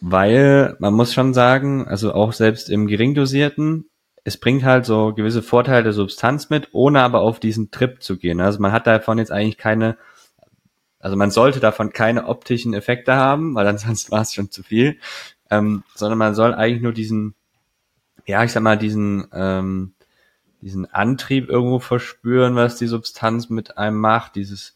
[0.00, 3.86] weil man muss schon sagen, also auch selbst im geringdosierten,
[4.24, 8.16] es bringt halt so gewisse Vorteile der Substanz mit, ohne aber auf diesen Trip zu
[8.18, 8.40] gehen.
[8.40, 9.96] Also man hat davon jetzt eigentlich keine,
[10.98, 14.98] also man sollte davon keine optischen Effekte haben, weil ansonsten war es schon zu viel,
[15.50, 17.34] ähm, sondern man soll eigentlich nur diesen,
[18.26, 19.94] ja, ich sag mal, diesen ähm,
[20.66, 24.74] diesen Antrieb irgendwo verspüren, was die Substanz mit einem macht, dieses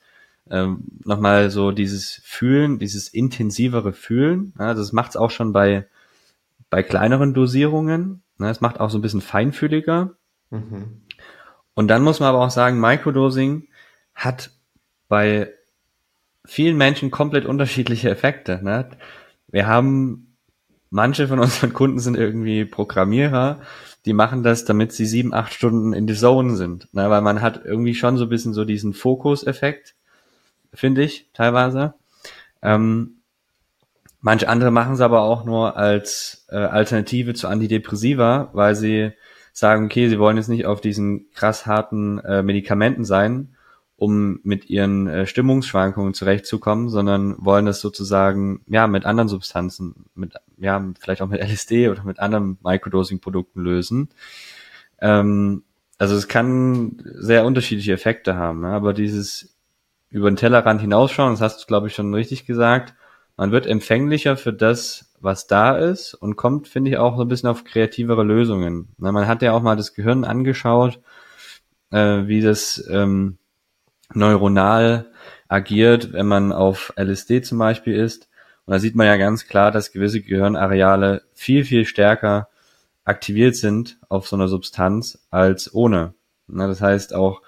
[0.49, 4.55] ähm, nochmal so dieses Fühlen, dieses intensivere Fühlen.
[4.57, 5.89] Ja, das macht es auch schon bei,
[6.71, 8.23] bei kleineren Dosierungen.
[8.39, 10.13] Ne, es macht auch so ein bisschen feinfühliger.
[10.51, 11.03] Mhm.
[11.75, 13.67] Und dann muss man aber auch sagen, Microdosing
[14.15, 14.51] hat
[15.09, 15.53] bei
[16.45, 18.61] vielen Menschen komplett unterschiedliche Effekte.
[18.63, 18.91] Ne?
[19.49, 20.37] Wir haben,
[20.91, 23.61] manche von unseren Kunden sind irgendwie Programmierer
[24.07, 26.93] die machen das, damit sie sieben, acht Stunden in the Zone sind.
[26.95, 27.11] Ne?
[27.11, 29.95] Weil man hat irgendwie schon so ein bisschen so diesen Fokus-Effekt,
[30.73, 31.95] finde ich, teilweise.
[32.63, 33.17] Ähm,
[34.21, 39.13] manche andere machen es aber auch nur als äh, Alternative zu Antidepressiva, weil sie
[39.53, 43.55] sagen, okay, sie wollen jetzt nicht auf diesen krass harten äh, Medikamenten sein,
[44.01, 50.33] um mit ihren äh, Stimmungsschwankungen zurechtzukommen, sondern wollen das sozusagen ja mit anderen Substanzen, mit
[50.57, 54.09] ja vielleicht auch mit LSD oder mit anderen Microdosing-Produkten lösen.
[55.03, 55.65] Ähm,
[55.99, 58.69] also es kann sehr unterschiedliche Effekte haben, ne?
[58.69, 59.55] aber dieses
[60.09, 62.95] über den Tellerrand hinausschauen, das hast du glaube ich schon richtig gesagt,
[63.37, 67.29] man wird empfänglicher für das, was da ist und kommt, finde ich, auch so ein
[67.29, 68.89] bisschen auf kreativere Lösungen.
[68.97, 71.01] Na, man hat ja auch mal das Gehirn angeschaut,
[71.91, 73.37] äh, wie das ähm,
[74.15, 75.11] neuronal
[75.49, 78.29] agiert, wenn man auf LSD zum Beispiel ist.
[78.67, 82.49] Und da sieht man ja ganz klar, dass gewisse Gehirnareale viel, viel stärker
[83.05, 86.15] aktiviert sind auf so einer Substanz als ohne.
[86.47, 87.43] Na, das heißt auch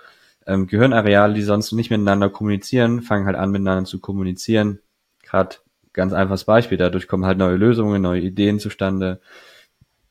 [0.47, 4.81] ähm, Gehirnareale, die sonst nicht miteinander kommunizieren, fangen halt an miteinander zu kommunizieren.
[5.23, 5.57] Gerade
[5.93, 9.21] ganz einfaches Beispiel, dadurch kommen halt neue Lösungen, neue Ideen zustande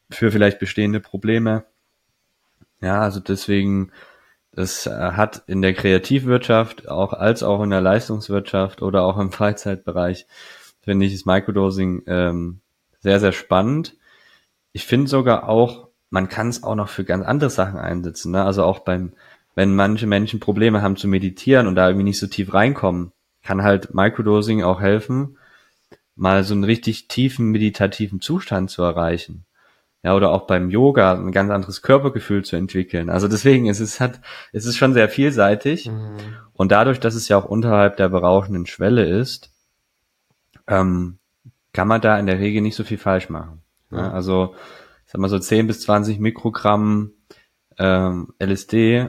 [0.10, 1.66] für vielleicht bestehende Probleme.
[2.82, 3.92] Ja, also deswegen,
[4.52, 9.32] das äh, hat in der Kreativwirtschaft auch als auch in der Leistungswirtschaft oder auch im
[9.32, 10.28] Freizeitbereich,
[10.82, 12.62] finde ich das Microdosing ähm,
[13.00, 13.96] sehr, sehr spannend.
[14.74, 18.32] Ich finde sogar auch, man kann es auch noch für ganz andere Sachen einsetzen.
[18.32, 18.44] Ne?
[18.44, 19.14] Also auch beim,
[19.56, 23.12] wenn manche Menschen Probleme haben zu meditieren und da irgendwie nicht so tief reinkommen,
[23.44, 25.38] kann halt Microdosing auch helfen,
[26.16, 29.46] mal so einen richtig tiefen meditativen Zustand zu erreichen.
[30.04, 33.10] Ja, oder auch beim Yoga ein ganz anderes Körpergefühl zu entwickeln.
[33.10, 34.20] Also deswegen ist es hat,
[34.52, 35.88] es ist schon sehr vielseitig.
[35.88, 36.18] Mhm.
[36.54, 39.52] Und dadurch, dass es ja auch unterhalb der berauschenden Schwelle ist,
[40.68, 41.20] ähm,
[41.74, 43.62] kann man da in der Regel nicht so viel falsch machen.
[43.92, 43.98] Ja.
[43.98, 44.56] Ja, also,
[45.06, 47.12] ich sag mal so 10 bis 20 Mikrogramm
[47.78, 49.08] ähm, LSD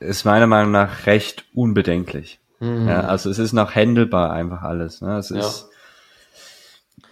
[0.00, 2.40] ist meiner Meinung nach recht unbedenklich.
[2.60, 2.88] Mhm.
[2.88, 5.00] Ja, also es ist noch händelbar einfach alles.
[5.00, 5.18] Ne?
[5.18, 5.68] Es ist,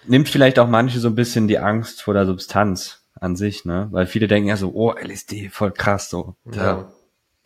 [0.07, 3.89] nimmt vielleicht auch manche so ein bisschen die Angst vor der Substanz an sich, ne?
[3.93, 6.35] Weil viele denken ja so, oh, LSD, voll krass, so.
[6.53, 6.91] Ja.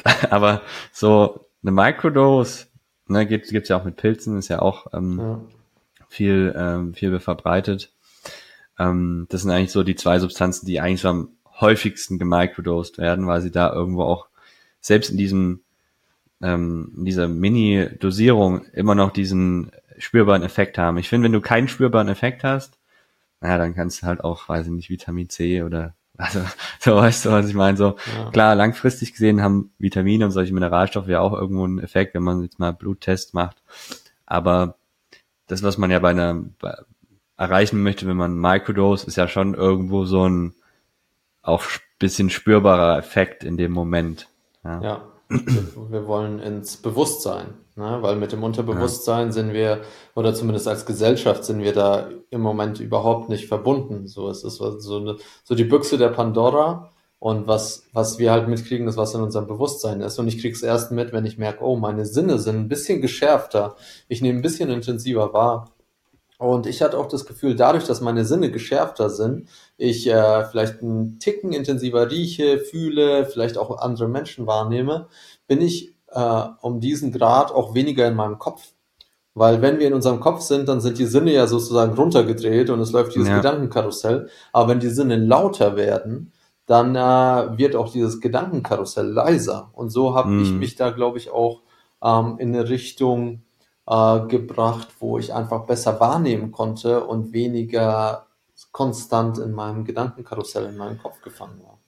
[0.30, 2.66] Aber so eine Microdose,
[3.08, 5.40] ne, gibt gibt's ja auch mit Pilzen, ist ja auch ähm, ja.
[6.08, 7.92] viel ähm, viel verbreitet.
[8.78, 11.28] Ähm, das sind eigentlich so die zwei Substanzen, die eigentlich so am
[11.60, 14.28] häufigsten gemicrodosed werden, weil sie da irgendwo auch
[14.80, 15.60] selbst in diesem
[16.42, 20.98] ähm, in dieser Mini-Dosierung immer noch diesen spürbaren Effekt haben.
[20.98, 22.78] Ich finde, wenn du keinen spürbaren Effekt hast,
[23.40, 26.40] naja, dann kannst du halt auch, weiß ich nicht, Vitamin C oder also,
[26.80, 27.76] so weißt du, was ich meine.
[27.76, 28.30] So, ja.
[28.30, 32.42] klar, langfristig gesehen haben Vitamine und solche Mineralstoffe ja auch irgendwo einen Effekt, wenn man
[32.42, 33.62] jetzt mal Bluttest macht.
[34.24, 34.76] Aber
[35.46, 36.74] das, was man ja bei einer bei,
[37.36, 40.54] erreichen möchte, wenn man Microdose, ist ja schon irgendwo so ein
[41.42, 41.64] auch
[41.98, 44.28] bisschen spürbarer Effekt in dem Moment.
[44.64, 44.82] Ja.
[44.82, 45.08] ja.
[45.28, 47.98] Wir wollen ins Bewusstsein, ne?
[48.00, 49.32] weil mit dem Unterbewusstsein ja.
[49.32, 49.80] sind wir,
[50.14, 54.06] oder zumindest als Gesellschaft sind wir da im Moment überhaupt nicht verbunden.
[54.06, 58.46] So es ist so, eine, so die Büchse der Pandora und was, was wir halt
[58.46, 60.18] mitkriegen, ist, was in unserem Bewusstsein ist.
[60.18, 63.74] Und ich krieg's erst mit, wenn ich merke, oh, meine Sinne sind ein bisschen geschärfter,
[64.08, 65.72] ich nehme ein bisschen intensiver wahr.
[66.38, 70.82] Und ich hatte auch das Gefühl, dadurch, dass meine Sinne geschärfter sind, ich äh, vielleicht
[70.82, 75.08] einen Ticken intensiver rieche, fühle, vielleicht auch andere Menschen wahrnehme,
[75.46, 78.72] bin ich äh, um diesen Grad auch weniger in meinem Kopf.
[79.34, 82.80] Weil wenn wir in unserem Kopf sind, dann sind die Sinne ja sozusagen runtergedreht und
[82.80, 83.36] es läuft dieses ja.
[83.36, 84.30] Gedankenkarussell.
[84.52, 86.32] Aber wenn die Sinne lauter werden,
[86.64, 89.70] dann äh, wird auch dieses Gedankenkarussell leiser.
[89.72, 90.42] Und so habe mm.
[90.42, 90.58] ich mhm.
[90.58, 91.62] mich da, glaube ich, auch
[92.02, 93.42] ähm, in eine Richtung
[93.86, 98.26] äh, gebracht, wo ich einfach besser wahrnehmen konnte und weniger
[98.72, 101.78] konstant in meinem Gedankenkarussell in meinem Kopf gefangen war.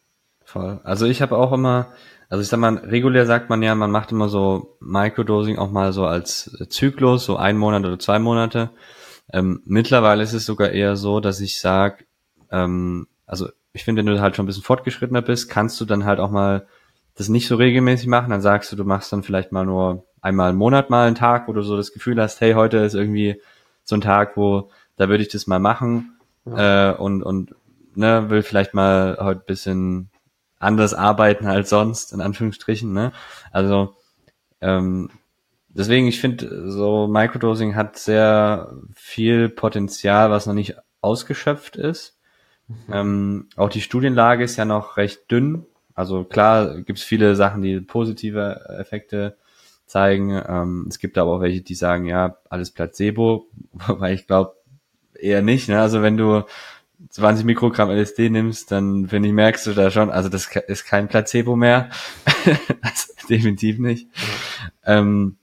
[0.44, 0.80] Voll.
[0.84, 1.88] Also ich habe auch immer,
[2.28, 5.92] also ich sag mal, regulär sagt man ja, man macht immer so Microdosing auch mal
[5.92, 8.70] so als Zyklus, so ein Monat oder zwei Monate.
[9.30, 12.04] Ähm, mittlerweile ist es sogar eher so, dass ich sage,
[12.50, 16.04] ähm, also ich finde, wenn du halt schon ein bisschen fortgeschrittener bist, kannst du dann
[16.04, 16.66] halt auch mal
[17.18, 18.30] das nicht so regelmäßig machen.
[18.30, 21.48] Dann sagst du, du machst dann vielleicht mal nur einmal im Monat mal einen Tag,
[21.48, 23.40] wo du so das Gefühl hast, hey, heute ist irgendwie
[23.82, 26.90] so ein Tag, wo da würde ich das mal machen ja.
[26.90, 27.54] äh, und, und
[27.94, 30.10] ne, will vielleicht mal heute bisschen
[30.58, 32.92] anders arbeiten als sonst, in Anführungsstrichen.
[32.92, 33.12] Ne?
[33.52, 33.96] Also
[34.60, 35.10] ähm,
[35.68, 42.18] deswegen, ich finde, so Microdosing hat sehr viel Potenzial, was noch nicht ausgeschöpft ist.
[42.68, 42.76] Mhm.
[42.92, 45.66] Ähm, auch die Studienlage ist ja noch recht dünn.
[45.98, 49.36] Also klar gibt es viele Sachen, die positive Effekte
[49.84, 50.30] zeigen.
[50.30, 54.54] Ähm, es gibt aber auch welche, die sagen, ja, alles Placebo, wobei ich glaube
[55.18, 55.68] eher nicht.
[55.68, 55.80] Ne?
[55.80, 56.44] Also wenn du
[57.08, 61.08] 20 Mikrogramm LSD nimmst, dann finde ich, merkst du da schon, also das ist kein
[61.08, 61.90] Placebo mehr.
[62.80, 64.06] also, definitiv nicht.
[64.84, 65.36] Ähm,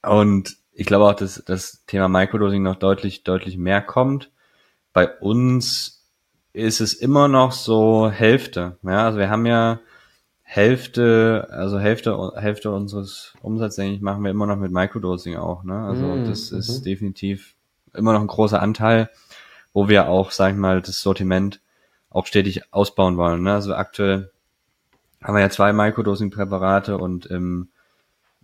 [0.00, 4.30] und ich glaube auch, dass das Thema Microdosing noch deutlich, deutlich mehr kommt.
[4.94, 5.99] Bei uns
[6.52, 8.78] ist es immer noch so Hälfte.
[8.82, 9.80] Ja, also wir haben ja
[10.42, 15.62] Hälfte, also Hälfte, Hälfte unseres Umsatzes, denke ich, machen wir immer noch mit Microdosing auch.
[15.62, 15.78] Ne?
[15.78, 16.84] Also mm, das ist mhm.
[16.84, 17.54] definitiv
[17.94, 19.10] immer noch ein großer Anteil,
[19.72, 21.60] wo wir auch, sag ich mal, das Sortiment
[22.10, 23.44] auch stetig ausbauen wollen.
[23.44, 23.54] Ne?
[23.54, 24.32] Also aktuell
[25.22, 27.68] haben wir ja zwei Microdosing-Präparate und im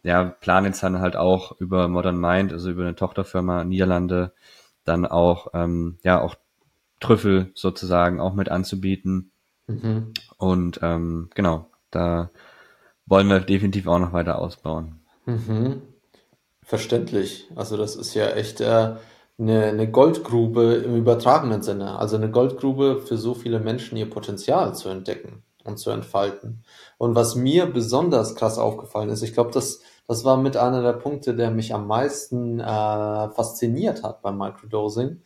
[0.05, 4.33] ja, planen jetzt dann halt auch über Modern Mind, also über eine Tochterfirma Niederlande,
[4.85, 6.37] dann auch, ähm, ja, auch
[7.01, 9.31] Trüffel sozusagen auch mit anzubieten.
[9.67, 10.13] Mhm.
[10.39, 12.31] Und ähm, genau, da
[13.07, 15.01] wollen wir definitiv auch noch weiter ausbauen.
[15.27, 15.83] Mhm.
[16.63, 17.49] Verständlich.
[17.55, 18.97] Also das ist ja echt äh,
[19.39, 21.99] eine, eine Goldgrube im übertragenen Sinne.
[21.99, 25.43] Also eine Goldgrube für so viele Menschen ihr Potenzial zu entdecken.
[25.67, 26.63] und zu entfalten.
[26.97, 30.93] Und was mir besonders krass aufgefallen ist, ich glaube, das, das war mit einer der
[30.93, 32.65] Punkte, der mich am meisten äh,
[33.31, 35.23] fasziniert hat beim Microdosing,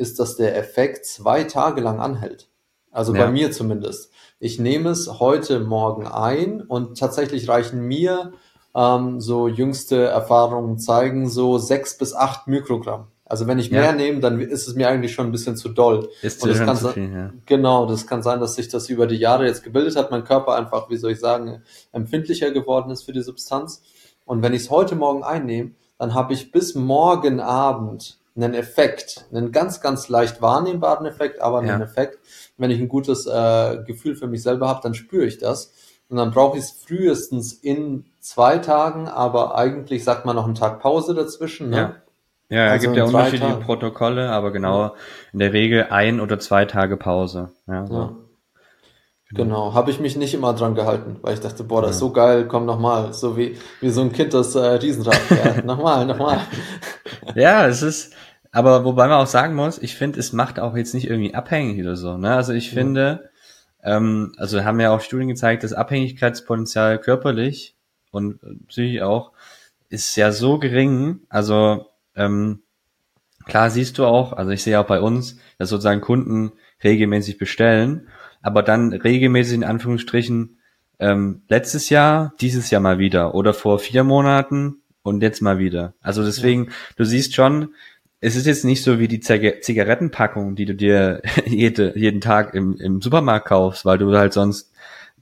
[0.00, 2.48] ist, dass der Effekt zwei Tage lang anhält.
[2.90, 3.24] Also ja.
[3.24, 4.10] bei mir zumindest.
[4.40, 8.32] Ich nehme es heute Morgen ein und tatsächlich reichen mir
[8.74, 13.08] ähm, so jüngste Erfahrungen zeigen so sechs bis acht Mikrogramm.
[13.24, 13.92] Also wenn ich mehr ja.
[13.92, 16.08] nehme, dann ist es mir eigentlich schon ein bisschen zu doll.
[16.20, 17.32] Ist und das kann zu viel, ja.
[17.46, 20.56] Genau, das kann sein, dass sich das über die Jahre jetzt gebildet hat, mein Körper
[20.56, 23.82] einfach, wie soll ich sagen, empfindlicher geworden ist für die Substanz.
[24.24, 29.26] Und wenn ich es heute Morgen einnehme, dann habe ich bis morgen Abend einen Effekt,
[29.32, 31.80] einen ganz, ganz leicht wahrnehmbaren Effekt, aber einen ja.
[31.80, 32.18] Effekt.
[32.56, 35.72] Wenn ich ein gutes äh, Gefühl für mich selber habe, dann spüre ich das.
[36.08, 40.56] Und dann brauche ich es frühestens in zwei Tagen, aber eigentlich sagt man noch einen
[40.56, 41.70] Tag Pause dazwischen.
[41.70, 41.76] Ne?
[41.76, 41.96] Ja.
[42.50, 43.60] Ja, also gibt ja unterschiedliche.
[43.60, 44.96] Protokolle, aber genau
[45.32, 47.52] in der Regel ein oder zwei Tage Pause.
[47.68, 47.94] Ja, so.
[47.94, 48.16] ja.
[49.32, 51.92] Genau, habe ich mich nicht immer dran gehalten, weil ich dachte, boah, das ja.
[51.92, 55.64] ist so geil, komm nochmal, so wie, wie so ein Kind, das äh, Riesenrad fährt.
[55.64, 56.40] nochmal, nochmal.
[57.36, 58.12] Ja, es ist,
[58.50, 61.80] aber wobei man auch sagen muss, ich finde, es macht auch jetzt nicht irgendwie abhängig
[61.80, 62.16] oder so.
[62.16, 62.34] Ne?
[62.34, 63.30] Also ich finde,
[63.84, 63.96] ja.
[63.96, 67.76] ähm, also haben ja auch Studien gezeigt, das Abhängigkeitspotenzial körperlich
[68.10, 69.30] und psychisch auch
[69.90, 71.20] ist ja so gering.
[71.28, 72.62] Also ähm,
[73.44, 76.52] klar siehst du auch, also ich sehe auch bei uns, dass sozusagen Kunden
[76.82, 78.08] regelmäßig bestellen,
[78.42, 80.58] aber dann regelmäßig in Anführungsstrichen
[80.98, 85.94] ähm, letztes Jahr, dieses Jahr mal wieder oder vor vier Monaten und jetzt mal wieder.
[86.00, 86.70] Also deswegen, ja.
[86.96, 87.74] du siehst schon,
[88.20, 92.76] es ist jetzt nicht so wie die Zigarettenpackung, die du dir jede, jeden Tag im,
[92.76, 94.72] im Supermarkt kaufst, weil du halt sonst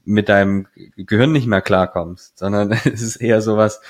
[0.05, 0.67] mit deinem
[0.97, 3.81] Gehirn nicht mehr klarkommst, sondern es ist eher sowas,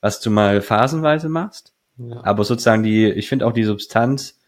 [0.00, 2.22] was du mal phasenweise machst ja.
[2.24, 4.38] Aber sozusagen die, ich finde auch die Substanz,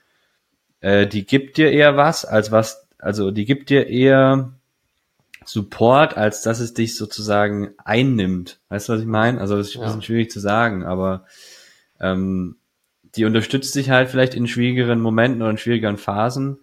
[0.81, 4.53] äh, die gibt dir eher was, als was, also die gibt dir eher
[5.45, 8.61] Support, als dass es dich sozusagen einnimmt.
[8.69, 9.41] Weißt du, was ich meine?
[9.41, 11.25] Also das ist ein bisschen schwierig zu sagen, aber
[12.01, 12.57] ähm,
[13.15, 16.59] die unterstützt dich halt vielleicht in schwierigeren Momenten oder in schwierigeren Phasen,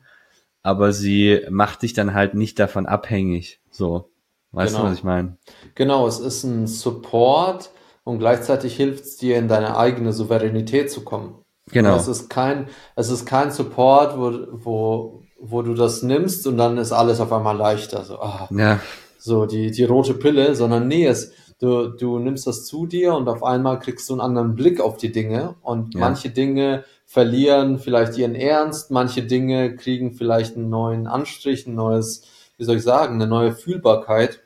[0.62, 3.60] aber sie macht dich dann halt nicht davon abhängig.
[3.72, 4.10] So.
[4.52, 4.86] Weißt genau.
[4.86, 5.38] du, was ich meine?
[5.74, 7.72] Genau, es ist ein Support,
[8.06, 11.42] und gleichzeitig hilft es dir, in deine eigene Souveränität zu kommen.
[11.72, 11.96] Genau.
[11.96, 16.78] Es ist kein, es ist kein Support, wo, wo, wo du das nimmst und dann
[16.78, 18.04] ist alles auf einmal leichter.
[18.04, 18.80] So, oh, ja.
[19.18, 23.28] so die, die rote Pille, sondern nee, es, du, du nimmst das zu dir und
[23.28, 26.00] auf einmal kriegst du einen anderen Blick auf die Dinge und ja.
[26.00, 32.24] manche Dinge verlieren vielleicht ihren Ernst, manche Dinge kriegen vielleicht einen neuen Anstrich, ein neues,
[32.58, 34.42] wie soll ich sagen, eine neue Fühlbarkeit.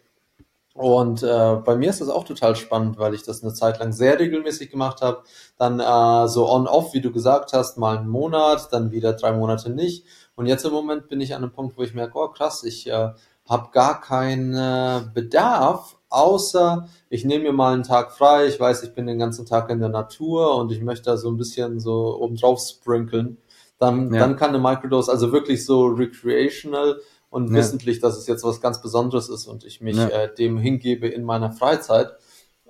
[0.73, 3.91] Und äh, bei mir ist das auch total spannend, weil ich das eine Zeit lang
[3.91, 5.23] sehr regelmäßig gemacht habe.
[5.57, 9.71] Dann äh, so on-off, wie du gesagt hast, mal einen Monat, dann wieder drei Monate
[9.71, 10.05] nicht.
[10.39, 12.87] Und jetzt im Moment bin ich an einem Punkt, wo ich merke, oh krass, ich
[12.87, 13.09] äh,
[13.49, 18.45] habe gar keinen äh, Bedarf, außer ich nehme mir mal einen Tag frei.
[18.45, 21.29] Ich weiß, ich bin den ganzen Tag in der Natur und ich möchte da so
[21.29, 23.35] ein bisschen so obendrauf sprinkeln.
[23.79, 24.21] Dann, ja.
[24.21, 27.55] dann kann eine Microdose also wirklich so recreational und ja.
[27.55, 30.07] wissentlich, dass es jetzt was ganz Besonderes ist und ich mich ja.
[30.07, 32.13] äh, dem hingebe in meiner Freizeit,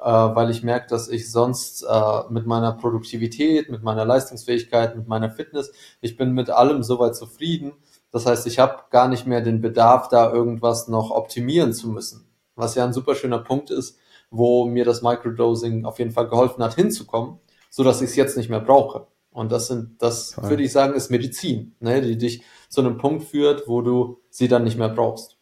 [0.04, 5.30] weil ich merke, dass ich sonst äh, mit meiner Produktivität, mit meiner Leistungsfähigkeit, mit meiner
[5.30, 5.72] Fitness,
[6.02, 7.74] ich bin mit allem soweit zufrieden.
[8.12, 12.28] Das heißt, ich habe gar nicht mehr den Bedarf, da irgendwas noch optimieren zu müssen.
[12.56, 13.98] Was ja ein super schöner Punkt ist,
[14.32, 17.40] wo mir das Microdosing auf jeden Fall geholfen hat, hinzukommen,
[17.70, 19.08] so dass ich es jetzt nicht mehr brauche.
[19.32, 20.50] Und das sind, das Voll.
[20.50, 24.48] würde ich sagen, ist Medizin, ne, die dich zu einem Punkt führt, wo du sie
[24.48, 25.38] dann nicht mehr brauchst.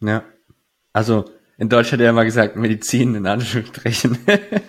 [0.00, 0.24] Ja.
[0.92, 1.24] Also
[1.60, 4.18] in Deutsch hat er immer gesagt, Medizin in Anführungsstrichen.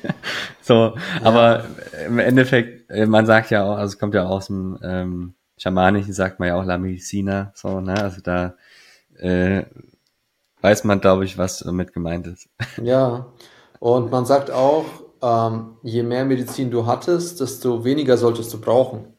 [0.61, 0.93] so, ja.
[1.23, 1.63] aber
[2.05, 6.11] im Endeffekt, äh, man sagt ja auch, also es kommt ja aus dem ähm, Schamanischen,
[6.11, 7.93] sagt man ja auch La Medicina, so, ne?
[7.93, 8.55] Also da
[9.17, 9.63] äh,
[10.59, 12.49] weiß man, glaube ich, was damit gemeint ist.
[12.83, 13.27] Ja,
[13.79, 14.83] und man sagt auch,
[15.21, 19.13] ähm, je mehr Medizin du hattest, desto weniger solltest du brauchen.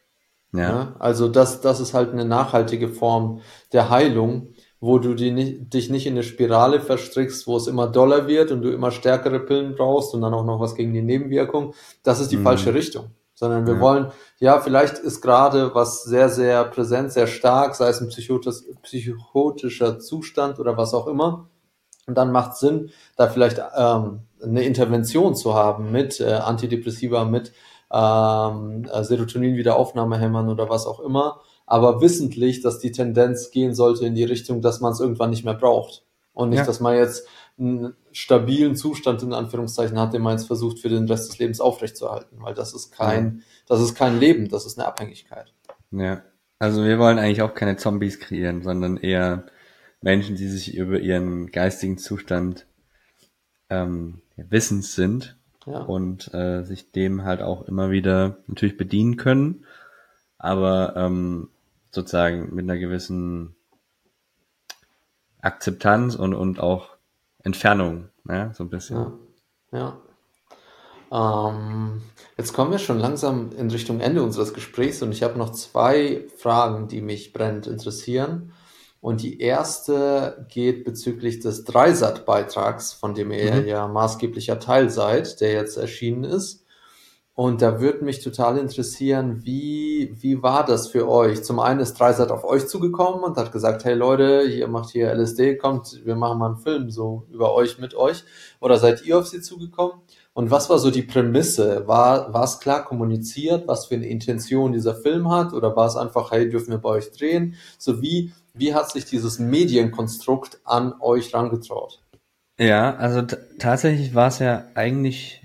[0.52, 0.60] Ja.
[0.60, 0.96] ja.
[0.98, 3.40] Also das, das ist halt eine nachhaltige Form
[3.72, 4.52] der Heilung,
[4.82, 8.62] wo du nicht, dich nicht in eine Spirale verstrickst, wo es immer doller wird und
[8.62, 11.72] du immer stärkere Pillen brauchst und dann auch noch was gegen die Nebenwirkung.
[12.02, 12.42] Das ist die mhm.
[12.42, 13.12] falsche Richtung.
[13.32, 13.80] Sondern wir ja.
[13.80, 18.66] wollen, ja, vielleicht ist gerade was sehr, sehr präsent, sehr stark, sei es ein psychotis,
[18.82, 21.48] psychotischer Zustand oder was auch immer.
[22.08, 27.52] Und dann macht Sinn, da vielleicht ähm, eine Intervention zu haben mit äh, Antidepressiva, mit
[27.92, 31.40] ähm, äh, Serotonin-Wiederaufnahmehämmern oder was auch immer,
[31.72, 35.42] aber wissentlich, dass die Tendenz gehen sollte in die Richtung, dass man es irgendwann nicht
[35.42, 36.04] mehr braucht.
[36.34, 36.66] Und nicht, ja.
[36.66, 37.26] dass man jetzt
[37.58, 41.62] einen stabilen Zustand in Anführungszeichen hat, den man jetzt versucht für den Rest des Lebens
[41.62, 43.44] aufrechtzuerhalten, weil das ist kein, ja.
[43.68, 45.54] das ist kein Leben, das ist eine Abhängigkeit.
[45.92, 46.22] Ja.
[46.58, 49.46] Also wir wollen eigentlich auch keine Zombies kreieren, sondern eher
[50.02, 52.66] Menschen, die sich über ihren geistigen Zustand
[53.70, 55.80] ähm, wissens sind ja.
[55.80, 59.64] und äh, sich dem halt auch immer wieder natürlich bedienen können,
[60.36, 61.48] aber ähm,
[61.92, 63.54] sozusagen mit einer gewissen
[65.40, 66.88] Akzeptanz und, und auch
[67.42, 68.96] Entfernung, ja, so ein bisschen.
[69.72, 69.98] Ja.
[71.12, 71.50] ja.
[71.50, 72.02] Ähm,
[72.38, 76.24] jetzt kommen wir schon langsam in Richtung Ende unseres Gesprächs und ich habe noch zwei
[76.38, 78.52] Fragen, die mich brennend interessieren.
[79.00, 83.66] Und die erste geht bezüglich des Dreisat-Beitrags, von dem ihr mhm.
[83.66, 86.61] ja maßgeblicher Teil seid, der jetzt erschienen ist.
[87.34, 91.42] Und da würde mich total interessieren, wie, wie war das für euch?
[91.42, 95.10] Zum einen ist Dreisat auf euch zugekommen und hat gesagt, hey Leute, ihr macht hier
[95.14, 98.24] LSD, kommt, wir machen mal einen Film so über euch, mit euch.
[98.60, 99.94] Oder seid ihr auf sie zugekommen?
[100.34, 101.86] Und was war so die Prämisse?
[101.86, 105.54] War, war es klar kommuniziert, was für eine Intention dieser Film hat?
[105.54, 107.54] Oder war es einfach, hey, dürfen wir bei euch drehen?
[107.78, 112.02] So wie, wie hat sich dieses Medienkonstrukt an euch rangetraut?
[112.58, 113.22] Ja, also
[113.58, 115.41] tatsächlich war es ja eigentlich,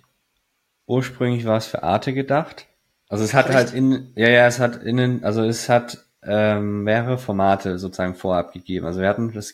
[0.88, 2.66] ursprünglich war es für Arte gedacht.
[3.10, 3.56] Also es hat Echt?
[3.56, 8.52] halt in, ja, ja, es hat innen, also es hat ähm, mehrere Formate sozusagen vorab
[8.52, 8.86] gegeben.
[8.86, 9.54] Also wir hatten das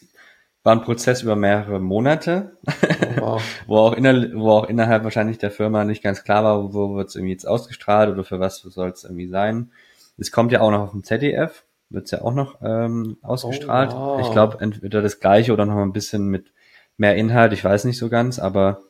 [0.63, 2.57] war ein Prozess über mehrere Monate,
[3.19, 3.43] oh, wow.
[3.67, 7.09] wo, auch inner, wo auch innerhalb wahrscheinlich der Firma nicht ganz klar war, wo wird
[7.09, 9.71] es irgendwie jetzt ausgestrahlt oder für was soll es irgendwie sein.
[10.17, 13.91] Es kommt ja auch noch auf dem ZDF, wird es ja auch noch ähm, ausgestrahlt.
[13.93, 14.21] Oh, wow.
[14.21, 16.53] Ich glaube, entweder das gleiche oder noch ein bisschen mit
[16.95, 18.83] mehr Inhalt, ich weiß nicht so ganz, aber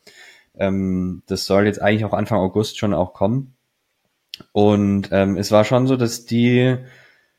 [0.57, 3.55] ähm, das soll jetzt eigentlich auch Anfang August schon auch kommen.
[4.51, 6.77] Und ähm, es war schon so, dass die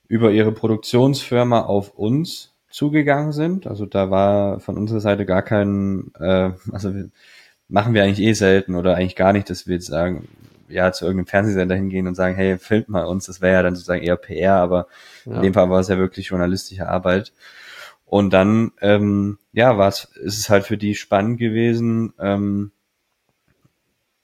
[0.09, 3.67] über ihre Produktionsfirma auf uns zugegangen sind.
[3.67, 6.93] Also da war von unserer Seite gar kein, äh, also
[7.69, 10.29] machen wir eigentlich eh selten oder eigentlich gar nicht, dass wir jetzt sagen,
[10.69, 13.75] ja, zu irgendeinem Fernsehsender hingehen und sagen, hey, filmt mal uns, das wäre ja dann
[13.75, 14.89] sozusagen eher PR, aber
[15.25, 15.37] ja.
[15.37, 17.33] in dem Fall war es ja wirklich journalistische Arbeit.
[18.07, 22.73] Und dann, ähm, ja, war es, ist es halt für die spannend gewesen, ähm,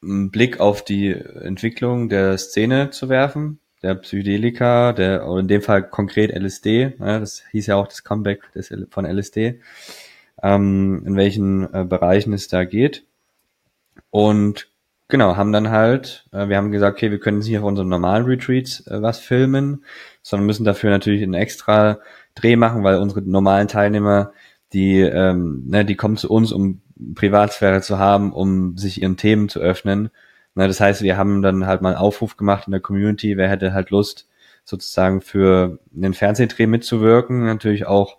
[0.03, 5.63] einen Blick auf die Entwicklung der Szene zu werfen, der Psychedelika, der, oder in dem
[5.63, 9.61] Fall konkret LSD, ja, das hieß ja auch das Comeback des, von LSD,
[10.43, 13.05] ähm, in welchen äh, Bereichen es da geht.
[14.11, 14.69] Und
[15.09, 18.25] genau, haben dann halt, äh, wir haben gesagt, okay, wir können nicht auf unseren normalen
[18.25, 19.85] Retreats äh, was filmen,
[20.23, 21.99] sondern müssen dafür natürlich einen extra
[22.35, 24.33] Dreh machen, weil unsere normalen Teilnehmer,
[24.73, 26.81] die, ähm, ne, die kommen zu uns, um
[27.15, 30.11] Privatsphäre zu haben, um sich ihren Themen zu öffnen.
[30.55, 33.49] Na, das heißt, wir haben dann halt mal einen Aufruf gemacht in der Community, wer
[33.49, 34.29] hätte halt Lust,
[34.65, 37.45] sozusagen für einen Fernsehdreh mitzuwirken.
[37.45, 38.19] Natürlich auch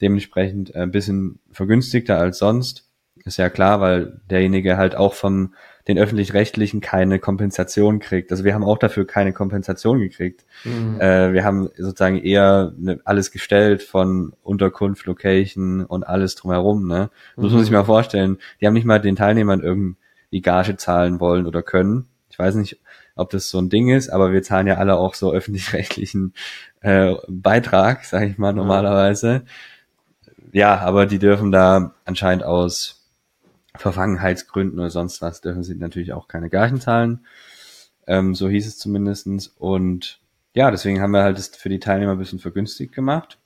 [0.00, 2.88] dementsprechend ein bisschen vergünstigter als sonst.
[3.24, 5.54] Ist ja klar, weil derjenige halt auch vom
[5.88, 8.30] den öffentlich-rechtlichen keine Kompensation kriegt.
[8.30, 10.44] Also wir haben auch dafür keine Kompensation gekriegt.
[10.64, 11.00] Mhm.
[11.00, 16.86] Äh, wir haben sozusagen eher ne, alles gestellt von Unterkunft, Location und alles drumherum.
[16.86, 17.10] Ne?
[17.34, 17.42] Das mhm.
[17.42, 18.38] muss man sich mal vorstellen.
[18.60, 19.96] Die haben nicht mal den Teilnehmern irgendein
[20.32, 22.06] die Gage zahlen wollen oder können.
[22.30, 22.80] Ich weiß nicht,
[23.16, 26.34] ob das so ein Ding ist, aber wir zahlen ja alle auch so öffentlich-rechtlichen
[26.80, 29.42] äh, Beitrag, sage ich mal normalerweise.
[30.52, 32.99] Ja, aber die dürfen da anscheinend aus
[33.76, 37.26] Verfangenheitsgründen oder sonst was, dürfen sie natürlich auch keine Gagen zahlen.
[38.06, 40.20] Ähm, so hieß es zumindestens Und
[40.54, 43.38] ja, deswegen haben wir halt das für die Teilnehmer ein bisschen vergünstigt gemacht.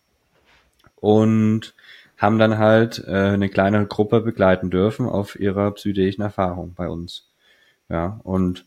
[0.96, 1.74] Und
[2.16, 7.28] haben dann halt äh, eine kleinere Gruppe begleiten dürfen auf ihrer psychischen Erfahrung bei uns.
[7.88, 8.64] Ja, und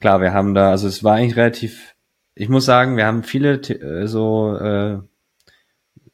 [0.00, 1.94] klar, wir haben da, also es war eigentlich relativ,
[2.34, 4.98] ich muss sagen, wir haben viele äh, so äh,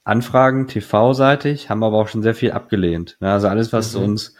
[0.05, 3.17] Anfragen TV-seitig, haben aber auch schon sehr viel abgelehnt.
[3.21, 3.33] Ne?
[3.33, 4.03] Also alles, was mhm.
[4.03, 4.37] uns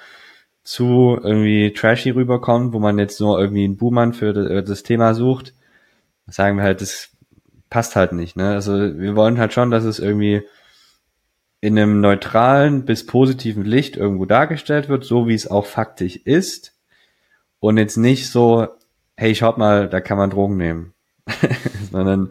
[0.65, 5.53] zu irgendwie trashy rüberkommt, wo man jetzt nur irgendwie einen Buhmann für das Thema sucht,
[6.27, 7.11] sagen wir halt, das
[7.69, 8.37] passt halt nicht.
[8.37, 8.51] Ne?
[8.51, 10.43] Also wir wollen halt schon, dass es irgendwie
[11.61, 16.75] in einem neutralen bis positiven Licht irgendwo dargestellt wird, so wie es auch faktisch ist.
[17.59, 18.69] Und jetzt nicht so,
[19.17, 20.93] hey, schaut mal, da kann man Drogen nehmen.
[21.91, 22.31] Sondern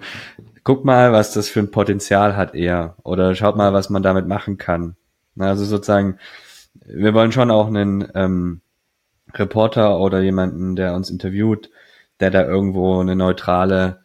[0.64, 2.96] guck mal, was das für ein Potenzial hat eher.
[3.04, 4.96] Oder schaut mal, was man damit machen kann.
[5.38, 6.20] Also sozusagen,
[6.74, 8.62] wir wollen schon auch einen ähm,
[9.34, 11.70] Reporter oder jemanden, der uns interviewt,
[12.20, 14.04] der da irgendwo eine neutrale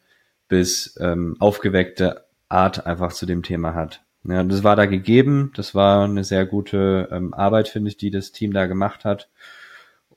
[0.49, 4.03] bis ähm, aufgeweckte Art einfach zu dem Thema hat.
[4.25, 5.53] Ja, das war da gegeben.
[5.55, 9.29] Das war eine sehr gute ähm, Arbeit, finde ich, die das Team da gemacht hat.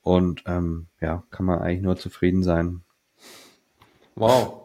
[0.02, 2.82] Und ähm, ja, kann man eigentlich nur zufrieden sein.
[4.16, 4.62] Wow.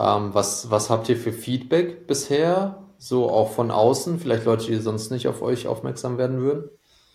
[0.00, 2.82] Ähm, was, was habt ihr für Feedback bisher?
[2.98, 6.70] So auch von außen, vielleicht Leute, die sonst nicht auf euch aufmerksam werden würden?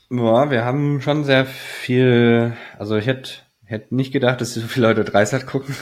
[0.10, 4.88] Ja, wir haben schon sehr viel, also ich hätte hätte nicht gedacht, dass so viele
[4.88, 5.76] Leute Dreisat gucken.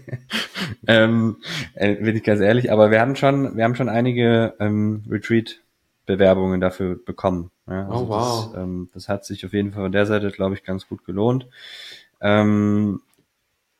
[0.86, 1.36] ähm,
[1.74, 5.60] äh, bin ich ganz ehrlich, aber wir haben schon, wir haben schon einige ähm, Retreat
[6.06, 7.50] Bewerbungen dafür bekommen.
[7.68, 8.52] Ja, Oh, also wow.
[8.52, 11.04] das, ähm, das hat sich auf jeden Fall von der Seite, glaube ich, ganz gut
[11.04, 11.46] gelohnt.
[12.20, 13.00] Ähm,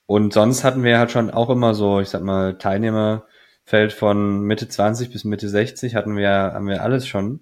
[0.06, 4.68] und sonst hatten wir halt schon auch immer so, ich sag mal, Teilnehmerfeld von Mitte
[4.68, 7.40] 20 bis Mitte 60 hatten wir, haben wir alles schon.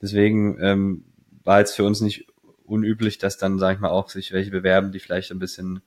[0.00, 1.04] Deswegen ähm,
[1.48, 2.26] war jetzt für uns nicht
[2.66, 5.80] unüblich, dass dann, sag ich mal, auch sich welche bewerben, die vielleicht ein bisschen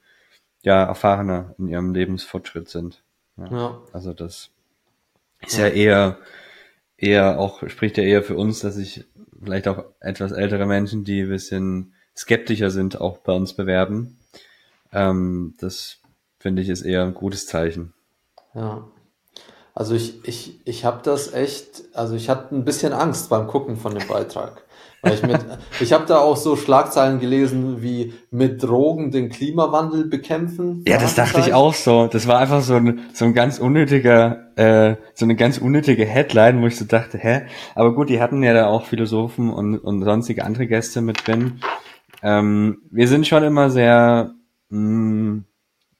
[0.64, 3.04] ja, erfahrener in ihrem Lebensfortschritt sind.
[3.38, 3.46] Ja.
[3.52, 3.82] Ja.
[3.94, 4.50] Also das
[5.46, 6.18] ist ja eher,
[6.98, 9.06] eher auch, spricht ja eher für uns, dass sich
[9.40, 14.18] vielleicht auch etwas ältere Menschen, die ein bisschen skeptischer sind, auch bei uns bewerben.
[14.92, 16.00] Ähm, das
[16.40, 17.94] finde ich ist eher ein gutes Zeichen.
[18.56, 18.84] Ja.
[19.76, 23.78] Also ich, ich, ich habe das echt, also ich hatte ein bisschen Angst beim Gucken
[23.78, 24.64] von dem Beitrag.
[25.02, 25.40] Weil ich mit,
[25.80, 30.84] ich habe da auch so Schlagzeilen gelesen wie mit Drogen den Klimawandel bekämpfen.
[30.88, 32.08] Ja, das dachte ich auch so.
[32.08, 36.62] Das war einfach so ein, so ein ganz unnötiger, äh, so eine ganz unnötige Headline,
[36.62, 37.44] wo ich so dachte, hä?
[37.74, 41.62] Aber gut, die hatten ja da auch Philosophen und, und sonstige andere Gäste mit drin.
[42.22, 44.36] Ähm, wir sind schon immer sehr,
[44.70, 45.42] mh,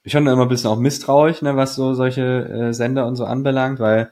[0.06, 3.80] schon immer ein bisschen auch misstrauisch, ne, was so solche äh, Sender und so anbelangt,
[3.80, 4.10] weil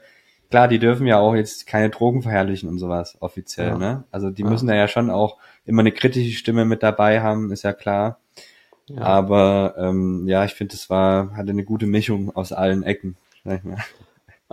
[0.51, 3.77] klar, die dürfen ja auch jetzt keine Drogen verherrlichen und sowas offiziell, Ja.
[3.77, 4.03] ne?
[4.11, 4.49] Also die Ja.
[4.49, 8.19] müssen da ja schon auch immer eine kritische Stimme mit dabei haben, ist ja klar.
[8.87, 9.01] Ja.
[9.01, 13.15] Aber ähm, ja, ich finde, es war, hatte eine gute Mischung aus allen Ecken.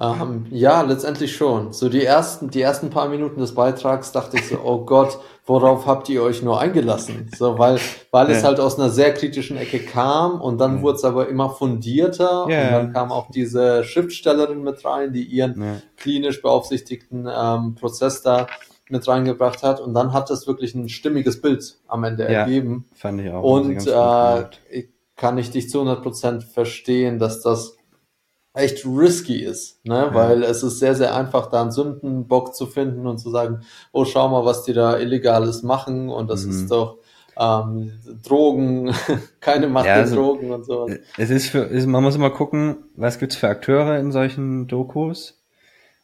[0.01, 1.73] Ähm, ja, letztendlich schon.
[1.73, 5.19] So die ersten, die ersten paar Minuten des Beitrags dachte ich so, oh Gott,
[5.49, 7.31] worauf habt ihr euch nur eingelassen?
[7.37, 7.81] So, weil,
[8.11, 8.49] weil es Ja.
[8.49, 10.83] halt aus einer sehr kritischen Ecke kam und dann Ja.
[10.83, 12.67] wurde es aber immer fundierter Ja.
[12.67, 18.47] und dann kam auch diese Schriftstellerin mit rein, die ihren klinisch beaufsichtigten ähm, Prozess da
[18.91, 22.85] mit reingebracht hat und dann hat es wirklich ein stimmiges Bild am Ende ergeben.
[22.95, 23.43] Fand ich auch.
[23.43, 24.85] Und äh,
[25.17, 27.78] kann ich dich zu 100% verstehen, dass das
[28.59, 30.09] echt risky ist, ne?
[30.13, 33.61] weil es ist sehr, sehr einfach, da einen Sündenbock zu finden und zu sagen,
[33.93, 36.51] oh, schau mal, was die da Illegales machen und das Mhm.
[36.51, 36.99] ist doch
[37.41, 37.93] ähm,
[38.25, 38.93] Drogen,
[39.41, 40.93] keine Macht Ja, der also- Drogen und sowas.
[41.17, 45.41] Es ist für, ist, man muss immer gucken, was gibt's für Akteure in solchen Dokus,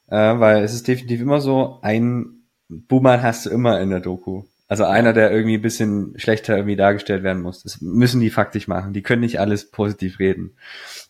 [0.09, 4.45] äh, weil es ist definitiv immer so, ein Buhmann hast du immer in der Doku.
[4.67, 7.63] Also einer, der irgendwie ein bisschen schlechter irgendwie dargestellt werden muss.
[7.63, 8.95] Das müssen die faktisch machen.
[8.95, 10.57] Die können nicht alles positiv reden.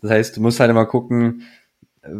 [0.02, 1.42] Das heißt, du musst halt immer gucken,
[2.02, 2.10] äh,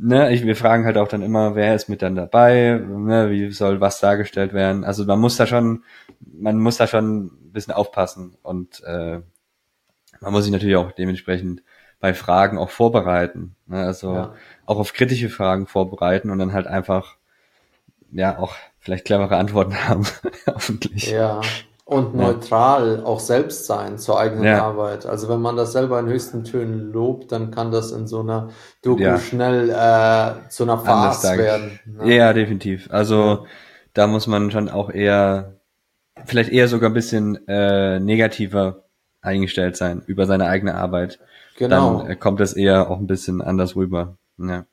[0.00, 3.50] ne, ich, wir fragen halt auch dann immer, wer ist mit dann dabei, ne, wie
[3.50, 4.84] soll was dargestellt werden.
[4.84, 5.84] Also man muss da schon,
[6.20, 9.20] man muss da schon ein bisschen aufpassen und äh,
[10.20, 11.62] man muss sich natürlich auch dementsprechend
[12.00, 13.54] bei Fragen auch vorbereiten.
[13.66, 13.84] Ne?
[13.84, 14.34] Also Ja.
[14.66, 17.16] auch auf kritische Fragen vorbereiten und dann halt einfach
[18.12, 18.54] ja auch
[18.84, 20.06] vielleicht clevere Antworten haben,
[20.46, 21.10] hoffentlich.
[21.10, 21.40] Ja.
[21.86, 22.22] Und Ja.
[22.28, 24.64] neutral auch selbst sein zur eigenen Ja.
[24.64, 25.04] Arbeit.
[25.04, 28.48] Also wenn man das selber in höchsten Tönen lobt, dann kann das in so einer
[28.82, 29.18] Doku Ja.
[29.18, 31.78] schnell äh, zu einer Farce werden.
[31.84, 32.14] ne?
[32.14, 32.88] Ja, definitiv.
[32.90, 33.46] Also
[33.92, 35.56] da muss man schon auch eher,
[36.24, 38.84] vielleicht eher sogar ein bisschen äh, negativer
[39.20, 41.18] eingestellt sein über seine eigene Arbeit.
[41.58, 41.98] Genau.
[41.98, 44.16] Dann äh, kommt das eher auch ein bisschen anders rüber.
[44.38, 44.64] Ja.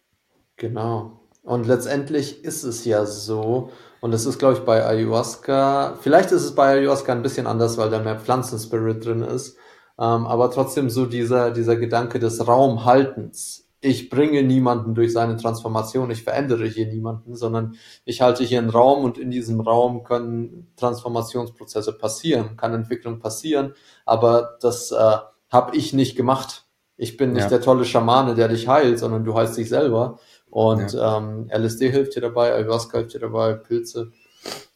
[0.55, 1.19] Genau.
[1.43, 3.69] Und letztendlich ist es ja so,
[4.01, 7.77] und es ist, glaube ich, bei Ayahuasca, vielleicht ist es bei Ayahuasca ein bisschen anders,
[7.77, 9.57] weil da mehr Pflanzenspirit drin ist,
[9.99, 13.67] ähm, aber trotzdem so dieser, dieser Gedanke des Raumhaltens.
[13.83, 17.75] Ich bringe niemanden durch seine Transformation, ich verändere hier niemanden, sondern
[18.05, 23.73] ich halte hier einen Raum und in diesem Raum können Transformationsprozesse passieren, kann Entwicklung passieren,
[24.05, 25.17] aber das äh,
[25.51, 26.65] habe ich nicht gemacht.
[26.97, 27.49] Ich bin nicht Ja.
[27.49, 30.19] der tolle Schamane, der dich heilt, sondern du heilst dich selber.
[30.51, 34.11] Und ähm, LSD hilft dir dabei, Ayahuasca hilft dir dabei, Pilze,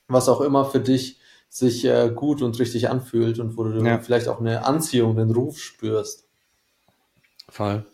[0.08, 1.20] was auch immer für dich
[1.50, 4.00] sich äh, gut und richtig anfühlt und wo du Ja.
[4.00, 6.26] vielleicht auch eine Anziehung, einen Ruf spürst.
[7.50, 7.86] Voll.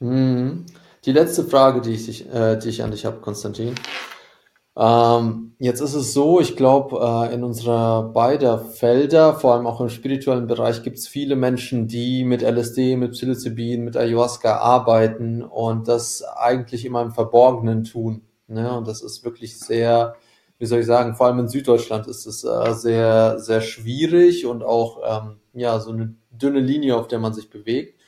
[0.00, 0.64] Mhm.
[1.04, 3.74] Die letzte Frage, die ich, dich, äh, die ich an dich habe, Konstantin.
[4.76, 9.80] Ähm, jetzt ist es so, ich glaube, äh, in unserer beider Felder, vor allem auch
[9.80, 15.42] im spirituellen Bereich, gibt es viele Menschen, die mit LSD, mit Psilocybin, mit Ayahuasca arbeiten
[15.42, 18.22] und das eigentlich immer im Verborgenen tun.
[18.48, 18.76] Ne?
[18.76, 20.16] Und das ist wirklich sehr,
[20.58, 24.64] wie soll ich sagen, vor allem in Süddeutschland ist es äh, sehr, sehr schwierig und
[24.64, 28.00] auch ähm, ja so eine dünne Linie, auf der man sich bewegt.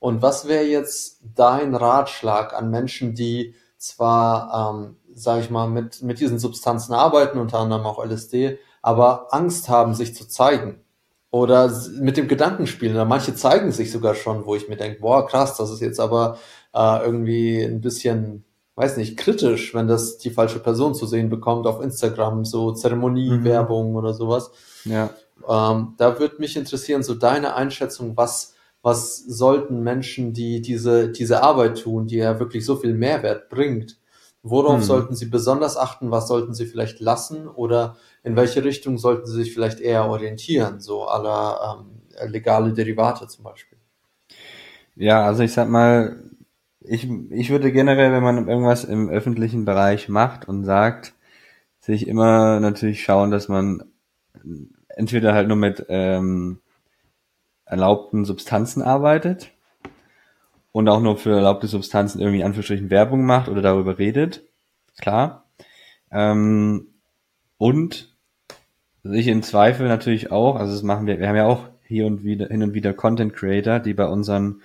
[0.00, 6.02] Und was wäre jetzt dein Ratschlag an Menschen, die zwar, ähm, sage ich mal, mit,
[6.02, 10.80] mit diesen Substanzen arbeiten, unter anderem auch LSD, aber Angst haben, sich zu zeigen?
[11.30, 12.94] Oder mit dem Gedanken spielen.
[12.94, 15.98] Oder manche zeigen sich sogar schon, wo ich mir denke, boah, krass, das ist jetzt
[15.98, 16.38] aber
[16.72, 18.44] äh, irgendwie ein bisschen,
[18.76, 23.96] weiß nicht, kritisch, wenn das die falsche Person zu sehen bekommt auf Instagram, so Zeremoniewerbung
[23.96, 24.52] oder sowas.
[24.84, 25.10] Ja.
[25.48, 31.42] Ähm, da würde mich interessieren, so deine Einschätzung, was, was sollten Menschen, die diese, diese
[31.42, 33.96] Arbeit tun, die ja wirklich so viel Mehrwert bringt,
[34.46, 34.82] Worauf hm.
[34.82, 36.10] sollten Sie besonders achten?
[36.10, 37.48] Was sollten Sie vielleicht lassen?
[37.48, 40.80] Oder in welche Richtung sollten Sie sich vielleicht eher orientieren?
[40.80, 43.78] So aller ähm, legale Derivate zum Beispiel.
[44.96, 46.24] Ja, also ich sag mal,
[46.80, 51.14] ich, ich würde generell, wenn man irgendwas im öffentlichen Bereich macht und sagt,
[51.80, 53.84] sich immer natürlich schauen, dass man
[54.88, 56.60] entweder halt nur mit ähm,
[57.64, 59.53] erlaubten Substanzen arbeitet
[60.74, 64.42] und auch nur für erlaubte Substanzen irgendwie Anführungsstrichen Werbung macht oder darüber redet,
[65.00, 65.44] klar.
[66.10, 66.88] Ähm,
[67.58, 68.12] und
[69.04, 72.24] sich in Zweifel natürlich auch, also das machen wir, wir haben ja auch hier und
[72.24, 74.62] wieder, hin und wieder Content Creator, die bei unseren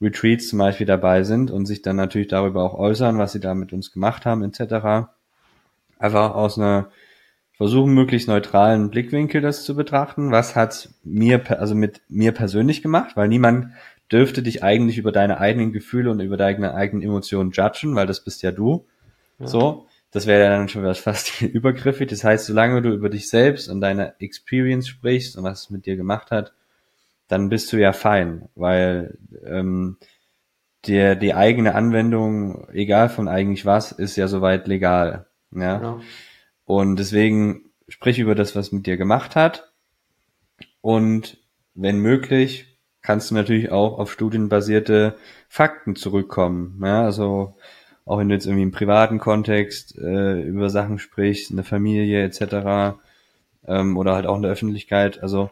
[0.00, 3.56] Retreats zum Beispiel dabei sind und sich dann natürlich darüber auch äußern, was sie da
[3.56, 5.08] mit uns gemacht haben, etc.
[5.98, 6.92] Einfach aus einer
[7.56, 10.30] versuchen, möglichst neutralen Blickwinkel das zu betrachten.
[10.30, 13.16] Was hat mir, also mit mir persönlich gemacht?
[13.16, 13.72] Weil niemand
[14.10, 18.24] dürfte dich eigentlich über deine eigenen Gefühle und über deine eigenen Emotionen judgen, weil das
[18.24, 18.86] bist ja du.
[19.38, 19.46] Ja.
[19.46, 19.86] So.
[20.10, 22.08] Das wäre ja dann schon fast übergriffig.
[22.08, 25.84] Das heißt, solange du über dich selbst und deine Experience sprichst und was es mit
[25.84, 26.54] dir gemacht hat,
[27.28, 29.98] dann bist du ja fein, weil ähm,
[30.86, 35.26] der, die eigene Anwendung, egal von eigentlich was, ist ja soweit legal.
[35.54, 35.76] Ja.
[35.76, 36.00] Genau.
[36.64, 39.72] Und deswegen sprich über das, was mit dir gemacht hat.
[40.80, 41.38] Und
[41.74, 42.67] wenn möglich,
[43.08, 45.16] kannst du natürlich auch auf studienbasierte
[45.48, 46.78] Fakten zurückkommen.
[46.84, 47.56] Ja, also
[48.04, 52.22] auch wenn du jetzt irgendwie im privaten Kontext äh, über Sachen sprichst, in der Familie
[52.22, 52.98] etc.
[53.66, 55.22] Ähm, oder halt auch in der Öffentlichkeit.
[55.22, 55.48] Also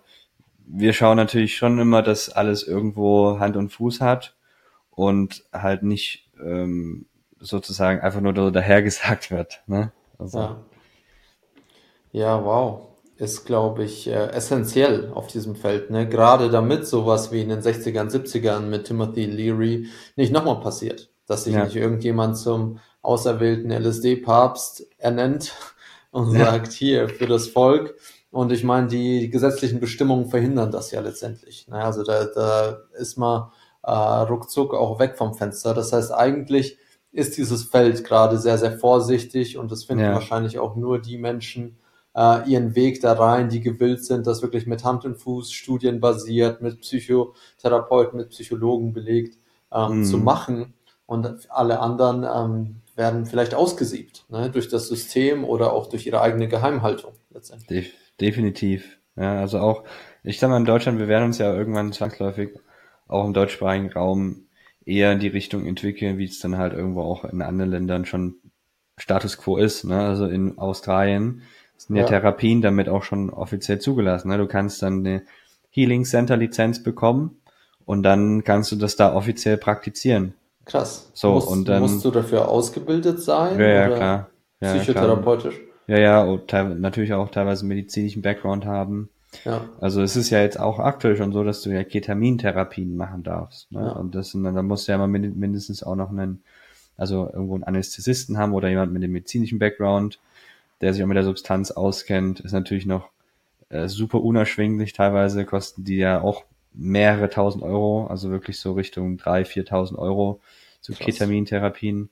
[0.66, 4.36] wir schauen natürlich schon immer, dass alles irgendwo Hand und Fuß hat
[4.90, 7.06] und halt nicht ähm,
[7.40, 9.62] sozusagen einfach nur dahergesagt wird.
[9.66, 9.92] Ne?
[10.18, 10.40] Also.
[10.40, 10.56] Ja.
[12.12, 15.90] ja, wow ist, glaube ich, äh, essentiell auf diesem Feld.
[15.90, 16.08] Ne?
[16.08, 21.10] Gerade damit sowas wie in den 60ern, 70ern mit Timothy Leary nicht nochmal passiert.
[21.26, 21.64] Dass sich ja.
[21.64, 25.54] nicht irgendjemand zum auserwählten LSD-Papst ernennt
[26.10, 26.46] und ja.
[26.46, 27.94] sagt, hier, für das Volk.
[28.30, 31.68] Und ich meine, die gesetzlichen Bestimmungen verhindern das ja letztendlich.
[31.68, 31.76] Ne?
[31.76, 33.50] Also da, da ist man
[33.82, 35.72] äh, ruckzuck auch weg vom Fenster.
[35.72, 36.78] Das heißt, eigentlich
[37.12, 40.12] ist dieses Feld gerade sehr, sehr vorsichtig und das finden ja.
[40.12, 41.78] wahrscheinlich auch nur die Menschen,
[42.16, 46.62] äh, ihren Weg da rein, die gewillt sind, das wirklich mit Hand und Fuß, studienbasiert,
[46.62, 49.38] mit Psychotherapeuten, mit Psychologen belegt
[49.72, 50.04] ähm, mm.
[50.04, 50.74] zu machen.
[51.04, 56.22] Und alle anderen ähm, werden vielleicht ausgesiebt ne, durch das System oder auch durch ihre
[56.22, 57.94] eigene Geheimhaltung letztendlich.
[58.20, 58.98] definitiv.
[59.16, 59.84] Ja, also auch,
[60.24, 62.50] ich sag mal, in Deutschland, wir werden uns ja irgendwann zwangsläufig
[63.08, 64.46] auch im deutschsprachigen Raum
[64.84, 68.36] eher in die Richtung entwickeln, wie es dann halt irgendwo auch in anderen Ländern schon
[68.98, 69.84] Status quo ist.
[69.84, 70.00] Ne?
[70.00, 71.42] Also in Australien
[71.76, 74.28] sind ja, ja, Therapien damit auch schon offiziell zugelassen.
[74.28, 74.38] Ne?
[74.38, 75.22] Du kannst dann eine
[75.70, 77.38] Healing Center Lizenz bekommen
[77.84, 80.34] und dann kannst du das da offiziell praktizieren.
[80.64, 81.10] Krass.
[81.14, 83.58] So, musst, und dann, musst du dafür ausgebildet sein?
[83.58, 84.30] Ja, ja, klar.
[84.60, 85.54] Ja, psychotherapeutisch?
[85.54, 85.66] Klar.
[85.86, 89.08] Ja, ja, und natürlich auch teilweise medizinischen Background haben.
[89.44, 89.68] Ja.
[89.80, 93.70] Also es ist ja jetzt auch aktuell schon so, dass du ja Ketamintherapien machen darfst.
[93.70, 93.80] Ne?
[93.80, 93.92] Ja.
[93.92, 96.42] Und das sind, dann musst du ja mal mindestens auch noch einen,
[96.96, 100.18] also irgendwo einen Anästhesisten haben oder jemand mit dem medizinischen Background
[100.80, 103.10] der sich auch mit der Substanz auskennt, ist natürlich noch
[103.68, 104.92] äh, super unerschwinglich.
[104.92, 110.40] Teilweise kosten die ja auch mehrere tausend Euro, also wirklich so Richtung drei, viertausend Euro
[110.80, 112.10] zu so Ketamintherapien.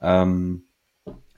[0.00, 0.64] Ähm,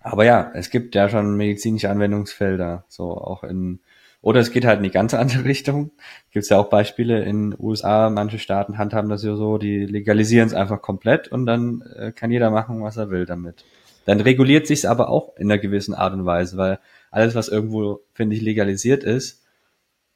[0.02, 3.80] aber ja, es gibt ja schon medizinische Anwendungsfelder, so auch in,
[4.22, 5.92] oder es geht halt in die ganz andere Richtung.
[6.32, 10.48] Gibt es ja auch Beispiele in USA, manche Staaten handhaben das ja so, die legalisieren
[10.48, 13.64] es einfach komplett und dann äh, kann jeder machen, was er will damit.
[14.04, 16.78] Dann reguliert sich aber auch in einer gewissen Art und Weise, weil
[17.10, 19.42] alles, was irgendwo, finde ich, legalisiert ist,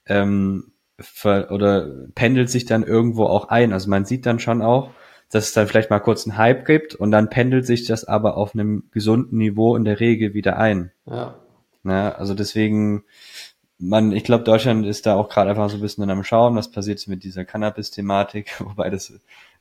[0.06, 3.72] ähm, ver oder pendelt sich dann irgendwo auch ein.
[3.72, 4.90] Also man sieht dann schon auch,
[5.30, 8.36] dass es dann vielleicht mal kurz einen Hype gibt und dann pendelt sich das aber
[8.36, 10.92] auf einem gesunden Niveau in der Regel wieder ein.
[11.06, 11.34] Ja.
[11.82, 13.04] Na, also deswegen,
[13.78, 16.70] man, ich glaube, Deutschland ist da auch gerade einfach so ein bisschen am Schauen, was
[16.70, 19.12] passiert mit dieser Cannabis-Thematik, wobei das,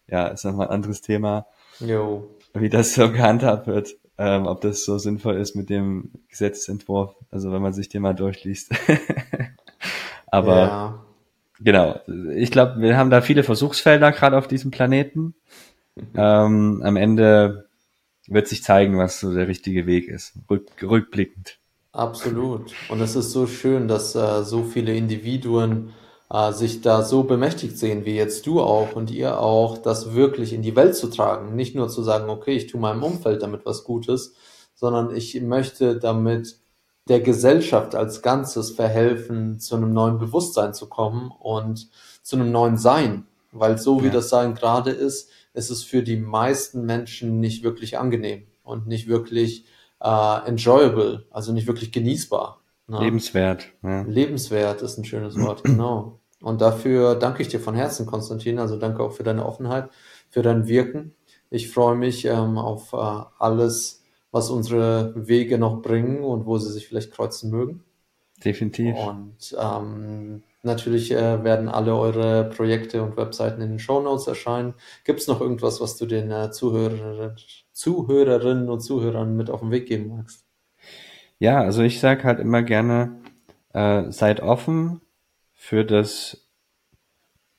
[0.07, 1.47] ja, ist nochmal ein anderes Thema.
[1.79, 2.29] Jo.
[2.53, 7.51] Wie das so gehandhabt wird ähm, ob das so sinnvoll ist mit dem Gesetzentwurf, also
[7.51, 8.71] wenn man sich den mal durchliest.
[10.27, 11.05] Aber ja.
[11.59, 11.99] genau,
[12.35, 15.35] ich glaube, wir haben da viele Versuchsfelder gerade auf diesem Planeten.
[15.95, 16.03] Mhm.
[16.15, 17.67] Ähm, am Ende
[18.27, 21.59] wird sich zeigen, was so der richtige Weg ist, rück, rückblickend.
[21.91, 22.73] Absolut.
[22.89, 25.93] Und es ist so schön, dass äh, so viele Individuen
[26.33, 30.51] äh, sich da so bemächtigt sehen, wie jetzt du auch und ihr auch, das wirklich
[30.51, 31.55] in die Welt zu tragen.
[31.55, 34.33] Nicht nur zu sagen, okay, ich tue meinem Umfeld damit was Gutes,
[34.73, 36.57] sondern ich möchte damit
[37.07, 41.89] der Gesellschaft als Ganzes verhelfen, zu einem neuen Bewusstsein zu kommen und
[42.23, 43.27] zu einem neuen Sein.
[43.51, 44.13] Weil so wie ja.
[44.13, 48.47] das Sein gerade ist, ist es für die meisten Menschen nicht wirklich angenehm.
[48.63, 49.65] und nicht wirklich
[50.01, 52.61] äh, enjoyable, also nicht wirklich genießbar.
[52.87, 52.99] Ne?
[53.01, 53.67] Lebenswert.
[53.83, 54.01] Ja.
[54.01, 56.21] Lebenswert ist ein schönes Wort, genau.
[56.43, 58.59] Und dafür danke ich dir von Herzen, Konstantin.
[58.59, 59.89] Also danke auch für deine Offenheit,
[60.29, 61.15] für dein Wirken.
[61.49, 62.97] Ich freue mich ähm, auf äh,
[63.39, 67.83] alles, was unsere Wege noch bringen und wo sie sich vielleicht kreuzen mögen.
[68.43, 68.93] Definitiv.
[68.97, 74.73] Und ähm, natürlich äh, werden alle eure Projekte und Webseiten in den Show Notes erscheinen.
[75.05, 77.37] Gibt es noch irgendwas, was du den äh, Zuhörerinnen,
[77.71, 80.43] Zuhörerinnen und Zuhörern mit auf den Weg geben magst?
[81.39, 83.21] Ja, also ich sage halt immer gerne,
[83.71, 84.99] äh, seid offen
[85.63, 86.49] für das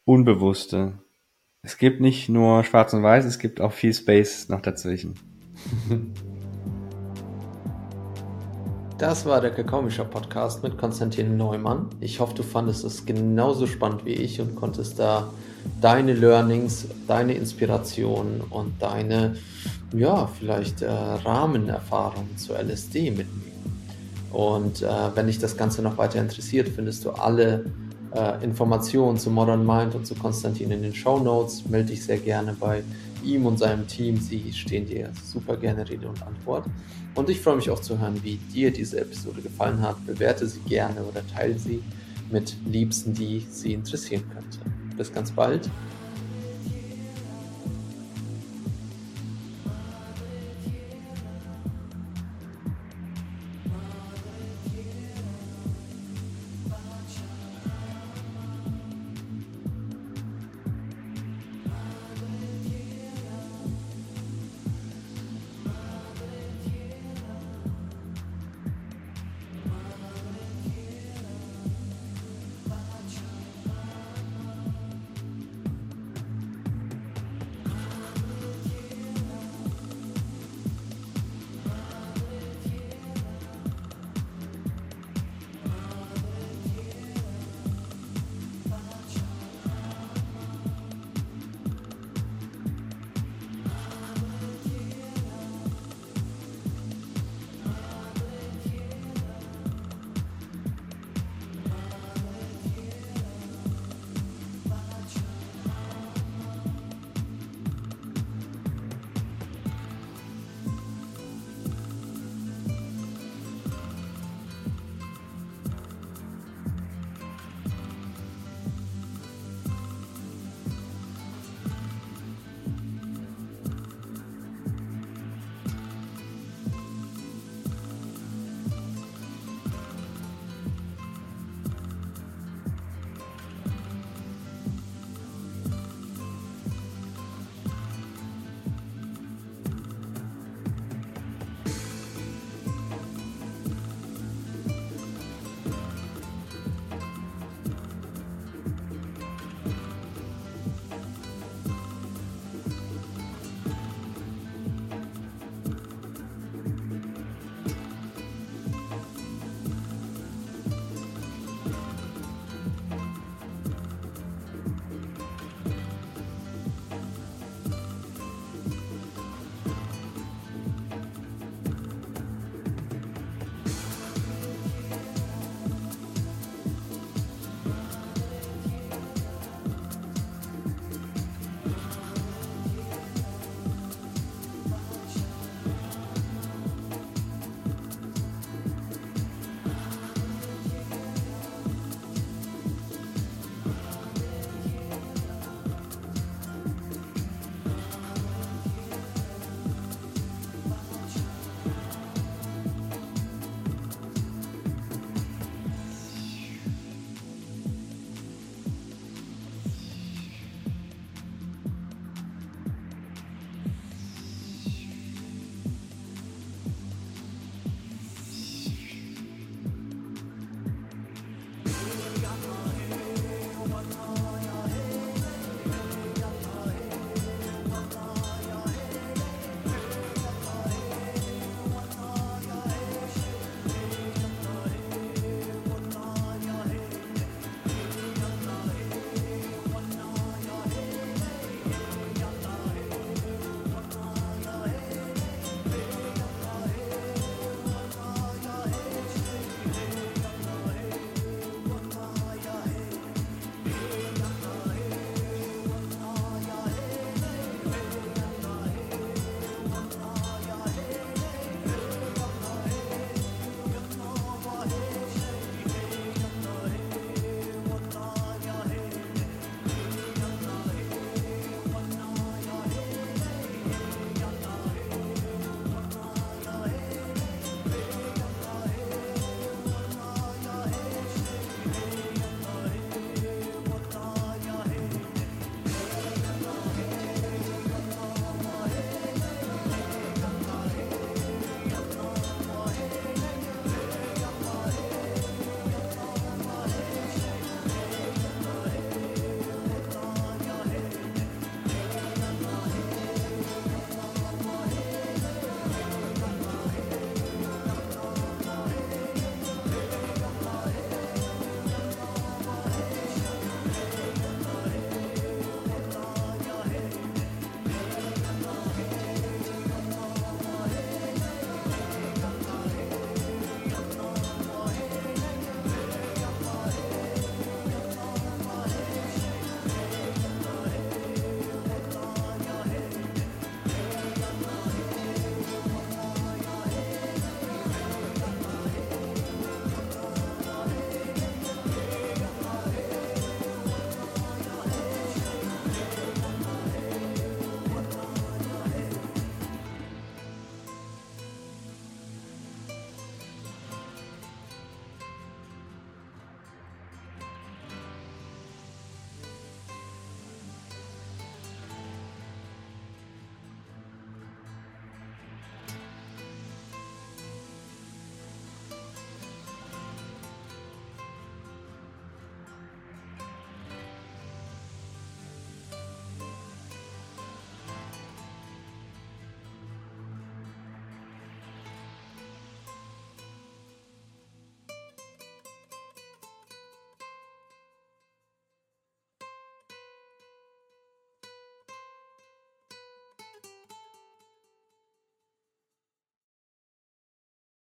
[0.04, 0.98] Unbewusste.
[1.62, 5.14] Es gibt nicht nur Schwarz und Weiß, es gibt auch viel Space noch dazwischen.
[8.96, 11.90] Das war der Kakaomischer Podcast mit Konstantin Neumann.
[11.98, 15.32] Ich hoffe, du fandest es genauso spannend wie ich und konntest da
[15.80, 19.36] deine Learnings, deine Inspiration und deine,
[19.92, 23.52] ja, vielleicht äh, Rahmenerfahrungen zur LSD mitnehmen.
[24.30, 24.86] Und äh,
[25.16, 27.64] wenn dich das Ganze noch weiter interessiert, findest du alle
[28.14, 31.66] äh, Informationen zu Modern Mind und zu Konstantin in den Show Notes.
[31.66, 32.82] Melde dich sehr gerne bei
[33.24, 34.18] ihm und seinem Team.
[34.18, 36.66] Sie stehen dir super gerne Rede und Antwort.
[37.14, 40.04] Und ich freue mich auch zu hören, wie dir diese Episode gefallen hat.
[40.06, 41.82] Bewerte sie gerne oder teile sie
[42.30, 44.58] mit Liebsten, die sie interessieren könnte.
[44.96, 45.68] Bis ganz bald